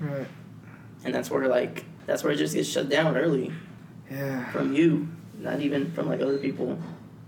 right. 0.00 0.26
and 1.04 1.14
that's 1.14 1.30
where 1.30 1.46
like 1.48 1.84
that's 2.06 2.24
where 2.24 2.32
it 2.32 2.36
just 2.36 2.54
gets 2.54 2.68
shut 2.68 2.88
down 2.88 3.16
early 3.16 3.52
Yeah. 4.10 4.50
from 4.50 4.74
you, 4.74 5.08
not 5.38 5.60
even 5.60 5.92
from 5.92 6.08
like 6.08 6.20
other 6.20 6.38
people. 6.38 6.78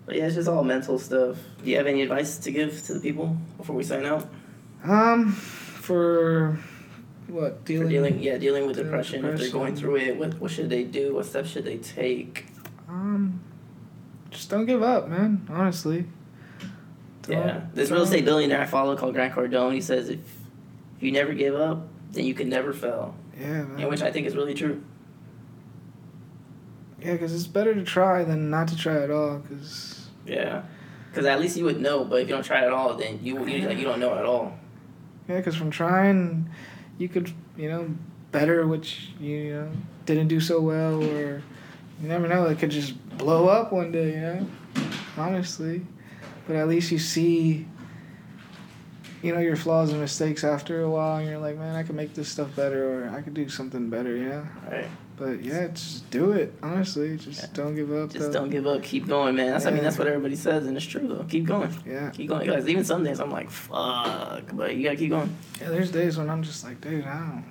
But 0.07 0.17
yeah, 0.17 0.27
it's 0.27 0.35
just 0.35 0.49
all 0.49 0.65
mental 0.65 0.99
stuff. 0.99 1.39
Do 1.63 1.71
you 1.71 1.77
have 1.77 1.87
any 1.87 2.03
advice 2.03 2.37
to 2.39 2.51
give 2.51 2.83
to 2.85 2.95
the 2.95 3.01
people 3.01 3.37
before 3.57 3.77
we 3.77 3.85
sign 3.85 4.05
out? 4.05 4.29
Um, 4.83 5.33
for 5.33 6.59
what 7.29 7.59
For 7.61 7.65
dealing? 7.65 7.89
dealing, 7.89 8.19
yeah, 8.23 8.37
dealing 8.39 8.67
with 8.67 8.77
dealing 8.77 8.93
with 8.93 9.07
depression. 9.09 9.25
If 9.25 9.39
they're 9.41 9.51
going 9.51 9.77
through 9.77 9.97
it, 9.97 10.17
what 10.19 10.35
what 10.41 10.51
should 10.51 10.69
they 10.69 10.85
do? 10.85 11.15
What 11.15 11.27
steps 11.27 11.49
should 11.51 11.65
they 11.65 11.79
take? 11.79 12.47
Um, 12.89 13.41
just 14.31 14.51
don't 14.51 14.67
give 14.67 14.83
up, 14.83 15.09
man. 15.09 15.47
Honestly. 15.49 16.07
Yeah, 17.29 17.63
this 17.75 17.91
real 17.91 18.03
estate 18.03 18.25
billionaire 18.25 18.61
I 18.61 18.67
follow 18.67 18.97
called 18.97 19.15
Grant 19.15 19.35
Cardone. 19.35 19.73
He 19.75 19.81
says 19.81 20.09
if 20.11 20.19
if 20.97 21.03
you 21.03 21.11
never 21.13 21.33
give 21.35 21.55
up, 21.55 21.87
then 22.13 22.25
you 22.25 22.35
can 22.35 22.49
never 22.49 22.73
fail, 22.73 23.15
Yeah, 23.39 23.63
man. 23.65 23.81
and 23.81 23.89
which 23.91 24.03
I 24.03 24.11
think 24.13 24.27
is 24.27 24.37
really 24.37 24.55
true. 24.55 24.83
Yeah, 27.01 27.13
because 27.13 27.35
it's 27.35 27.47
better 27.47 27.75
to 27.75 27.83
try 27.85 28.25
than 28.25 28.51
not 28.51 28.69
to 28.69 28.77
try 28.77 29.03
at 29.03 29.11
all. 29.11 29.39
Because 29.39 30.09
Yeah, 30.27 30.63
because 31.11 31.27
at 31.27 31.41
least 31.41 31.57
you 31.57 31.65
would 31.65 31.81
know. 31.81 32.05
But 32.05 32.23
if 32.23 32.29
you 32.29 32.35
don't 32.35 32.45
try 32.45 32.65
at 32.65 32.73
all, 32.73 32.95
then 32.97 33.21
you 33.23 33.45
you 33.47 33.67
like 33.69 33.79
you 33.79 33.85
don't 33.85 34.01
know 34.01 34.15
at 34.15 34.25
all. 34.25 34.57
yeah, 35.29 35.37
because 35.39 35.57
from 35.57 35.71
trying, 35.71 36.49
you 36.99 37.09
could 37.09 37.31
you 37.57 37.69
know 37.69 37.91
better 38.33 38.67
which 38.67 39.11
you 39.21 39.53
know 39.55 39.71
didn't 40.07 40.29
do 40.29 40.41
so 40.41 40.61
well, 40.61 41.03
or 41.03 41.43
you 42.01 42.09
never 42.09 42.27
know. 42.29 42.47
It 42.47 42.59
could 42.59 42.71
just 42.71 42.95
blow 43.19 43.49
up 43.49 43.73
one 43.73 43.93
day. 43.93 44.13
You 44.15 44.21
know, 44.21 44.47
honestly, 45.19 45.85
but 46.47 46.57
at 46.57 46.69
least 46.69 46.91
you 46.93 46.99
see. 46.99 47.67
You 49.23 49.33
know 49.33 49.41
your 49.41 49.57
flaws 49.57 49.91
and 49.91 50.03
mistakes 50.03 50.45
after 50.45 50.83
a 50.83 50.91
while, 50.91 51.17
and 51.17 51.27
you're 51.27 51.39
like, 51.39 51.57
man, 51.57 51.75
I 51.75 51.83
could 51.83 51.95
make 51.97 52.13
this 52.13 52.29
stuff 52.29 52.55
better, 52.55 53.07
or 53.07 53.09
I 53.09 53.23
could 53.23 53.33
do 53.33 53.49
something 53.49 53.89
better. 53.89 54.15
You 54.15 54.29
know. 54.29 54.47
Right. 54.71 54.87
But 55.17 55.43
yeah, 55.43 55.69
just 55.69 56.11
do 56.11 56.33
it. 56.33 56.53
Honestly, 56.63 57.17
just 57.17 57.41
Yeah. 57.41 57.49
don't 57.55 57.75
give 57.75 57.91
up. 57.91 58.11
Just 58.13 58.27
though. 58.27 58.41
don't 58.41 58.51
give 58.51 58.67
up. 58.67 58.83
Keep 58.83 59.07
going, 59.07 59.37
man. 59.37 59.53
That's 59.53 59.65
I 59.65 59.71
mean 59.71 59.83
that's 59.83 59.97
what 59.97 60.09
everybody 60.09 60.37
says, 60.37 60.67
and 60.67 60.77
it's 60.77 60.85
true 60.85 61.09
though. 61.09 61.25
Keep 61.27 61.47
going. 61.47 61.73
Yeah, 61.87 62.11
Keep 62.11 62.29
going, 62.29 62.47
guys. 62.47 62.69
Even 62.69 62.85
some 62.85 63.03
days 63.03 63.19
I'm 63.19 63.31
like, 63.31 63.49
fuck, 63.51 64.43
but 64.53 64.75
you 64.77 64.83
gotta 64.85 64.97
keep 64.97 65.11
going. 65.11 65.35
yeah. 65.59 65.71
There's 65.71 65.91
days 65.91 66.19
when 66.19 66.29
I'm 66.29 66.43
just 66.43 66.63
like, 66.63 66.83
dude, 66.83 67.05
I 67.07 67.19
don't, 67.21 67.45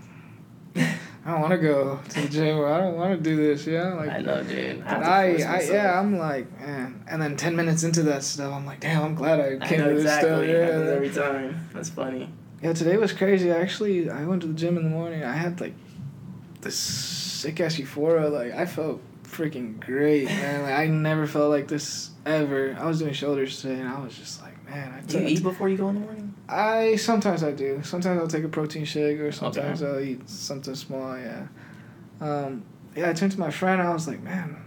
I 1.25 1.31
don't 1.31 1.41
want 1.41 1.51
to 1.51 1.57
go 1.57 1.99
to 2.09 2.21
the 2.21 2.27
gym, 2.27 2.57
or 2.57 2.67
I 2.67 2.79
don't 2.81 2.95
want 2.95 3.17
to 3.17 3.23
do 3.23 3.35
this. 3.37 3.65
Yeah, 3.65 3.93
like. 3.93 4.09
I 4.09 4.19
know, 4.19 4.43
dude. 4.43 4.81
Have 4.81 5.03
I, 5.03 5.23
I, 5.37 5.61
yeah, 5.63 5.97
I'm 5.99 6.17
like, 6.17 6.59
man. 6.59 7.03
And 7.07 7.21
then 7.21 7.37
ten 7.37 7.55
minutes 7.55 7.83
into 7.83 8.03
that 8.03 8.23
stuff, 8.23 8.53
I'm 8.53 8.65
like, 8.65 8.81
damn, 8.81 9.01
I'm 9.03 9.15
glad 9.15 9.39
I 9.39 9.63
I 9.63 9.67
came 9.67 9.79
know 9.79 9.89
to 9.89 9.93
this 9.95 10.03
exactly. 10.03 10.29
stuff. 10.29 10.43
It 10.43 10.63
happens 10.65 10.85
Yeah, 10.87 10.93
every 10.93 11.09
time. 11.11 11.69
That's 11.73 11.89
funny. 11.89 12.29
yeah. 12.61 12.73
Today 12.73 12.97
was 12.97 13.13
crazy. 13.13 13.51
I 13.53 13.59
actually, 13.61 14.09
I 14.09 14.25
went 14.25 14.41
to 14.41 14.47
the 14.49 14.53
gym 14.53 14.75
in 14.77 14.83
the 14.83 14.89
morning. 14.89 15.23
I 15.23 15.33
had 15.33 15.61
like 15.61 15.75
this 16.61 16.75
sick 16.77 17.59
ass 17.61 17.77
euphoria. 17.77 18.27
Like 18.29 18.53
I 18.53 18.65
felt 18.65 18.99
freaking 19.23 19.79
great, 19.79 20.25
man. 20.25 20.63
Like 20.63 20.73
I 20.73 20.87
never 20.87 21.25
felt 21.25 21.49
like 21.49 21.67
this 21.69 22.11
ever. 22.25 22.75
I 22.79 22.85
was 22.85 22.99
doing 22.99 23.13
shoulders 23.13 23.61
today, 23.61 23.79
and 23.79 23.87
I 23.87 23.99
was 24.03 24.13
just 24.17 24.41
like, 24.41 24.52
man. 24.73 24.93
I 24.93 25.01
Do 25.01 25.19
you 25.19 25.27
eat 25.27 25.43
before 25.43 25.69
you 25.69 25.77
go 25.77 25.89
in 25.89 25.95
the 25.95 26.01
morning? 26.01 26.33
I 26.49 26.95
sometimes 26.95 27.43
I 27.43 27.51
do. 27.51 27.81
Sometimes 27.83 28.19
I'll 28.19 28.27
take 28.27 28.43
a 28.43 28.49
protein 28.49 28.85
shake, 28.85 29.19
or 29.19 29.31
sometimes 29.31 29.81
I'll 29.81 29.99
eat 29.99 30.27
something 30.29 30.75
small. 30.75 31.17
Yeah. 31.17 31.47
Um, 32.19 32.63
yeah, 32.95 33.09
I 33.09 33.13
turned 33.13 33.31
to 33.33 33.39
my 33.39 33.51
friend. 33.51 33.81
I 33.81 33.93
was 33.93 34.07
like, 34.07 34.21
man, 34.21 34.57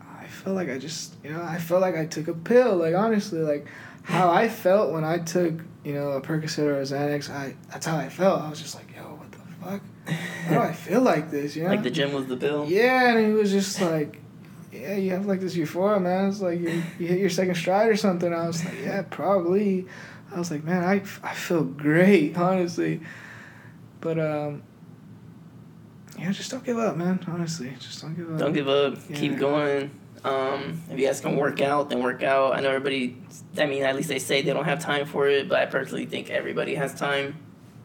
I 0.00 0.26
feel 0.26 0.54
like 0.54 0.70
I 0.70 0.78
just, 0.78 1.14
you 1.22 1.30
know, 1.30 1.42
I 1.42 1.58
felt 1.58 1.80
like 1.80 1.96
I 1.96 2.06
took 2.06 2.28
a 2.28 2.34
pill. 2.34 2.76
Like 2.76 2.94
honestly, 2.94 3.40
like 3.40 3.66
how 4.04 4.30
I 4.30 4.48
felt 4.48 4.92
when 4.92 5.04
I 5.04 5.18
took, 5.18 5.54
you 5.84 5.94
know, 5.94 6.10
a 6.12 6.20
Percocet 6.20 6.64
or 6.64 6.80
a 6.80 6.82
Xanax. 6.82 7.30
I 7.30 7.56
that's 7.70 7.86
how 7.86 7.96
I 7.96 8.08
felt. 8.08 8.42
I 8.42 8.50
was 8.50 8.60
just 8.60 8.74
like, 8.74 8.94
yo, 8.94 9.02
what 9.02 9.32
the 9.32 9.38
fuck? 9.38 9.82
Why 10.46 10.54
do 10.54 10.58
I 10.60 10.72
feel 10.86 11.00
like 11.02 11.30
this? 11.30 11.56
You 11.56 11.64
know? 11.64 11.70
Like 11.70 11.82
the 11.82 11.90
gym 11.90 12.12
was 12.12 12.26
the 12.26 12.36
bill? 12.36 12.66
Yeah, 12.68 13.16
and 13.16 13.26
he 13.26 13.32
was 13.32 13.50
just 13.50 13.80
like, 13.80 14.20
yeah, 14.72 14.96
you 14.96 15.10
have 15.12 15.26
like 15.26 15.40
this 15.40 15.56
euphoria, 15.56 16.00
man. 16.00 16.28
It's 16.28 16.40
like 16.40 16.60
you, 16.60 16.82
you 16.98 17.06
hit 17.06 17.18
your 17.18 17.30
second 17.30 17.54
stride 17.54 17.88
or 17.88 17.96
something. 17.96 18.32
I 18.32 18.46
was 18.46 18.64
like, 18.64 18.80
yeah, 18.82 19.02
probably. 19.02 19.86
I 20.32 20.38
was 20.38 20.50
like, 20.50 20.62
man, 20.64 20.84
I, 20.84 21.02
I 21.22 21.34
feel 21.34 21.64
great, 21.64 22.36
honestly. 22.36 23.00
But, 24.00 24.18
um, 24.18 24.62
yeah, 26.18 26.30
just 26.32 26.50
don't 26.50 26.64
give 26.64 26.78
up, 26.78 26.96
man. 26.96 27.24
Honestly, 27.26 27.72
just 27.78 28.02
don't 28.02 28.14
give 28.14 28.30
up. 28.30 28.38
Don't 28.38 28.52
give 28.52 28.68
up. 28.68 28.98
Keep 29.14 29.38
going. 29.38 29.90
Um, 30.24 30.82
if 30.90 30.98
you 30.98 31.06
guys 31.06 31.20
can 31.20 31.36
work 31.36 31.60
out, 31.60 31.90
then 31.90 32.02
work 32.02 32.22
out. 32.22 32.54
I 32.56 32.60
know 32.60 32.70
everybody. 32.70 33.16
I 33.56 33.66
mean, 33.66 33.84
at 33.84 33.96
least 33.96 34.08
they 34.08 34.18
say 34.18 34.42
they 34.42 34.52
don't 34.52 34.64
have 34.64 34.80
time 34.80 35.06
for 35.06 35.28
it, 35.28 35.48
but 35.48 35.60
I 35.60 35.66
personally 35.66 36.06
think 36.06 36.28
everybody 36.28 36.74
has 36.74 36.94
time 36.94 37.36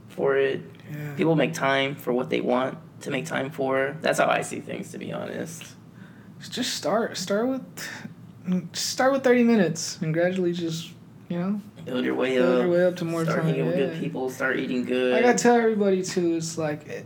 for 0.09 0.35
it. 0.35 0.63
Yeah. 0.91 1.13
People 1.15 1.35
make 1.35 1.53
time 1.53 1.95
for 1.95 2.11
what 2.11 2.29
they 2.29 2.41
want 2.41 2.77
to 3.01 3.11
make 3.11 3.25
time 3.25 3.51
for. 3.51 3.95
That's 4.01 4.19
how 4.19 4.27
I 4.27 4.41
see 4.41 4.59
things, 4.59 4.91
to 4.91 4.97
be 4.97 5.13
honest. 5.13 5.63
Just 6.49 6.73
start. 6.75 7.17
Start 7.17 7.47
with, 7.47 8.75
start 8.75 9.11
with 9.13 9.23
thirty 9.23 9.43
minutes, 9.43 9.99
and 10.01 10.13
gradually 10.13 10.53
just, 10.53 10.91
you 11.29 11.39
know, 11.39 11.61
Build 11.85 12.05
your 12.05 12.15
way 12.15 12.35
build 12.35 12.55
up. 12.55 12.61
your 12.63 12.71
way 12.71 12.85
up 12.85 12.95
to 12.97 13.05
more 13.05 13.23
start 13.25 13.39
time. 13.41 13.47
hanging 13.49 13.65
with 13.65 13.75
good 13.75 13.99
people. 13.99 14.29
Start 14.29 14.57
eating 14.59 14.85
good. 14.85 15.13
Like 15.13 15.25
I 15.25 15.33
tell 15.33 15.55
everybody 15.55 16.01
too, 16.03 16.35
it's 16.35 16.57
like 16.57 16.87
it, 16.87 17.05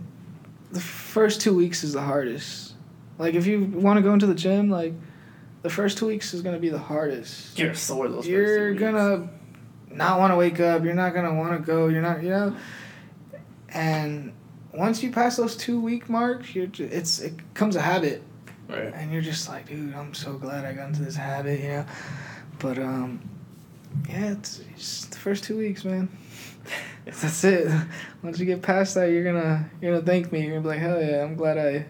the 0.71 0.79
first 0.79 1.41
two 1.41 1.55
weeks 1.55 1.83
is 1.83 1.93
the 1.93 2.01
hardest. 2.01 2.73
Like 3.17 3.33
if 3.33 3.47
you 3.47 3.63
want 3.65 3.97
to 3.97 4.03
go 4.03 4.13
into 4.13 4.27
the 4.27 4.35
gym, 4.35 4.69
like 4.69 4.93
the 5.63 5.69
first 5.69 5.97
two 5.97 6.05
weeks 6.07 6.33
is 6.35 6.41
gonna 6.43 6.59
be 6.59 6.69
the 6.69 6.77
hardest. 6.77 7.57
You're 7.57 7.73
sore 7.73 8.07
those. 8.07 8.17
first 8.25 8.27
You're 8.29 8.73
two 8.73 8.79
gonna 8.79 9.29
not 9.89 10.19
want 10.19 10.31
to 10.31 10.35
wake 10.35 10.59
up. 10.59 10.83
You're 10.83 10.93
not 10.93 11.13
gonna 11.15 11.33
want 11.33 11.53
to 11.59 11.65
go. 11.65 11.87
You're 11.87 12.03
not, 12.03 12.21
you 12.21 12.29
know. 12.29 12.55
And 13.69 14.33
once 14.73 15.01
you 15.01 15.11
pass 15.11 15.37
those 15.37 15.55
two 15.55 15.79
week 15.81 16.07
marks, 16.09 16.53
you're 16.53 16.67
ju- 16.67 16.89
it's 16.91 17.19
it 17.19 17.35
becomes 17.53 17.75
a 17.75 17.81
habit, 17.81 18.21
Right. 18.67 18.93
and 18.93 19.11
you're 19.11 19.21
just 19.21 19.47
like, 19.47 19.67
dude, 19.67 19.93
I'm 19.95 20.13
so 20.13 20.33
glad 20.33 20.65
I 20.65 20.73
got 20.73 20.89
into 20.89 21.03
this 21.03 21.15
habit, 21.15 21.61
you 21.61 21.69
know. 21.69 21.85
But 22.59 22.77
um, 22.79 23.21
yeah, 24.09 24.31
it's, 24.31 24.61
it's 24.75 25.05
the 25.05 25.17
first 25.17 25.43
two 25.43 25.57
weeks, 25.57 25.85
man. 25.85 26.09
That's 27.05 27.43
it. 27.43 27.71
Once 28.21 28.39
you 28.39 28.45
get 28.45 28.61
past 28.61 28.95
that, 28.95 29.05
you're 29.05 29.23
gonna 29.23 29.69
you're 29.81 29.93
gonna 29.93 30.05
thank 30.05 30.31
me. 30.31 30.41
You're 30.41 30.59
gonna 30.59 30.61
be 30.61 30.67
like, 30.67 30.79
hell 30.79 31.01
yeah, 31.01 31.23
I'm 31.23 31.35
glad 31.35 31.57
I, 31.57 31.85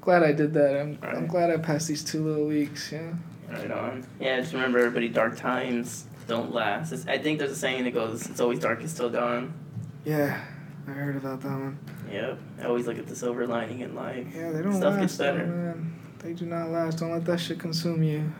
glad 0.00 0.22
I 0.22 0.32
did 0.32 0.52
that. 0.54 0.80
I'm 0.80 0.98
I'm 1.02 1.26
glad 1.26 1.50
I 1.50 1.56
passed 1.58 1.86
these 1.86 2.02
two 2.02 2.24
little 2.24 2.46
weeks. 2.46 2.90
Yeah. 2.90 3.12
Right 3.48 3.70
on. 3.70 4.06
Yeah, 4.20 4.40
just 4.40 4.52
remember, 4.52 4.78
everybody. 4.78 5.08
Dark 5.08 5.36
times 5.36 6.06
don't 6.26 6.52
last. 6.52 6.92
It's, 6.92 7.06
I 7.06 7.18
think 7.18 7.38
there's 7.38 7.52
a 7.52 7.56
saying 7.56 7.84
that 7.84 7.94
goes, 7.94 8.28
"It's 8.28 8.40
always 8.40 8.58
darkest 8.58 8.96
till 8.96 9.08
dawn." 9.08 9.54
Yeah, 10.04 10.44
I 10.86 10.90
heard 10.90 11.16
about 11.16 11.40
that 11.42 11.48
one. 11.48 11.78
Yep. 12.10 12.38
I 12.60 12.64
always 12.64 12.86
look 12.86 12.98
at 12.98 13.06
the 13.06 13.16
silver 13.16 13.46
lining 13.46 13.80
in 13.80 13.94
life. 13.94 14.26
Yeah, 14.34 14.50
they 14.52 14.62
don't 14.62 14.72
Stuff 14.74 14.94
last. 14.94 15.00
gets 15.00 15.16
better. 15.16 15.46
man. 15.46 15.94
They 16.20 16.32
do 16.32 16.46
not 16.46 16.70
last. 16.70 16.98
Don't 16.98 17.12
let 17.12 17.24
that 17.26 17.38
shit 17.40 17.58
consume 17.58 18.02
you. 18.02 18.32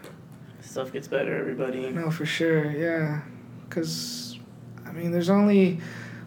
Stuff 0.60 0.92
gets 0.92 1.06
better, 1.08 1.36
everybody. 1.38 1.88
No, 1.90 2.10
for 2.10 2.26
sure. 2.26 2.70
Yeah, 2.70 3.22
cause 3.70 4.38
I 4.86 4.92
mean, 4.92 5.12
there's 5.12 5.30
only 5.30 5.80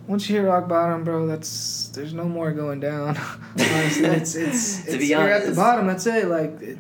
once 0.08 0.30
you 0.30 0.38
hit 0.38 0.44
rock 0.48 0.68
bottom, 0.70 1.04
bro. 1.04 1.28
That's 1.28 1.90
there's 1.90 2.14
no 2.14 2.26
more 2.26 2.52
going 2.52 2.80
down. 2.80 3.18
Honestly, 3.60 4.06
it's 4.06 4.36
it's, 4.36 4.84
To 4.84 4.90
it's 4.92 4.98
be 4.98 5.08
you're 5.08 5.28
at 5.30 5.46
the 5.46 5.54
bottom. 5.56 5.88
That's 5.88 6.06
it. 6.08 6.28
Like 6.28 6.62
it, 6.62 6.78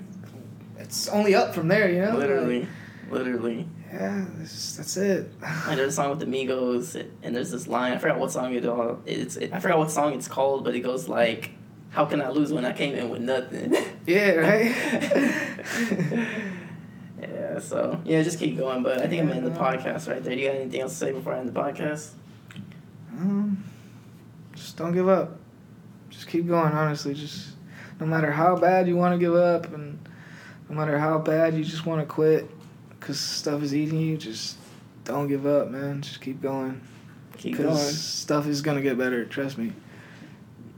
it's 0.79 1.07
only 1.09 1.35
up 1.35 1.53
from 1.53 1.67
there. 1.67 1.91
You 1.91 2.01
know. 2.01 2.17
Literally, 2.17 2.67
literally. 3.09 3.67
Yeah, 3.93 4.25
this, 4.37 4.77
that's 4.77 4.95
it. 4.97 5.29
I 5.43 5.75
did 5.75 5.87
a 5.87 5.91
song 5.91 6.11
with 6.11 6.19
the 6.19 6.25
Migos, 6.25 6.95
and 7.23 7.35
there's 7.35 7.51
this 7.51 7.67
line. 7.67 7.93
I 7.93 7.97
forgot 7.97 8.19
what 8.19 8.31
song 8.31 8.53
it 8.53 8.65
all. 8.65 9.01
It's 9.05 9.35
it, 9.35 9.51
I 9.53 9.59
forgot 9.59 9.79
what 9.79 9.91
song 9.91 10.13
it's 10.13 10.29
called, 10.29 10.63
but 10.63 10.75
it 10.75 10.79
goes 10.79 11.09
like, 11.09 11.51
"How 11.89 12.05
can 12.05 12.21
I 12.21 12.29
lose 12.29 12.53
when 12.53 12.63
I 12.63 12.71
came 12.71 12.95
in 12.95 13.09
with 13.09 13.21
nothing?" 13.21 13.75
Yeah. 14.07 14.31
Right. 14.31 14.71
yeah. 17.21 17.59
So 17.59 18.01
yeah, 18.03 18.23
just 18.23 18.39
keep 18.39 18.57
going. 18.57 18.81
But 18.81 18.99
I 19.01 19.07
think 19.07 19.21
I'm 19.21 19.27
gonna 19.27 19.41
the 19.41 19.59
podcast 19.59 20.09
right 20.09 20.23
there. 20.23 20.35
Do 20.35 20.41
you 20.41 20.47
got 20.47 20.55
anything 20.55 20.81
else 20.81 20.93
to 20.93 20.97
say 20.97 21.11
before 21.11 21.33
I 21.33 21.39
end 21.39 21.49
the 21.49 21.59
podcast? 21.59 22.11
Um, 23.11 23.63
just 24.53 24.77
don't 24.77 24.93
give 24.93 25.07
up. 25.07 25.37
Just 26.09 26.27
keep 26.29 26.47
going. 26.47 26.71
Honestly, 26.71 27.13
just 27.13 27.49
no 27.99 28.07
matter 28.07 28.31
how 28.31 28.55
bad 28.55 28.87
you 28.87 28.95
want 28.95 29.13
to 29.13 29.19
give 29.19 29.35
up, 29.35 29.71
and 29.73 29.99
no 30.67 30.75
matter 30.75 30.97
how 30.97 31.19
bad 31.19 31.53
you 31.53 31.63
just 31.63 31.85
want 31.85 32.01
to 32.01 32.07
quit, 32.07 32.49
because 33.01 33.19
stuff 33.19 33.63
is 33.63 33.75
eating 33.75 33.99
you. 33.99 34.15
Just 34.15 34.57
don't 35.03 35.27
give 35.27 35.45
up, 35.45 35.69
man. 35.69 36.01
Just 36.01 36.21
keep 36.21 36.41
going. 36.41 36.79
Keep 37.37 37.57
going. 37.57 37.75
stuff 37.75 38.47
is 38.47 38.61
gonna 38.61 38.81
get 38.81 38.97
better. 38.97 39.25
Trust 39.25 39.57
me. 39.57 39.73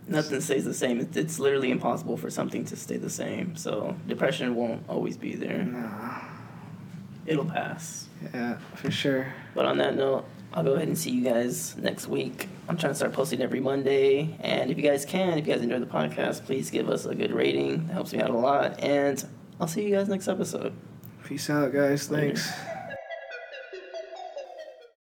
Nothing 0.08 0.42
stays 0.42 0.66
the 0.66 0.74
same. 0.74 1.00
It's, 1.00 1.16
it's 1.16 1.40
literally 1.40 1.72
impossible 1.72 2.18
for 2.18 2.30
something 2.30 2.66
to 2.66 2.76
stay 2.76 2.98
the 2.98 3.10
same. 3.10 3.56
So 3.56 3.96
depression 4.08 4.56
won't 4.56 4.84
always 4.90 5.18
be 5.18 5.36
there. 5.36 5.64
Nah. 5.64 6.22
It'll 7.26 7.46
pass. 7.46 8.08
Yeah, 8.34 8.58
for 8.76 8.92
sure. 8.92 9.34
But 9.54 9.66
on 9.66 9.78
that 9.78 9.96
note, 9.96 10.26
I'll 10.54 10.64
go 10.64 10.74
ahead 10.74 10.88
and 10.88 10.98
see 10.98 11.12
you 11.12 11.24
guys 11.24 11.78
next 11.78 12.08
week. 12.08 12.48
I'm 12.68 12.78
trying 12.78 12.92
to 12.92 12.96
start 12.96 13.14
posting 13.14 13.42
every 13.42 13.60
Monday. 13.60 14.38
And 14.42 14.72
if 14.72 14.78
you 14.78 14.84
guys 14.84 15.06
can, 15.06 15.38
if 15.38 15.48
you 15.48 15.54
guys 15.54 15.62
enjoy 15.62 15.80
the 15.80 15.86
podcast, 15.86 16.46
please 16.46 16.70
give 16.70 16.90
us 16.90 17.06
a 17.06 17.16
good 17.16 17.32
rating. 17.32 17.88
That 17.88 17.94
helps 17.94 18.14
me 18.14 18.22
out 18.22 18.30
a 18.30 18.38
lot. 18.38 18.82
And 18.82 19.24
I'll 19.60 19.68
see 19.68 19.84
you 19.84 19.96
guys 19.96 20.10
next 20.10 20.28
episode. 20.28 20.74
Peace 21.26 21.50
out, 21.50 21.72
guys. 21.74 22.10
Later. 22.12 22.36
Thanks. 22.36 22.73